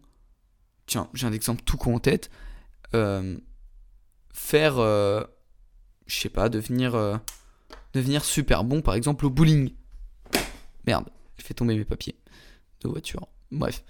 Tiens, 0.86 1.10
j'ai 1.13 1.27
un 1.27 1.32
exemple 1.32 1.63
tout 1.63 1.77
con 1.77 1.95
en 1.95 1.99
tête. 1.99 2.29
Euh, 2.93 3.38
faire. 4.34 4.79
Euh, 4.79 5.23
je 6.08 6.15
sais 6.19 6.29
pas, 6.29 6.49
devenir. 6.49 7.21
Devenir 7.93 8.25
super 8.25 8.63
bon, 8.63 8.82
par 8.82 8.95
exemple, 8.95 9.25
au 9.25 9.29
bowling. 9.29 9.73
Merde, 10.88 11.08
j'ai 11.38 11.43
fait 11.43 11.53
tomber 11.53 11.77
mes 11.77 11.86
papiers 11.86 12.17
de 12.82 12.89
voiture. 12.89 13.27
Bref. 13.51 13.84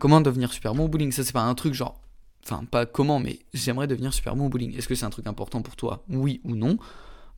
Comment 0.00 0.20
devenir 0.20 0.52
super 0.52 0.74
bon 0.74 0.86
au 0.86 0.88
bowling? 0.88 1.12
Ça, 1.12 1.22
c'est 1.24 1.32
pas 1.32 1.42
un 1.42 1.54
truc 1.54 1.74
genre. 1.74 2.00
Enfin, 2.48 2.64
pas 2.64 2.86
comment, 2.86 3.18
mais 3.18 3.40
j'aimerais 3.54 3.88
devenir 3.88 4.14
super 4.14 4.36
bon 4.36 4.46
au 4.46 4.48
bowling. 4.48 4.76
Est-ce 4.76 4.86
que 4.86 4.94
c'est 4.94 5.04
un 5.04 5.10
truc 5.10 5.26
important 5.26 5.62
pour 5.62 5.74
toi? 5.74 6.04
Oui 6.08 6.40
ou 6.44 6.54
non? 6.54 6.78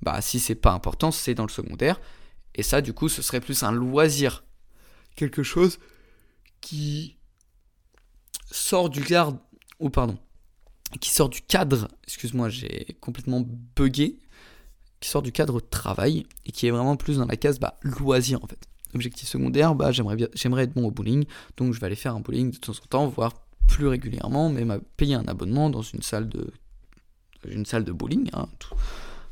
Bah, 0.02 0.20
si 0.20 0.38
c'est 0.38 0.54
pas 0.54 0.72
important, 0.72 1.10
c'est 1.10 1.34
dans 1.34 1.46
le 1.46 1.50
secondaire. 1.50 1.98
Et 2.54 2.62
ça, 2.62 2.82
du 2.82 2.92
coup, 2.92 3.08
ce 3.08 3.22
serait 3.22 3.40
plus 3.40 3.62
un 3.62 3.72
loisir. 3.72 4.44
Quelque 5.16 5.42
chose 5.42 5.78
qui 6.60 7.16
sort 8.50 8.90
du 8.90 9.00
garde. 9.00 9.38
Oh, 9.78 9.88
pardon. 9.88 10.18
Qui 11.00 11.08
sort 11.08 11.30
du 11.30 11.40
cadre. 11.40 11.88
Excuse-moi, 12.06 12.50
j'ai 12.50 12.98
complètement 13.00 13.42
bugué 13.74 14.18
qui 15.00 15.08
sort 15.08 15.22
du 15.22 15.32
cadre 15.32 15.60
travail 15.60 16.26
et 16.44 16.52
qui 16.52 16.66
est 16.66 16.70
vraiment 16.70 16.96
plus 16.96 17.18
dans 17.18 17.26
la 17.26 17.36
case 17.36 17.58
bah, 17.58 17.78
loisir 17.82 18.42
en 18.42 18.46
fait. 18.46 18.58
Objectif 18.94 19.28
secondaire, 19.28 19.74
bah, 19.74 19.92
j'aimerais, 19.92 20.16
j'aimerais 20.34 20.64
être 20.64 20.74
bon 20.74 20.86
au 20.86 20.90
bowling, 20.90 21.24
donc 21.56 21.72
je 21.72 21.80
vais 21.80 21.86
aller 21.86 21.94
faire 21.94 22.14
un 22.14 22.20
bowling 22.20 22.50
de 22.50 22.56
temps 22.56 22.72
en 22.72 22.86
temps, 22.88 23.06
voire 23.06 23.32
plus 23.68 23.87
régulièrement, 23.87 24.50
même 24.50 24.81
payer 24.96 25.14
un 25.14 25.28
abonnement 25.28 25.70
dans 25.70 25.83
une 25.83 26.02
salle 26.02 26.28
de, 26.28 26.52
une 27.44 27.64
salle 27.64 27.85
de 27.85 27.92
bowling. 27.92 28.28
Hein, 28.33 28.48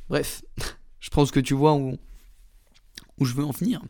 Bref, 0.09 0.45
je 1.01 1.11
pense 1.11 1.33
que 1.33 1.41
tu 1.41 1.55
vois 1.55 1.75
où, 1.75 1.97
où 3.19 3.25
je 3.25 3.35
veux 3.35 3.45
en 3.45 3.51
venir. 3.51 3.83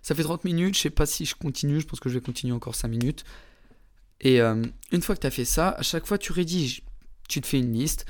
Ça 0.00 0.14
fait 0.14 0.22
30 0.22 0.44
minutes, 0.44 0.76
je 0.76 0.80
sais 0.80 0.90
pas 0.90 1.04
si 1.04 1.26
je 1.26 1.34
continue, 1.34 1.80
je 1.80 1.86
pense 1.86 2.00
que 2.00 2.08
je 2.08 2.14
vais 2.14 2.24
continuer 2.24 2.54
encore 2.54 2.74
5 2.74 2.88
minutes. 2.88 3.24
Et 4.20 4.40
euh, 4.40 4.64
une 4.92 5.02
fois 5.02 5.14
que 5.14 5.20
tu 5.20 5.26
as 5.26 5.30
fait 5.30 5.44
ça, 5.44 5.70
à 5.70 5.82
chaque 5.82 6.06
fois 6.06 6.16
tu 6.16 6.32
rédiges, 6.32 6.82
tu 7.28 7.40
te 7.40 7.46
fais 7.46 7.58
une 7.58 7.72
liste, 7.72 8.06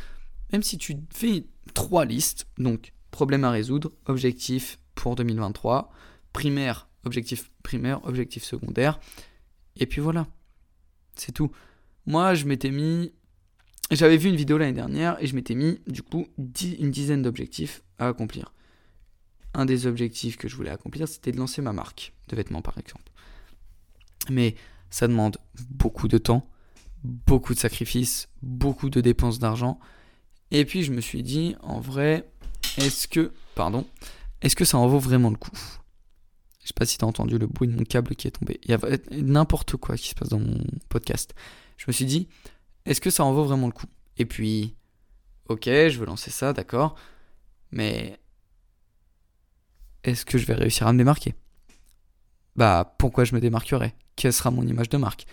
même 0.52 0.62
si 0.62 0.78
tu 0.78 0.96
fais 1.10 1.44
trois 1.74 2.04
listes, 2.04 2.46
donc 2.58 2.92
problème 3.10 3.44
à 3.44 3.50
résoudre, 3.50 3.90
objectif 4.06 4.78
pour 4.94 5.16
2023, 5.16 5.90
primaire, 6.32 6.88
objectif 7.04 7.50
primaire, 7.62 8.04
objectif 8.04 8.44
secondaire, 8.44 9.00
et 9.76 9.86
puis 9.86 10.00
voilà, 10.00 10.26
c'est 11.14 11.32
tout. 11.32 11.50
Moi, 12.08 12.32
je 12.32 12.46
m'étais 12.46 12.70
mis, 12.70 13.12
j'avais 13.90 14.16
vu 14.16 14.30
une 14.30 14.34
vidéo 14.36 14.56
l'année 14.56 14.72
dernière 14.72 15.22
et 15.22 15.26
je 15.26 15.34
m'étais 15.34 15.54
mis 15.54 15.78
du 15.86 16.02
coup 16.02 16.26
une 16.38 16.90
dizaine 16.90 17.20
d'objectifs 17.20 17.82
à 17.98 18.08
accomplir. 18.08 18.54
Un 19.52 19.66
des 19.66 19.86
objectifs 19.86 20.38
que 20.38 20.48
je 20.48 20.56
voulais 20.56 20.70
accomplir, 20.70 21.06
c'était 21.06 21.32
de 21.32 21.36
lancer 21.36 21.60
ma 21.60 21.74
marque 21.74 22.14
de 22.28 22.34
vêtements 22.34 22.62
par 22.62 22.78
exemple. 22.78 23.12
Mais 24.30 24.54
ça 24.88 25.06
demande 25.06 25.36
beaucoup 25.68 26.08
de 26.08 26.16
temps, 26.16 26.48
beaucoup 27.04 27.52
de 27.52 27.58
sacrifices, 27.58 28.30
beaucoup 28.40 28.88
de 28.88 29.02
dépenses 29.02 29.38
d'argent. 29.38 29.78
Et 30.50 30.64
puis 30.64 30.84
je 30.84 30.92
me 30.92 31.02
suis 31.02 31.22
dit, 31.22 31.56
en 31.60 31.78
vrai, 31.78 32.26
est-ce 32.78 33.06
que, 33.06 33.34
pardon, 33.54 33.86
est-ce 34.40 34.56
que 34.56 34.64
ça 34.64 34.78
en 34.78 34.88
vaut 34.88 34.98
vraiment 34.98 35.28
le 35.28 35.36
coup? 35.36 35.58
Je 36.62 36.68
sais 36.68 36.74
pas 36.74 36.86
si 36.86 36.96
tu 36.96 37.04
as 37.04 37.08
entendu 37.08 37.36
le 37.36 37.46
bruit 37.46 37.68
de 37.68 37.76
mon 37.76 37.84
câble 37.84 38.16
qui 38.16 38.28
est 38.28 38.30
tombé. 38.30 38.60
Il 38.62 38.70
y 38.70 38.72
a 38.72 38.78
n'importe 39.10 39.76
quoi 39.76 39.98
qui 39.98 40.08
se 40.08 40.14
passe 40.14 40.30
dans 40.30 40.40
mon 40.40 40.64
podcast. 40.88 41.34
Je 41.78 41.84
me 41.86 41.92
suis 41.92 42.04
dit, 42.04 42.28
est-ce 42.84 43.00
que 43.00 43.08
ça 43.08 43.24
en 43.24 43.32
vaut 43.32 43.44
vraiment 43.44 43.66
le 43.66 43.72
coup? 43.72 43.86
Et 44.18 44.26
puis, 44.26 44.74
ok, 45.48 45.64
je 45.64 45.98
veux 45.98 46.06
lancer 46.06 46.30
ça, 46.30 46.52
d'accord, 46.52 46.94
mais 47.70 48.20
est-ce 50.04 50.26
que 50.26 50.36
je 50.36 50.44
vais 50.44 50.54
réussir 50.54 50.86
à 50.86 50.92
me 50.92 50.98
démarquer? 50.98 51.34
Bah, 52.56 52.94
pourquoi 52.98 53.24
je 53.24 53.34
me 53.34 53.40
démarquerai 53.40 53.94
Quelle 54.16 54.32
sera 54.32 54.50
mon 54.50 54.66
image 54.66 54.88
de 54.90 54.98
marque? 54.98 55.26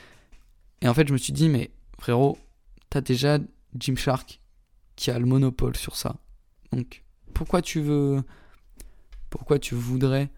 Et 0.81 0.87
en 0.87 0.93
fait, 0.93 1.07
je 1.07 1.13
me 1.13 1.17
suis 1.17 1.33
dit, 1.33 1.49
mais 1.49 1.71
frérot, 1.99 2.37
t'as 2.89 3.01
déjà 3.01 3.39
Gymshark 3.77 4.39
qui 4.95 5.11
a 5.11 5.19
le 5.19 5.25
monopole 5.25 5.75
sur 5.75 5.95
ça. 5.95 6.15
Donc, 6.71 7.03
pourquoi 7.33 7.61
tu 7.61 7.81
veux. 7.81 8.23
Pourquoi 9.29 9.59
tu 9.59 9.75
voudrais 9.75 10.29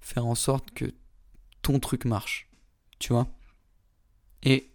faire 0.00 0.26
en 0.26 0.34
sorte 0.34 0.70
que 0.72 0.86
ton 1.62 1.78
truc 1.78 2.04
marche? 2.04 2.48
Tu 2.98 3.12
vois? 3.12 3.28
Et. 4.42 4.70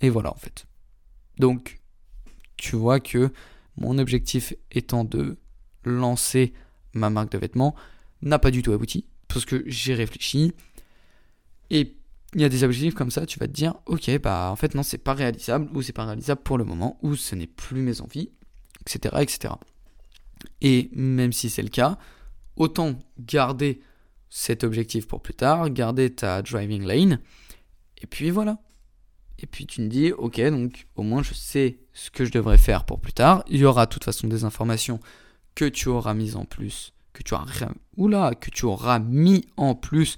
Et 0.00 0.10
voilà, 0.10 0.32
en 0.32 0.36
fait. 0.36 0.66
Donc, 1.38 1.80
tu 2.56 2.76
vois 2.76 3.00
que 3.00 3.30
mon 3.76 3.98
objectif 3.98 4.54
étant 4.70 5.04
de 5.04 5.38
lancer 5.84 6.52
ma 6.94 7.10
marque 7.10 7.30
de 7.30 7.38
vêtements 7.38 7.74
n'a 8.22 8.38
pas 8.38 8.50
du 8.50 8.62
tout 8.62 8.72
abouti 8.72 9.06
parce 9.28 9.44
que 9.44 9.62
j'ai 9.66 9.94
réfléchi 9.94 10.52
et 11.70 11.96
il 12.34 12.40
y 12.40 12.44
a 12.44 12.48
des 12.48 12.64
objectifs 12.64 12.94
comme 12.94 13.10
ça, 13.10 13.26
tu 13.26 13.38
vas 13.38 13.46
te 13.46 13.52
dire 13.52 13.74
ok 13.86 14.18
bah 14.20 14.48
en 14.50 14.56
fait 14.56 14.74
non 14.74 14.82
c'est 14.82 14.98
pas 14.98 15.14
réalisable 15.14 15.68
ou 15.74 15.82
c'est 15.82 15.92
pas 15.92 16.06
réalisable 16.06 16.40
pour 16.42 16.58
le 16.58 16.64
moment 16.64 16.98
ou 17.02 17.14
ce 17.14 17.34
n'est 17.34 17.46
plus 17.46 17.82
mes 17.82 18.00
envies 18.00 18.30
etc., 18.86 19.16
etc. 19.20 19.54
Et 20.60 20.90
même 20.92 21.32
si 21.32 21.50
c'est 21.50 21.62
le 21.62 21.68
cas, 21.68 21.98
autant 22.56 22.98
garder 23.18 23.80
cet 24.30 24.64
objectif 24.64 25.06
pour 25.06 25.20
plus 25.22 25.34
tard, 25.34 25.70
garder 25.70 26.14
ta 26.14 26.42
driving 26.42 26.84
lane, 26.84 27.20
et 27.98 28.06
puis 28.06 28.30
voilà. 28.30 28.58
Et 29.38 29.46
puis 29.46 29.66
tu 29.66 29.82
me 29.82 29.88
dis, 29.88 30.12
ok, 30.12 30.40
donc 30.50 30.86
au 30.96 31.02
moins 31.02 31.22
je 31.22 31.34
sais 31.34 31.78
ce 31.92 32.10
que 32.10 32.24
je 32.24 32.32
devrais 32.32 32.58
faire 32.58 32.84
pour 32.84 33.00
plus 33.00 33.12
tard. 33.12 33.44
Il 33.48 33.58
y 33.58 33.64
aura 33.64 33.86
de 33.86 33.90
toute 33.90 34.04
façon 34.04 34.28
des 34.28 34.44
informations 34.44 35.00
que 35.54 35.64
tu 35.64 35.88
auras 35.88 36.14
mises 36.14 36.36
en 36.36 36.44
plus, 36.44 36.92
que 37.12 37.22
tu 37.22 37.34
auras, 37.34 37.46
oula, 37.96 38.34
que 38.34 38.50
tu 38.50 38.64
auras 38.64 38.98
mis 38.98 39.44
en 39.56 39.74
plus. 39.74 40.16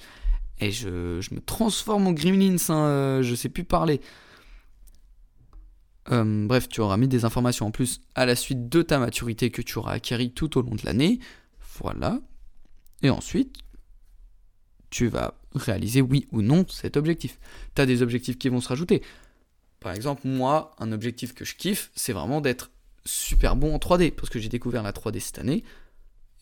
Et 0.60 0.70
je, 0.70 0.88
me 1.32 1.40
transforme 1.40 2.08
en 2.08 2.12
Gremlins, 2.12 2.56
hein, 2.68 2.86
euh, 2.86 3.22
je 3.22 3.34
sais 3.34 3.48
plus 3.48 3.64
parler. 3.64 4.00
Euh, 6.10 6.46
bref, 6.46 6.68
tu 6.68 6.80
auras 6.80 6.96
mis 6.96 7.08
des 7.08 7.24
informations 7.24 7.66
en 7.66 7.70
plus 7.70 8.00
à 8.14 8.26
la 8.26 8.34
suite 8.34 8.68
de 8.68 8.82
ta 8.82 8.98
maturité 8.98 9.50
que 9.50 9.62
tu 9.62 9.78
auras 9.78 9.92
acquérie 9.92 10.32
tout 10.32 10.58
au 10.58 10.62
long 10.62 10.74
de 10.74 10.84
l'année. 10.84 11.20
Voilà. 11.80 12.20
Et 13.02 13.10
ensuite, 13.10 13.58
tu 14.90 15.08
vas 15.08 15.34
réaliser 15.54 16.00
oui 16.00 16.26
ou 16.32 16.42
non 16.42 16.66
cet 16.68 16.96
objectif. 16.96 17.38
Tu 17.74 17.82
as 17.82 17.86
des 17.86 18.02
objectifs 18.02 18.38
qui 18.38 18.48
vont 18.48 18.60
se 18.60 18.68
rajouter. 18.68 19.02
Par 19.80 19.92
exemple, 19.92 20.22
moi, 20.26 20.74
un 20.78 20.92
objectif 20.92 21.34
que 21.34 21.44
je 21.44 21.54
kiffe, 21.54 21.90
c'est 21.94 22.12
vraiment 22.12 22.40
d'être 22.40 22.70
super 23.04 23.56
bon 23.56 23.74
en 23.74 23.78
3D, 23.78 24.10
parce 24.12 24.28
que 24.28 24.38
j'ai 24.38 24.48
découvert 24.48 24.82
la 24.82 24.92
3D 24.92 25.20
cette 25.20 25.38
année, 25.38 25.64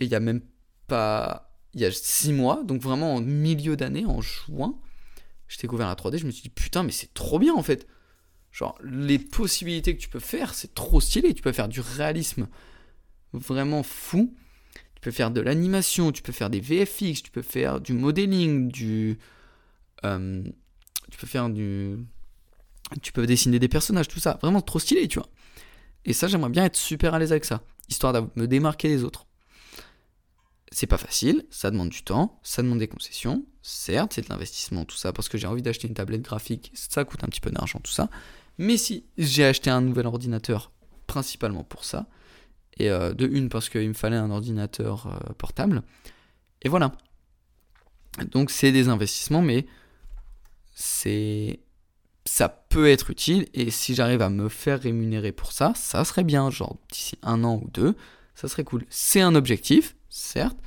et 0.00 0.04
il 0.04 0.10
y 0.10 0.14
a 0.14 0.20
même 0.20 0.40
pas... 0.86 1.52
Il 1.74 1.80
y 1.80 1.84
a 1.84 1.92
6 1.92 2.32
mois, 2.32 2.62
donc 2.64 2.80
vraiment 2.80 3.14
en 3.16 3.20
milieu 3.20 3.76
d'année, 3.76 4.06
en 4.06 4.22
juin, 4.22 4.78
j'ai 5.48 5.60
découvert 5.60 5.88
la 5.88 5.94
3D, 5.94 6.18
je 6.18 6.26
me 6.26 6.30
suis 6.30 6.42
dit, 6.42 6.48
putain, 6.48 6.82
mais 6.82 6.92
c'est 6.92 7.12
trop 7.12 7.38
bien 7.38 7.54
en 7.54 7.62
fait. 7.62 7.86
Genre, 8.56 8.78
les 8.82 9.18
possibilités 9.18 9.94
que 9.94 10.00
tu 10.00 10.08
peux 10.08 10.18
faire, 10.18 10.54
c'est 10.54 10.72
trop 10.72 10.98
stylé. 10.98 11.34
Tu 11.34 11.42
peux 11.42 11.52
faire 11.52 11.68
du 11.68 11.80
réalisme 11.80 12.48
vraiment 13.34 13.82
fou. 13.82 14.34
Peux 15.06 15.12
faire 15.12 15.30
de 15.30 15.40
l'animation, 15.40 16.10
tu 16.10 16.20
peux 16.20 16.32
faire 16.32 16.50
des 16.50 16.58
VFX, 16.58 17.22
tu 17.22 17.30
peux 17.30 17.40
faire 17.40 17.80
du 17.80 17.92
modeling, 17.92 18.72
du. 18.72 19.20
Euh, 20.04 20.42
tu 21.12 21.16
peux 21.16 21.28
faire 21.28 21.48
du. 21.48 21.96
Tu 23.02 23.12
peux 23.12 23.24
dessiner 23.24 23.60
des 23.60 23.68
personnages, 23.68 24.08
tout 24.08 24.18
ça. 24.18 24.36
Vraiment 24.42 24.60
trop 24.60 24.80
stylé, 24.80 25.06
tu 25.06 25.20
vois. 25.20 25.28
Et 26.06 26.12
ça, 26.12 26.26
j'aimerais 26.26 26.50
bien 26.50 26.64
être 26.64 26.74
super 26.74 27.14
à 27.14 27.20
l'aise 27.20 27.30
avec 27.30 27.44
ça, 27.44 27.62
histoire 27.88 28.14
de 28.14 28.24
me 28.34 28.48
démarquer 28.48 28.88
des 28.88 29.04
autres. 29.04 29.26
C'est 30.72 30.88
pas 30.88 30.98
facile, 30.98 31.46
ça 31.50 31.70
demande 31.70 31.90
du 31.90 32.02
temps, 32.02 32.40
ça 32.42 32.62
demande 32.62 32.80
des 32.80 32.88
concessions, 32.88 33.46
certes, 33.62 34.14
c'est 34.14 34.22
de 34.22 34.28
l'investissement, 34.28 34.84
tout 34.84 34.96
ça, 34.96 35.12
parce 35.12 35.28
que 35.28 35.38
j'ai 35.38 35.46
envie 35.46 35.62
d'acheter 35.62 35.86
une 35.86 35.94
tablette 35.94 36.22
graphique, 36.22 36.72
ça 36.74 37.04
coûte 37.04 37.22
un 37.22 37.28
petit 37.28 37.40
peu 37.40 37.52
d'argent, 37.52 37.78
tout 37.78 37.92
ça. 37.92 38.10
Mais 38.58 38.76
si 38.76 39.04
j'ai 39.18 39.44
acheté 39.44 39.70
un 39.70 39.82
nouvel 39.82 40.08
ordinateur 40.08 40.72
principalement 41.06 41.62
pour 41.62 41.84
ça, 41.84 42.08
et 42.78 42.90
euh, 42.90 43.12
de 43.12 43.26
une 43.26 43.48
parce 43.48 43.68
qu'il 43.68 43.88
me 43.88 43.94
fallait 43.94 44.16
un 44.16 44.30
ordinateur 44.30 45.06
euh, 45.06 45.32
portable, 45.34 45.82
et 46.62 46.68
voilà. 46.68 46.92
Donc 48.30 48.50
c'est 48.50 48.72
des 48.72 48.88
investissements, 48.88 49.42
mais 49.42 49.66
c'est 50.74 51.60
ça 52.26 52.48
peut 52.48 52.88
être 52.88 53.10
utile. 53.10 53.46
Et 53.54 53.70
si 53.70 53.94
j'arrive 53.94 54.20
à 54.20 54.28
me 54.28 54.48
faire 54.48 54.80
rémunérer 54.80 55.32
pour 55.32 55.52
ça, 55.52 55.72
ça 55.74 56.04
serait 56.04 56.24
bien, 56.24 56.50
genre 56.50 56.76
d'ici 56.90 57.18
un 57.22 57.44
an 57.44 57.60
ou 57.62 57.70
deux, 57.70 57.96
ça 58.34 58.48
serait 58.48 58.64
cool. 58.64 58.84
C'est 58.90 59.20
un 59.20 59.34
objectif, 59.34 59.96
certes, 60.10 60.58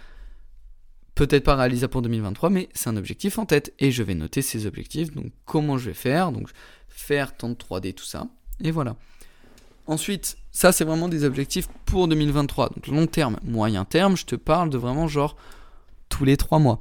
peut-être 1.16 1.44
pas 1.44 1.56
réalisable 1.56 1.92
pour 1.92 2.02
2023, 2.02 2.50
mais 2.50 2.70
c'est 2.74 2.90
un 2.90 2.98
objectif 2.98 3.38
en 3.38 3.46
tête. 3.46 3.74
Et 3.78 3.92
je 3.92 4.04
vais 4.04 4.16
noter 4.16 4.42
ces 4.42 4.66
objectifs, 4.66 5.12
donc 5.12 5.32
comment 5.46 5.78
je 5.78 5.88
vais 5.88 5.94
faire, 5.94 6.32
donc 6.32 6.50
faire 6.88 7.36
tant 7.36 7.50
de 7.50 7.56
3D, 7.56 7.94
tout 7.94 8.06
ça, 8.06 8.28
et 8.62 8.72
voilà. 8.72 8.96
Ensuite, 9.86 10.38
ça 10.52 10.72
c'est 10.72 10.84
vraiment 10.84 11.10
des 11.10 11.24
objectifs 11.24 11.68
pour 11.86 12.08
2023, 12.08 12.70
donc 12.70 12.88
long 12.88 13.08
terme, 13.08 13.38
moyen 13.44 13.86
terme, 13.86 14.18
je 14.18 14.26
te 14.26 14.36
parle 14.36 14.70
de 14.70 14.78
vraiment 14.78 15.08
genre 15.08 15.36
tous 16.10 16.26
les 16.26 16.38
trois 16.38 16.60
mois. 16.60 16.80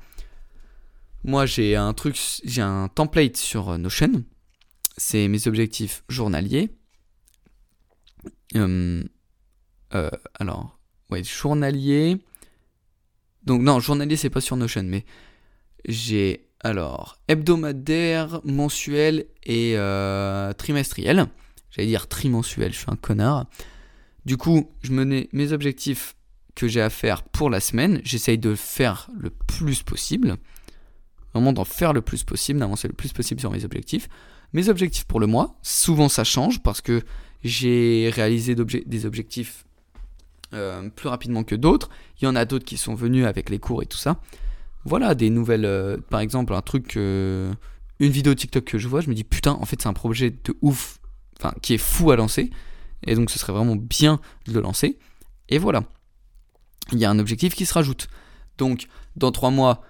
Moi 1.25 1.47
j'ai 1.47 1.77
un 1.77 1.93
truc, 1.93 2.19
j'ai 2.45 2.63
un 2.63 2.89
template 2.89 3.37
sur 3.37 3.77
Notion, 3.79 4.25
c'est 4.97 5.29
mes 5.29 5.47
objectifs 5.47 6.05
journaliers. 6.09 6.71
Euh, 8.57 9.03
euh, 9.95 10.11
alors, 10.39 10.79
ouais, 11.11 11.23
journalier. 11.25 12.19
Donc 13.45 13.63
non, 13.63 13.81
journalier 13.81 14.17
c'est 14.17 14.31
pas 14.31 14.41
sur 14.41 14.57
Notion, 14.57 14.83
mais 14.85 15.05
j'ai 15.87 16.49
alors 16.61 17.19
hebdomadaire, 17.29 18.41
mensuel 18.45 19.27
et 19.45 19.75
euh, 19.77 20.53
trimestriel. 20.53 21.27
J'allais 21.71 21.89
dire 21.89 22.09
trimensuel, 22.09 22.73
je 22.73 22.79
suis 22.79 22.91
un 22.91 22.97
connard. 22.97 23.47
Du 24.25 24.37
coup, 24.37 24.71
je 24.83 24.93
menais 24.93 25.29
mes 25.33 25.53
objectifs 25.53 26.15
que 26.55 26.69
j'ai 26.69 26.81
à 26.81 26.91
faire 26.91 27.23
pour 27.23 27.51
la 27.51 27.61
semaine. 27.61 28.01
J'essaye 28.05 28.39
de 28.39 28.55
faire 28.55 29.09
le 29.17 29.31
plus 29.31 29.83
possible. 29.83 30.37
Vraiment 31.33 31.53
d'en 31.53 31.65
faire 31.65 31.93
le 31.93 32.01
plus 32.01 32.25
possible, 32.25 32.59
d'avancer 32.59 32.89
le 32.89 32.95
plus 32.95 33.13
possible 33.13 33.41
sur 33.41 33.51
mes 33.51 33.65
objectifs. 33.65 34.09
Mes 34.53 34.69
objectifs 34.69 35.05
pour 35.05 35.21
le 35.21 35.27
mois, 35.27 35.57
souvent 35.63 36.09
ça 36.09 36.25
change 36.25 36.63
parce 36.63 36.81
que 36.81 37.03
j'ai 37.45 38.11
réalisé 38.13 38.55
des 38.55 39.07
objectifs 39.07 39.65
euh, 40.55 40.89
plus 40.89 41.09
rapidement 41.09 41.45
que 41.45 41.55
d'autres. 41.55 41.91
Il 42.21 42.25
y 42.25 42.29
en 42.29 42.35
a 42.35 42.45
d'autres 42.45 42.65
qui 42.65 42.77
sont 42.77 42.95
venus 42.95 43.27
avec 43.27 43.51
les 43.51 43.59
cours 43.59 43.83
et 43.83 43.87
tout 43.87 43.99
ça. 43.99 44.21
Voilà, 44.85 45.15
des 45.15 45.31
nouvelles. 45.31 45.67
Euh, 45.67 45.99
par 46.11 46.21
exemple, 46.21 46.55
un 46.55 46.63
truc. 46.63 46.97
une 46.97 47.55
vidéo 48.01 48.35
TikTok 48.35 48.65
que 48.65 48.79
je 48.79 48.89
vois, 48.89 49.01
je 49.01 49.11
me 49.11 49.15
dis 49.15 49.25
putain, 49.25 49.53
en 49.53 49.65
fait, 49.65 49.81
c'est 49.83 49.89
un 49.89 49.93
projet 49.93 50.31
de 50.31 50.57
ouf. 50.63 50.99
Enfin, 51.41 51.55
qui 51.63 51.75
est 51.75 51.79
fou 51.79 52.11
à 52.11 52.17
lancer. 52.17 52.51
Et 53.07 53.15
donc, 53.15 53.31
ce 53.31 53.39
serait 53.39 53.53
vraiment 53.53 53.77
bien 53.77 54.21
de 54.47 54.53
le 54.53 54.61
lancer. 54.61 54.99
Et 55.49 55.59
voilà. 55.59 55.85
Il 56.93 56.99
y 56.99 57.05
a 57.05 57.11
un 57.11 57.19
objectif 57.19 57.55
qui 57.55 57.67
se 57.67 57.75
rajoute. 57.75 58.09
Donc, 58.57 58.89
dans 59.17 59.31
trois 59.31 59.51
mois, 59.51 59.83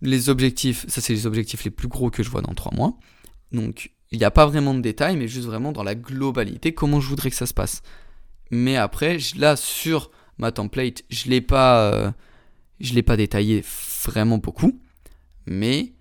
les 0.00 0.28
objectifs, 0.28 0.86
ça 0.88 1.00
c'est 1.00 1.12
les 1.12 1.26
objectifs 1.26 1.64
les 1.64 1.70
plus 1.70 1.88
gros 1.88 2.10
que 2.10 2.22
je 2.22 2.30
vois 2.30 2.42
dans 2.42 2.54
trois 2.54 2.74
mois. 2.74 2.96
Donc, 3.52 3.90
il 4.10 4.18
n'y 4.18 4.24
a 4.24 4.30
pas 4.30 4.46
vraiment 4.46 4.74
de 4.74 4.80
détails, 4.80 5.16
mais 5.16 5.28
juste 5.28 5.46
vraiment 5.46 5.72
dans 5.72 5.82
la 5.82 5.94
globalité, 5.94 6.72
comment 6.72 7.00
je 7.00 7.08
voudrais 7.08 7.30
que 7.30 7.36
ça 7.36 7.46
se 7.46 7.54
passe. 7.54 7.82
Mais 8.50 8.76
après, 8.76 9.18
là, 9.36 9.56
sur 9.56 10.10
ma 10.38 10.52
template, 10.52 11.02
je 11.10 11.30
ne 11.30 11.40
pas, 11.40 11.92
euh, 11.92 12.10
l'ai 12.80 13.02
pas 13.02 13.16
détaillé 13.16 13.62
vraiment 14.04 14.38
beaucoup. 14.38 14.80
Mais 15.46 15.92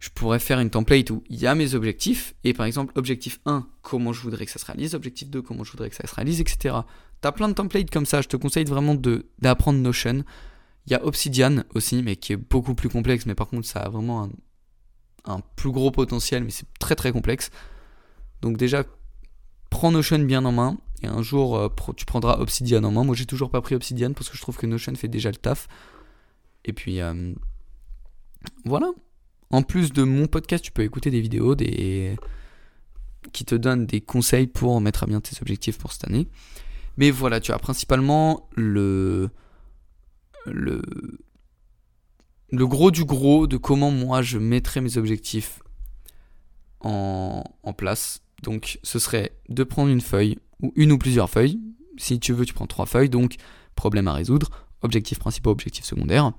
je 0.00 0.08
pourrais 0.08 0.38
faire 0.38 0.58
une 0.58 0.70
template 0.70 1.10
où 1.10 1.22
il 1.28 1.38
y 1.38 1.46
a 1.46 1.54
mes 1.54 1.74
objectifs. 1.74 2.34
Et 2.42 2.54
par 2.54 2.66
exemple, 2.66 2.92
objectif 2.96 3.38
1, 3.44 3.66
comment 3.82 4.12
je 4.12 4.22
voudrais 4.22 4.46
que 4.46 4.50
ça 4.50 4.58
se 4.58 4.64
réalise. 4.64 4.94
Objectif 4.94 5.28
2, 5.28 5.42
comment 5.42 5.62
je 5.62 5.70
voudrais 5.70 5.90
que 5.90 5.96
ça 5.96 6.06
se 6.06 6.14
réalise, 6.14 6.40
etc. 6.40 6.74
Tu 7.22 7.28
as 7.28 7.32
plein 7.32 7.48
de 7.48 7.54
templates 7.54 7.90
comme 7.90 8.06
ça. 8.06 8.22
Je 8.22 8.28
te 8.28 8.36
conseille 8.36 8.64
vraiment 8.64 8.96
d'apprendre 9.38 9.78
Notion. 9.78 10.24
Il 10.86 10.92
y 10.92 10.94
a 10.94 11.04
Obsidian 11.04 11.64
aussi, 11.74 12.02
mais 12.02 12.16
qui 12.16 12.32
est 12.32 12.38
beaucoup 12.38 12.74
plus 12.74 12.88
complexe. 12.88 13.26
Mais 13.26 13.34
par 13.34 13.48
contre, 13.48 13.66
ça 13.66 13.80
a 13.80 13.88
vraiment 13.90 14.24
un, 14.24 14.30
un 15.26 15.40
plus 15.56 15.70
gros 15.70 15.90
potentiel, 15.90 16.44
mais 16.44 16.50
c'est 16.50 16.66
très 16.78 16.96
très 16.96 17.12
complexe. 17.12 17.50
Donc 18.40 18.56
déjà, 18.56 18.84
prends 19.68 19.92
Notion 19.92 20.18
bien 20.20 20.44
en 20.46 20.52
main, 20.52 20.78
et 21.02 21.06
un 21.06 21.22
jour 21.22 21.56
euh, 21.56 21.68
tu 21.96 22.04
prendras 22.04 22.38
Obsidian 22.38 22.84
en 22.84 22.90
main. 22.90 23.04
Moi 23.04 23.14
j'ai 23.14 23.26
toujours 23.26 23.50
pas 23.50 23.60
pris 23.60 23.74
Obsidian 23.74 24.12
parce 24.12 24.28
que 24.28 24.36
je 24.36 24.42
trouve 24.42 24.56
que 24.56 24.66
Notion 24.66 24.94
fait 24.94 25.08
déjà 25.08 25.30
le 25.30 25.36
taf. 25.36 25.68
Et 26.64 26.72
puis 26.72 27.00
euh, 27.00 27.32
voilà. 28.64 28.90
En 29.50 29.62
plus 29.62 29.92
de 29.92 30.02
mon 30.02 30.26
podcast, 30.26 30.64
tu 30.64 30.72
peux 30.72 30.82
écouter 30.82 31.10
des 31.10 31.20
vidéos 31.20 31.54
des... 31.54 32.16
qui 33.32 33.44
te 33.44 33.54
donnent 33.54 33.86
des 33.86 34.00
conseils 34.00 34.46
pour 34.46 34.80
mettre 34.80 35.02
à 35.02 35.06
bien 35.06 35.20
tes 35.20 35.36
objectifs 35.40 35.78
pour 35.78 35.92
cette 35.92 36.06
année. 36.06 36.28
Mais 36.96 37.10
voilà, 37.10 37.40
tu 37.40 37.52
as 37.52 37.58
principalement 37.58 38.48
le 38.54 39.30
le 40.46 40.82
le 42.52 42.66
gros 42.66 42.90
du 42.90 43.04
gros 43.04 43.46
de 43.46 43.56
comment 43.56 43.90
moi 43.90 44.22
je 44.22 44.38
mettrais 44.38 44.80
mes 44.80 44.96
objectifs 44.96 45.60
en, 46.80 47.44
place. 47.76 48.22
Donc 48.42 48.78
ce 48.82 48.98
serait 48.98 49.32
de 49.48 49.64
prendre 49.64 49.90
une 49.90 50.00
feuille, 50.00 50.38
ou 50.60 50.72
une 50.76 50.92
ou 50.92 50.98
plusieurs 50.98 51.30
feuilles. 51.30 51.60
Si 51.96 52.18
tu 52.18 52.32
veux, 52.32 52.44
tu 52.44 52.54
prends 52.54 52.66
trois 52.66 52.86
feuilles, 52.86 53.10
donc 53.10 53.36
problème 53.74 54.08
à 54.08 54.14
résoudre, 54.14 54.50
objectif 54.82 55.18
principal, 55.18 55.52
objectif 55.52 55.84
secondaire. 55.84 56.32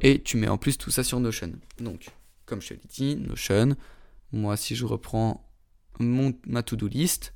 Et 0.00 0.22
tu 0.22 0.36
mets 0.36 0.48
en 0.48 0.58
plus 0.58 0.78
tout 0.78 0.90
ça 0.90 1.04
sur 1.04 1.20
Notion. 1.20 1.52
Donc, 1.78 2.10
comme 2.52 2.60
je 2.60 2.74
l'ai 2.74 2.80
dit, 2.86 3.16
Notion, 3.16 3.76
moi 4.30 4.58
si 4.58 4.76
je 4.76 4.84
reprends 4.84 5.42
mon, 5.98 6.34
ma 6.46 6.62
to-do 6.62 6.86
list, 6.86 7.32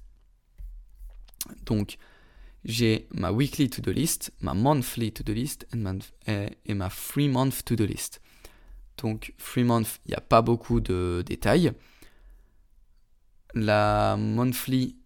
donc 1.64 1.96
j'ai 2.66 3.08
ma 3.14 3.32
weekly 3.32 3.70
to-do 3.70 3.92
list, 3.92 4.30
ma 4.42 4.52
monthly 4.52 5.12
to-do 5.12 5.32
list 5.32 5.66
et, 6.26 6.74
ma 6.74 6.90
free 6.90 7.28
month 7.28 7.64
to-do 7.64 7.86
list. 7.86 8.20
Donc, 8.98 9.32
free 9.38 9.64
month, 9.64 10.00
il 10.04 10.10
n'y 10.10 10.16
a 10.16 10.20
pas 10.20 10.42
beaucoup 10.42 10.80
de 10.80 11.24
détails. 11.24 11.72
La 13.54 14.18
monthly, 14.18 14.96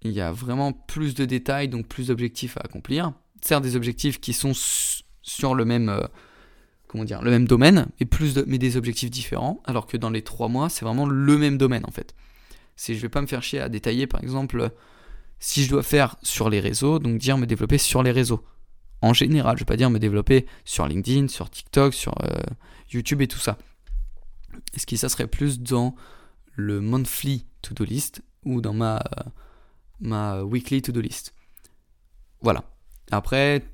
il 0.00 0.10
y 0.10 0.20
a 0.20 0.32
vraiment 0.32 0.72
plus 0.72 1.14
de 1.14 1.24
détails, 1.24 1.68
donc 1.68 1.86
plus 1.86 2.08
d'objectifs 2.08 2.56
à 2.56 2.62
accomplir. 2.64 3.12
Certes, 3.42 3.62
des 3.62 3.76
objectifs 3.76 4.20
qui 4.20 4.32
sont 4.32 4.54
sur 5.22 5.54
le 5.54 5.64
même, 5.64 5.88
euh, 5.88 6.00
comment 6.92 7.04
dire, 7.04 7.22
le 7.22 7.30
même 7.30 7.46
domaine, 7.46 7.88
mais, 7.98 8.06
plus 8.06 8.36
mais 8.46 8.58
des 8.58 8.76
objectifs 8.76 9.10
différents, 9.10 9.62
alors 9.64 9.86
que 9.86 9.96
dans 9.96 10.10
les 10.10 10.20
trois 10.20 10.48
mois, 10.48 10.68
c'est 10.68 10.84
vraiment 10.84 11.06
le 11.06 11.38
même 11.38 11.56
domaine 11.56 11.84
en 11.88 11.90
fait. 11.90 12.14
Si 12.76 12.94
je 12.94 13.00
vais 13.00 13.08
pas 13.08 13.22
me 13.22 13.26
faire 13.26 13.42
chier 13.42 13.60
à 13.60 13.70
détailler, 13.70 14.06
par 14.06 14.22
exemple, 14.22 14.70
si 15.40 15.64
je 15.64 15.70
dois 15.70 15.82
faire 15.82 16.16
sur 16.22 16.50
les 16.50 16.60
réseaux, 16.60 16.98
donc 16.98 17.18
dire 17.18 17.38
me 17.38 17.46
développer 17.46 17.78
sur 17.78 18.02
les 18.02 18.12
réseaux. 18.12 18.44
en 19.00 19.14
général. 19.14 19.56
Je 19.56 19.62
vais 19.62 19.66
pas 19.66 19.76
dire 19.76 19.90
me 19.90 19.98
développer 19.98 20.46
sur 20.64 20.86
LinkedIn, 20.86 21.28
sur 21.28 21.50
TikTok, 21.50 21.94
sur 21.94 22.14
euh, 22.22 22.40
YouTube 22.92 23.22
et 23.22 23.26
tout 23.26 23.38
ça. 23.38 23.58
Est-ce 24.74 24.86
que 24.86 24.94
ça 24.96 25.08
serait 25.08 25.26
plus 25.26 25.60
dans 25.60 25.96
le 26.54 26.80
monthly 26.80 27.46
to-do 27.62 27.84
list 27.84 28.22
ou 28.44 28.60
dans 28.60 28.74
ma, 28.74 29.02
ma 29.98 30.42
weekly 30.42 30.82
to-do 30.82 31.00
list 31.00 31.34
Voilà. 32.42 32.62
Après, 33.10 33.64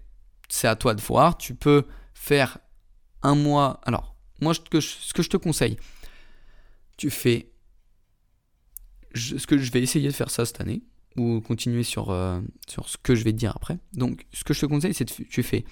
c'est 0.48 0.68
à 0.68 0.76
toi 0.76 0.94
de 0.94 1.02
voir. 1.02 1.36
Tu 1.36 1.54
peux 1.54 1.84
faire 2.14 2.58
un 3.22 3.34
mois. 3.34 3.80
Alors, 3.84 4.14
moi, 4.40 4.54
ce 4.54 4.60
que 4.60 5.22
je 5.22 5.28
te 5.28 5.36
conseille, 5.36 5.76
tu 6.96 7.10
fais. 7.10 7.50
ce 9.14 9.46
que 9.46 9.58
je 9.58 9.72
vais 9.72 9.82
essayer 9.82 10.08
de 10.08 10.14
faire 10.14 10.30
ça 10.30 10.44
cette 10.44 10.60
année, 10.60 10.82
ou 11.16 11.40
continuer 11.40 11.82
sur, 11.82 12.10
euh, 12.10 12.40
sur 12.68 12.88
ce 12.88 12.96
que 13.02 13.14
je 13.14 13.24
vais 13.24 13.32
te 13.32 13.38
dire 13.38 13.52
après. 13.56 13.78
Donc, 13.92 14.26
ce 14.32 14.44
que 14.44 14.54
je 14.54 14.60
te 14.60 14.66
conseille, 14.66 14.94
c'est 14.94 15.04
que 15.04 15.22
tu 15.22 15.42
fais 15.42 15.64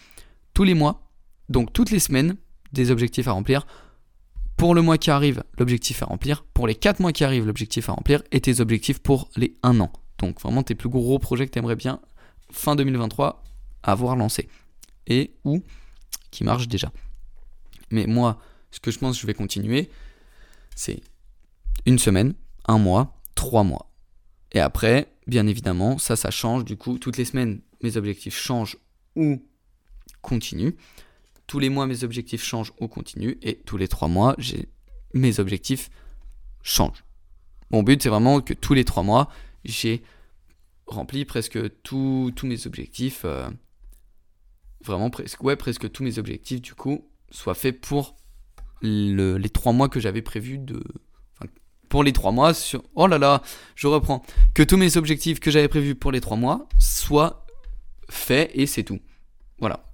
tous 0.54 0.64
les 0.64 0.74
mois, 0.74 1.10
donc 1.48 1.72
toutes 1.72 1.90
les 1.90 2.00
semaines, 2.00 2.36
des 2.72 2.90
objectifs 2.90 3.28
à 3.28 3.32
remplir. 3.32 3.66
Pour 4.56 4.74
le 4.74 4.80
mois 4.80 4.96
qui 4.96 5.10
arrive, 5.10 5.44
l'objectif 5.58 6.02
à 6.02 6.06
remplir. 6.06 6.44
Pour 6.54 6.66
les 6.66 6.74
4 6.74 7.00
mois 7.00 7.12
qui 7.12 7.24
arrivent, 7.24 7.46
l'objectif 7.46 7.90
à 7.90 7.92
remplir. 7.92 8.22
Et 8.32 8.40
tes 8.40 8.60
objectifs 8.60 9.00
pour 9.00 9.30
les 9.36 9.56
1 9.62 9.80
an. 9.80 9.92
Donc, 10.18 10.40
vraiment, 10.40 10.62
tes 10.62 10.74
plus 10.74 10.88
gros 10.88 11.18
projets 11.18 11.46
que 11.46 11.52
tu 11.52 11.58
aimerais 11.58 11.76
bien, 11.76 12.00
fin 12.50 12.74
2023, 12.74 13.44
avoir 13.82 14.16
lancé. 14.16 14.48
Et 15.06 15.34
ou 15.44 15.62
qui 16.30 16.42
marchent 16.42 16.68
déjà. 16.68 16.90
Mais 17.90 18.06
moi, 18.06 18.40
ce 18.70 18.80
que 18.80 18.90
je 18.90 18.98
pense 18.98 19.16
que 19.16 19.22
je 19.22 19.26
vais 19.26 19.34
continuer, 19.34 19.90
c'est 20.74 21.00
une 21.86 21.98
semaine, 21.98 22.34
un 22.66 22.78
mois, 22.78 23.16
trois 23.34 23.64
mois. 23.64 23.90
Et 24.52 24.60
après, 24.60 25.12
bien 25.26 25.46
évidemment, 25.46 25.98
ça, 25.98 26.16
ça 26.16 26.30
change. 26.30 26.64
Du 26.64 26.76
coup, 26.76 26.98
toutes 26.98 27.16
les 27.16 27.24
semaines, 27.24 27.60
mes 27.82 27.96
objectifs 27.96 28.36
changent 28.36 28.76
ou 29.14 29.42
continuent. 30.22 30.72
Tous 31.46 31.58
les 31.58 31.68
mois, 31.68 31.86
mes 31.86 32.04
objectifs 32.04 32.42
changent 32.42 32.72
ou 32.80 32.88
continuent. 32.88 33.36
Et 33.42 33.56
tous 33.56 33.76
les 33.76 33.88
trois 33.88 34.08
mois, 34.08 34.36
mes 35.14 35.40
objectifs 35.40 35.90
changent. 36.62 37.04
Mon 37.70 37.82
but, 37.82 38.02
c'est 38.02 38.08
vraiment 38.08 38.40
que 38.40 38.54
tous 38.54 38.74
les 38.74 38.84
trois 38.84 39.02
mois, 39.02 39.28
j'ai 39.64 40.02
rempli 40.86 41.24
presque 41.24 41.58
tous 41.82 42.32
mes 42.44 42.66
objectifs. 42.66 43.22
Euh, 43.24 43.48
vraiment 44.84 45.10
presque, 45.10 45.42
ouais, 45.42 45.56
presque 45.56 45.90
tous 45.90 46.02
mes 46.02 46.18
objectifs, 46.18 46.60
du 46.62 46.74
coup, 46.74 47.08
soient 47.36 47.54
faits 47.54 47.80
pour 47.80 48.16
les 48.82 49.50
trois 49.50 49.72
mois 49.72 49.88
que 49.88 50.00
j'avais 50.00 50.22
prévu 50.22 50.58
de, 50.58 50.82
pour 51.88 52.02
les 52.02 52.12
trois 52.12 52.32
mois 52.32 52.54
sur. 52.54 52.82
Oh 52.94 53.06
là 53.06 53.18
là, 53.18 53.42
je 53.74 53.86
reprends. 53.86 54.22
Que 54.54 54.62
tous 54.62 54.76
mes 54.76 54.96
objectifs 54.96 55.40
que 55.40 55.50
j'avais 55.50 55.68
prévus 55.68 55.94
pour 55.94 56.12
les 56.12 56.20
trois 56.20 56.36
mois 56.36 56.68
soient 56.78 57.46
faits 58.08 58.50
et 58.54 58.66
c'est 58.66 58.84
tout. 58.84 59.00
Voilà. 59.58 59.84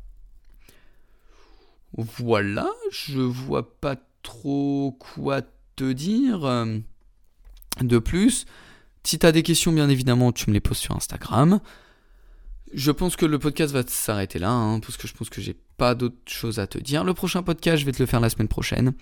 Voilà, 1.97 2.71
je 2.91 3.21
vois 3.21 3.79
pas 3.81 3.97
trop 4.23 4.97
quoi 4.99 5.43
te 5.77 5.93
dire 5.93 6.67
de 7.81 7.99
plus. 7.99 8.47
Si 9.05 9.19
tu 9.19 9.27
as 9.27 9.33
des 9.33 9.43
questions, 9.43 9.73
bien 9.73 9.89
évidemment, 9.89 10.33
tu 10.33 10.49
me 10.49 10.55
les 10.55 10.61
poses 10.61 10.79
sur 10.79 10.97
Instagram. 10.97 11.61
Je 12.75 12.91
pense 12.91 13.17
que 13.17 13.27
le 13.27 13.39
podcast 13.39 13.73
va 13.73 13.83
s'arrêter 13.87 14.39
là, 14.39 14.51
hein, 14.51 14.81
parce 14.81 14.97
que 14.97 15.07
je 15.07 15.13
pense 15.13 15.29
que 15.29 15.41
j'ai 15.41 15.57
pas 15.77 15.95
d'autres 15.95 16.17
choses 16.27 16.59
à 16.59 16.67
te 16.67 16.79
dire. 16.79 17.05
Le 17.05 17.15
prochain 17.15 17.43
podcast, 17.43 17.79
je 17.79 17.87
vais 17.87 17.93
te 17.93 18.03
le 18.03 18.07
faire 18.07 18.21
la 18.21 18.31
semaine 18.31 18.49
prochaine. 18.49 18.95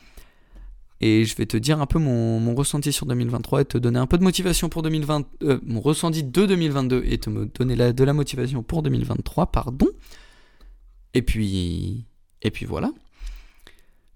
Et 1.00 1.24
je 1.24 1.34
vais 1.36 1.46
te 1.46 1.56
dire 1.56 1.80
un 1.80 1.86
peu 1.86 1.98
mon, 1.98 2.54
ressenti 2.54 2.92
sur 2.92 3.06
2023 3.06 3.62
et 3.62 3.64
te 3.64 3.78
donner 3.78 3.98
un 3.98 4.06
peu 4.06 4.18
de 4.18 4.22
motivation 4.22 4.68
pour 4.68 4.82
2020, 4.82 5.26
euh, 5.42 5.58
mon 5.62 5.80
ressenti 5.80 6.22
de 6.22 6.46
2022 6.46 7.04
et 7.06 7.18
te 7.18 7.30
donner 7.30 7.92
de 7.92 8.04
la 8.04 8.12
motivation 8.12 8.62
pour 8.62 8.82
2023, 8.82 9.46
pardon. 9.46 9.86
Et 11.14 11.22
puis, 11.22 12.04
et 12.42 12.50
puis 12.50 12.66
voilà. 12.66 12.92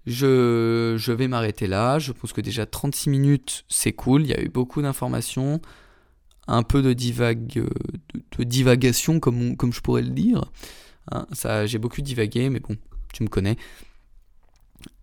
Je, 0.05 0.95
je 0.97 1.11
vais 1.11 1.27
m'arrêter 1.27 1.65
là. 1.65 1.97
Je 1.97 2.11
pense 2.11 2.33
que 2.33 2.41
déjà 2.41 2.67
36 2.67 3.09
minutes, 3.09 3.65
c'est 3.67 3.93
cool. 3.93 4.21
Il 4.21 4.27
y 4.27 4.33
a 4.33 4.41
eu 4.41 4.49
beaucoup 4.49 4.83
d'informations, 4.83 5.61
un 6.47 6.63
peu 6.63 6.81
de, 6.81 6.93
divague, 6.93 7.67
de, 8.37 8.43
divagation, 8.43 9.19
comme, 9.19 9.57
comme 9.57 9.73
je 9.73 9.81
pourrais 9.81 10.01
le 10.01 10.09
dire. 10.09 10.45
Hein, 11.11 11.25
ça, 11.31 11.65
j'ai 11.65 11.77
beaucoup 11.77 12.01
divagué, 12.01 12.49
mais 12.49 12.59
bon, 12.59 12.77
tu 13.13 13.23
me 13.23 13.29
connais 13.29 13.57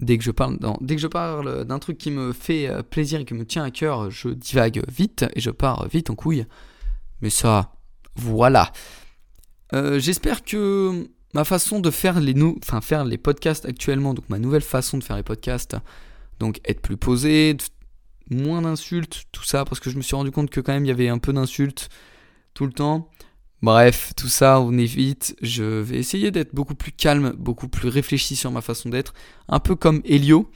dès 0.01 0.19
que 0.19 0.25
je 0.25 0.31
parle 0.31 0.59
dès 0.81 0.97
que 0.97 1.01
je 1.01 1.07
parle 1.07 1.65
d'un 1.65 1.79
truc 1.79 1.99
qui 1.99 2.11
me 2.11 2.33
fait 2.33 2.69
euh, 2.69 2.83
plaisir 2.83 3.21
et 3.21 3.25
qui 3.25 3.35
me 3.35 3.45
tient 3.45 3.65
à 3.65 3.71
cœur, 3.71 4.11
je 4.11 4.29
divague 4.29 4.83
vite 4.91 5.25
et 5.35 5.41
je 5.41 5.51
pars 5.51 5.87
vite 5.89 6.11
en 6.11 6.15
couille. 6.15 6.47
Mais 7.21 7.31
ça, 7.31 7.73
voilà. 8.17 8.73
Euh, 9.75 9.99
j'espère 9.99 10.43
que 10.43 11.09
ma 11.35 11.45
façon 11.45 11.81
de 11.81 11.91
faire 11.91 12.21
les 12.21 12.35
faire 12.83 13.05
les 13.05 13.19
podcasts 13.19 13.65
actuellement, 13.65 14.15
donc 14.15 14.29
ma 14.29 14.39
nouvelle 14.39 14.63
façon 14.63 14.99
de 14.99 15.05
faire 15.05 15.17
les 15.17 15.23
podcasts, 15.23 15.77
donc 16.41 16.61
être 16.65 16.81
plus 16.81 16.97
posé, 16.97 17.57
moins 18.33 18.63
d'insultes, 18.63 19.25
tout 19.33 19.45
ça, 19.45 19.65
parce 19.65 19.81
que 19.81 19.91
je 19.91 19.97
me 19.97 20.03
suis 20.03 20.17
rendu 20.17 20.31
compte 20.31 20.51
que 20.51 20.61
quand 20.61 20.73
même 20.73 20.85
il 20.85 20.89
y 20.89 20.93
avait 20.93 21.09
un 21.09 21.19
peu 21.19 21.33
d'insultes 21.33 21.89
tout 22.55 22.67
le 22.67 22.73
temps. 22.73 23.09
Bref, 23.63 24.13
tout 24.17 24.29
ça, 24.29 24.61
on 24.61 24.77
évite. 24.77 25.37
Je 25.41 25.63
vais 25.63 25.97
essayer 25.99 26.33
d'être 26.33 26.53
beaucoup 26.53 26.75
plus 26.75 26.91
calme, 26.91 27.33
beaucoup 27.39 27.69
plus 27.69 27.89
réfléchi 27.89 28.35
sur 28.35 28.51
ma 28.51 28.61
façon 28.61 28.89
d'être. 28.89 29.15
Un 29.49 29.61
peu 29.61 29.77
comme 29.77 30.03
Elio. 30.05 30.51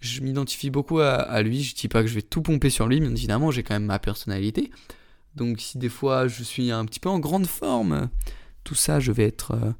Je 0.00 0.22
m'identifie 0.22 0.70
beaucoup 0.70 1.00
à, 1.00 1.42
lui. 1.42 1.62
Je 1.62 1.74
dis 1.74 1.88
pas 1.88 2.00
que 2.00 2.08
je 2.08 2.14
vais 2.14 2.22
tout 2.22 2.40
pomper 2.40 2.70
sur 2.70 2.86
lui, 2.86 3.00
mais 3.02 3.08
évidemment, 3.08 3.50
j'ai 3.50 3.62
quand 3.62 3.74
même 3.74 3.84
ma 3.84 3.98
personnalité. 3.98 4.70
Donc, 5.36 5.60
si 5.60 5.76
des 5.76 5.90
fois 5.90 6.26
je 6.26 6.42
suis 6.42 6.70
un 6.70 6.86
petit 6.86 6.98
peu 6.98 7.10
en 7.10 7.18
grande 7.18 7.46
forme, 7.46 8.08
tout 8.64 8.74
ça, 8.74 9.00
je 9.00 9.12
vais 9.12 9.24
être. 9.24 9.52
Euh, 9.52 9.72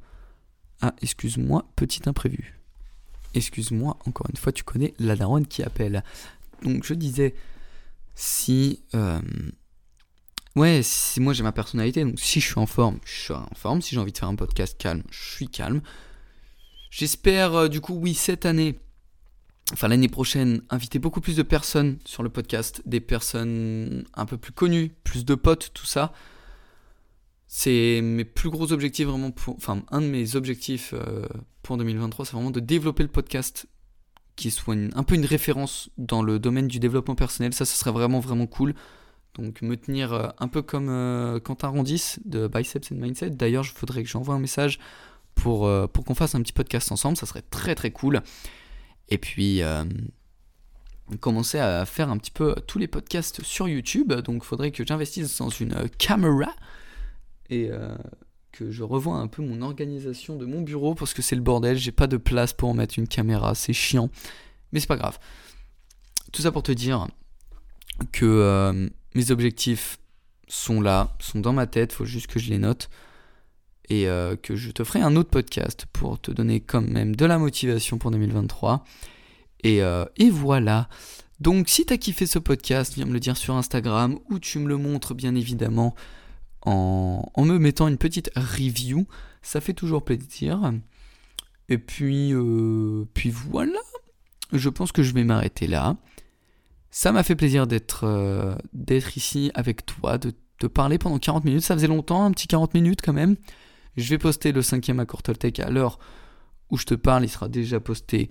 ah, 0.82 0.94
excuse-moi, 1.00 1.64
petit 1.76 2.02
imprévu. 2.06 2.60
Excuse-moi, 3.32 3.96
encore 4.06 4.26
une 4.28 4.36
fois, 4.36 4.52
tu 4.52 4.64
connais 4.64 4.92
la 4.98 5.16
daronne 5.16 5.46
qui 5.46 5.62
appelle. 5.62 6.04
Donc, 6.62 6.84
je 6.84 6.94
disais, 6.94 7.34
si. 8.14 8.82
Euh, 8.94 9.20
Ouais, 10.56 10.80
si 10.82 11.20
moi 11.20 11.32
j'ai 11.32 11.44
ma 11.44 11.52
personnalité, 11.52 12.04
donc 12.04 12.18
si 12.18 12.40
je 12.40 12.46
suis 12.46 12.58
en 12.58 12.66
forme, 12.66 12.98
je 13.04 13.12
suis 13.12 13.32
en 13.32 13.48
forme. 13.54 13.80
Si 13.80 13.94
j'ai 13.94 14.00
envie 14.00 14.12
de 14.12 14.18
faire 14.18 14.28
un 14.28 14.34
podcast 14.34 14.76
calme, 14.76 15.02
je 15.10 15.34
suis 15.34 15.48
calme. 15.48 15.80
J'espère, 16.90 17.54
euh, 17.54 17.68
du 17.68 17.80
coup, 17.80 17.94
oui, 17.94 18.14
cette 18.14 18.46
année, 18.46 18.80
enfin 19.72 19.86
l'année 19.86 20.08
prochaine, 20.08 20.62
inviter 20.68 20.98
beaucoup 20.98 21.20
plus 21.20 21.36
de 21.36 21.44
personnes 21.44 21.98
sur 22.04 22.24
le 22.24 22.30
podcast, 22.30 22.82
des 22.84 23.00
personnes 23.00 24.04
un 24.14 24.26
peu 24.26 24.38
plus 24.38 24.52
connues, 24.52 24.92
plus 25.04 25.24
de 25.24 25.36
potes, 25.36 25.70
tout 25.72 25.86
ça. 25.86 26.12
C'est 27.46 28.00
mes 28.02 28.24
plus 28.24 28.50
gros 28.50 28.72
objectifs 28.72 29.06
vraiment 29.06 29.30
pour, 29.30 29.54
enfin 29.56 29.82
un 29.92 30.00
de 30.00 30.06
mes 30.06 30.34
objectifs 30.34 30.94
euh, 30.94 31.26
pour 31.62 31.76
2023, 31.76 32.26
c'est 32.26 32.32
vraiment 32.32 32.50
de 32.50 32.60
développer 32.60 33.04
le 33.04 33.08
podcast 33.08 33.66
qui 34.36 34.50
soit 34.50 34.76
un 34.94 35.02
peu 35.02 35.14
une 35.14 35.24
référence 35.24 35.90
dans 35.98 36.22
le 36.22 36.38
domaine 36.38 36.68
du 36.68 36.78
développement 36.78 37.14
personnel. 37.14 37.52
Ça, 37.52 37.64
ce 37.64 37.76
serait 37.76 37.92
vraiment 37.92 38.20
vraiment 38.20 38.46
cool. 38.46 38.74
Donc 39.34 39.62
me 39.62 39.76
tenir 39.76 40.12
euh, 40.12 40.28
un 40.38 40.48
peu 40.48 40.62
comme 40.62 40.88
euh, 40.88 41.38
Quentin 41.40 41.68
Rondis 41.68 42.16
de 42.24 42.48
Biceps 42.48 42.92
and 42.92 42.96
Mindset. 42.96 43.30
D'ailleurs, 43.30 43.62
je 43.62 43.72
voudrais 43.74 44.02
que 44.02 44.08
j'envoie 44.08 44.34
un 44.34 44.40
message 44.40 44.78
pour, 45.34 45.66
euh, 45.66 45.86
pour 45.86 46.04
qu'on 46.04 46.14
fasse 46.14 46.34
un 46.34 46.42
petit 46.42 46.52
podcast 46.52 46.90
ensemble. 46.90 47.16
Ça 47.16 47.26
serait 47.26 47.42
très 47.42 47.74
très 47.74 47.90
cool. 47.90 48.22
Et 49.08 49.18
puis 49.18 49.62
commencer 51.18 51.58
à 51.58 51.84
faire 51.86 52.08
un 52.08 52.18
petit 52.18 52.30
peu 52.30 52.54
tous 52.68 52.78
les 52.78 52.86
podcasts 52.86 53.42
sur 53.42 53.68
YouTube. 53.68 54.12
Donc 54.12 54.42
il 54.44 54.46
faudrait 54.46 54.70
que 54.70 54.86
j'investisse 54.86 55.38
dans 55.38 55.48
une 55.48 55.88
caméra 55.98 56.54
et 57.48 57.70
que 58.52 58.70
je 58.70 58.82
revoie 58.82 59.16
un 59.16 59.26
peu 59.26 59.42
mon 59.42 59.62
organisation 59.62 60.36
de 60.36 60.46
mon 60.46 60.60
bureau 60.60 60.94
parce 60.94 61.14
que 61.14 61.22
c'est 61.22 61.36
le 61.36 61.42
bordel. 61.42 61.76
J'ai 61.76 61.92
pas 61.92 62.06
de 62.06 62.16
place 62.16 62.52
pour 62.52 62.74
mettre 62.74 62.98
une 62.98 63.08
caméra. 63.08 63.54
C'est 63.54 63.72
chiant. 63.72 64.10
Mais 64.72 64.80
c'est 64.80 64.86
pas 64.86 64.96
grave. 64.96 65.18
Tout 66.32 66.42
ça 66.42 66.52
pour 66.52 66.62
te 66.62 66.72
dire 66.72 67.08
que 68.12 68.90
mes 69.14 69.30
objectifs 69.30 69.98
sont 70.48 70.80
là, 70.80 71.16
sont 71.20 71.40
dans 71.40 71.52
ma 71.52 71.66
tête, 71.66 71.92
faut 71.92 72.04
juste 72.04 72.26
que 72.26 72.38
je 72.38 72.50
les 72.50 72.58
note. 72.58 72.90
Et 73.88 74.06
euh, 74.06 74.36
que 74.36 74.54
je 74.54 74.70
te 74.70 74.84
ferai 74.84 75.00
un 75.00 75.16
autre 75.16 75.30
podcast 75.30 75.86
pour 75.92 76.20
te 76.20 76.30
donner 76.30 76.60
quand 76.60 76.80
même 76.80 77.16
de 77.16 77.26
la 77.26 77.38
motivation 77.38 77.98
pour 77.98 78.12
2023. 78.12 78.84
Et, 79.64 79.82
euh, 79.82 80.04
et 80.16 80.30
voilà. 80.30 80.88
Donc 81.40 81.68
si 81.68 81.84
t'as 81.86 81.96
kiffé 81.96 82.26
ce 82.26 82.38
podcast, 82.38 82.94
viens 82.94 83.06
me 83.06 83.12
le 83.12 83.18
dire 83.18 83.36
sur 83.36 83.56
Instagram 83.56 84.16
ou 84.30 84.38
tu 84.38 84.60
me 84.60 84.68
le 84.68 84.76
montres 84.76 85.14
bien 85.14 85.34
évidemment 85.34 85.96
en, 86.62 87.32
me 87.38 87.58
mettant 87.58 87.88
une 87.88 87.98
petite 87.98 88.30
review. 88.36 89.06
Ça 89.42 89.60
fait 89.60 89.72
toujours 89.72 90.04
plaisir. 90.04 90.72
Et 91.68 91.78
puis, 91.78 92.32
euh, 92.32 93.04
puis 93.14 93.30
voilà. 93.30 93.78
Je 94.52 94.68
pense 94.68 94.92
que 94.92 95.02
je 95.02 95.14
vais 95.14 95.24
m'arrêter 95.24 95.66
là. 95.66 95.96
Ça 96.90 97.12
m'a 97.12 97.22
fait 97.22 97.36
plaisir 97.36 97.66
d'être 97.66 98.04
euh, 98.04 98.56
ici 99.16 99.52
avec 99.54 99.86
toi, 99.86 100.18
de 100.18 100.32
te 100.58 100.66
parler 100.66 100.98
pendant 100.98 101.18
40 101.18 101.44
minutes. 101.44 101.62
Ça 101.62 101.74
faisait 101.74 101.86
longtemps, 101.86 102.24
un 102.24 102.32
petit 102.32 102.48
40 102.48 102.74
minutes 102.74 103.00
quand 103.02 103.12
même. 103.12 103.36
Je 103.96 104.08
vais 104.10 104.18
poster 104.18 104.52
le 104.52 104.62
cinquième 104.62 105.00
accord 105.00 105.22
Toltec 105.22 105.60
à 105.60 105.70
l'heure 105.70 105.98
où 106.70 106.76
je 106.76 106.84
te 106.84 106.94
parle. 106.94 107.24
Il 107.24 107.28
sera 107.28 107.48
déjà 107.48 107.78
posté, 107.80 108.30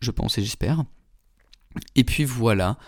je 0.00 0.10
pense 0.10 0.38
et 0.38 0.42
j'espère. 0.42 0.84
Et 1.96 2.04
puis 2.04 2.24
voilà. 2.24 2.78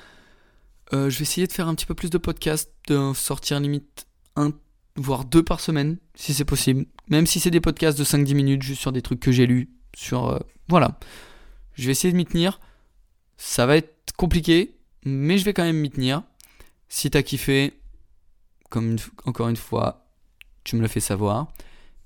Euh, 0.93 1.11
je 1.11 1.19
vais 1.19 1.23
essayer 1.23 1.47
de 1.47 1.53
faire 1.53 1.69
un 1.69 1.75
petit 1.75 1.87
peu 1.87 1.95
plus 1.95 2.11
de 2.11 2.19
podcasts, 2.19 2.73
de 2.89 3.13
sortir 3.15 3.59
limite 3.59 4.07
un 4.37 4.53
voire 4.97 5.25
deux 5.25 5.43
par 5.43 5.61
semaine, 5.61 5.97
si 6.15 6.35
c'est 6.35 6.45
possible. 6.45 6.87
Même 7.09 7.27
si 7.27 7.41
c'est 7.41 7.51
des 7.51 7.61
podcasts 7.61 7.99
de 7.99 8.05
5-10 8.05 8.35
minutes, 8.35 8.63
juste 8.63 8.81
sur 8.81 8.93
des 8.93 9.03
trucs 9.03 9.21
que 9.21 9.33
j'ai 9.33 9.47
lus. 9.47 9.71
Sur, 9.95 10.29
euh, 10.29 10.39
voilà. 10.69 10.99
Je 11.75 11.87
vais 11.87 11.93
essayer 11.93 12.13
de 12.13 12.17
m'y 12.17 12.27
tenir. 12.27 12.61
Ça 13.37 13.67
va 13.67 13.77
être 13.77 14.13
compliqué, 14.17 14.77
mais 15.05 15.39
je 15.39 15.45
vais 15.45 15.53
quand 15.53 15.65
même 15.65 15.79
m'y 15.79 15.91
tenir. 15.91 16.23
Si 16.89 17.11
t'as 17.11 17.23
kiffé, 17.23 17.81
comme 18.69 18.97
encore 19.25 19.49
une 19.49 19.57
fois, 19.57 20.07
tu 20.65 20.77
me 20.77 20.83
le 20.83 20.89
fais 20.89 21.01
savoir. 21.01 21.53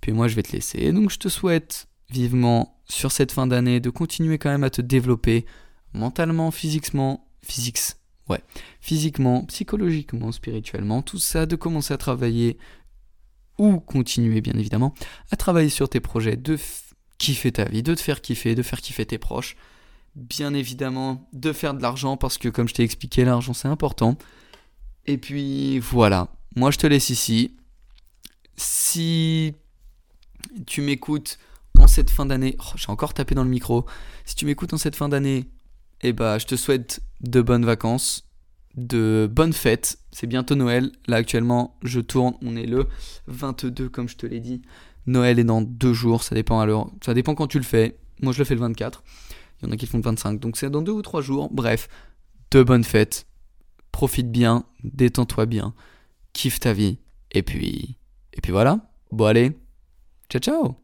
Puis 0.00 0.12
moi, 0.12 0.28
je 0.28 0.36
vais 0.36 0.42
te 0.42 0.52
laisser. 0.52 0.92
Donc, 0.92 1.10
je 1.10 1.18
te 1.18 1.28
souhaite 1.28 1.88
vivement 2.10 2.80
sur 2.88 3.10
cette 3.10 3.32
fin 3.32 3.46
d'année 3.46 3.80
de 3.80 3.90
continuer 3.90 4.38
quand 4.38 4.50
même 4.50 4.64
à 4.64 4.70
te 4.70 4.80
développer 4.80 5.44
mentalement, 5.92 6.50
physiquement, 6.50 7.28
physiques, 7.42 7.80
ouais, 8.28 8.42
physiquement, 8.80 9.44
psychologiquement, 9.44 10.32
spirituellement, 10.32 11.02
tout 11.02 11.18
ça, 11.18 11.46
de 11.46 11.56
commencer 11.56 11.94
à 11.94 11.98
travailler 11.98 12.58
ou 13.58 13.80
continuer 13.80 14.40
bien 14.40 14.54
évidemment 14.54 14.94
à 15.30 15.36
travailler 15.36 15.70
sur 15.70 15.88
tes 15.88 16.00
projets, 16.00 16.36
de 16.36 16.58
kiffer 17.18 17.52
ta 17.52 17.64
vie, 17.64 17.82
de 17.82 17.94
te 17.94 18.00
faire 18.00 18.20
kiffer, 18.20 18.54
de 18.54 18.62
faire 18.62 18.80
kiffer 18.80 19.06
tes 19.06 19.18
proches, 19.18 19.56
bien 20.14 20.54
évidemment 20.54 21.28
de 21.32 21.52
faire 21.52 21.74
de 21.74 21.82
l'argent 21.82 22.16
parce 22.16 22.38
que 22.38 22.48
comme 22.48 22.68
je 22.68 22.74
t'ai 22.74 22.82
expliqué, 22.82 23.24
l'argent 23.24 23.54
c'est 23.54 23.68
important. 23.68 24.16
Et 25.06 25.18
puis 25.18 25.78
voilà, 25.78 26.28
moi 26.56 26.70
je 26.70 26.78
te 26.78 26.86
laisse 26.86 27.10
ici. 27.10 27.56
Si 28.56 29.54
tu 30.66 30.80
m'écoutes 30.80 31.38
en 31.78 31.86
cette 31.86 32.10
fin 32.10 32.26
d'année, 32.26 32.56
oh, 32.58 32.72
j'ai 32.76 32.90
encore 32.90 33.14
tapé 33.14 33.34
dans 33.34 33.44
le 33.44 33.50
micro, 33.50 33.84
si 34.24 34.34
tu 34.34 34.46
m'écoutes 34.46 34.72
en 34.72 34.78
cette 34.78 34.96
fin 34.96 35.08
d'année 35.08 35.44
et 36.02 36.08
eh 36.08 36.12
bah, 36.12 36.38
je 36.38 36.46
te 36.46 36.56
souhaite 36.56 37.00
de 37.22 37.40
bonnes 37.40 37.64
vacances, 37.64 38.28
de 38.76 39.28
bonnes 39.32 39.54
fêtes. 39.54 39.98
C'est 40.12 40.26
bientôt 40.26 40.54
Noël. 40.54 40.92
Là, 41.06 41.16
actuellement, 41.16 41.78
je 41.82 42.00
tourne. 42.00 42.34
On 42.42 42.54
est 42.56 42.66
le 42.66 42.86
22, 43.28 43.88
comme 43.88 44.08
je 44.08 44.16
te 44.16 44.26
l'ai 44.26 44.40
dit. 44.40 44.62
Noël 45.06 45.38
est 45.38 45.44
dans 45.44 45.62
deux 45.62 45.94
jours. 45.94 46.22
Ça 46.22 46.34
dépend 46.34 46.60
alors. 46.60 46.92
Ça 47.04 47.14
dépend 47.14 47.34
quand 47.34 47.46
tu 47.46 47.58
le 47.58 47.64
fais. 47.64 47.98
Moi, 48.20 48.32
je 48.32 48.38
le 48.38 48.44
fais 48.44 48.54
le 48.54 48.60
24. 48.60 49.02
Il 49.62 49.66
y 49.66 49.68
en 49.68 49.72
a 49.72 49.76
qui 49.76 49.86
font 49.86 49.98
le 49.98 50.04
25. 50.04 50.38
Donc, 50.38 50.58
c'est 50.58 50.68
dans 50.68 50.82
deux 50.82 50.92
ou 50.92 51.02
trois 51.02 51.22
jours. 51.22 51.48
Bref, 51.50 51.88
de 52.50 52.62
bonnes 52.62 52.84
fêtes. 52.84 53.26
Profite 53.90 54.30
bien. 54.30 54.64
Détends-toi 54.84 55.46
bien. 55.46 55.74
Kiffe 56.34 56.60
ta 56.60 56.74
vie. 56.74 56.98
Et 57.32 57.42
puis. 57.42 57.96
Et 58.34 58.42
puis 58.42 58.52
voilà. 58.52 58.90
Bon, 59.10 59.24
allez. 59.24 59.58
Ciao, 60.28 60.40
ciao. 60.40 60.76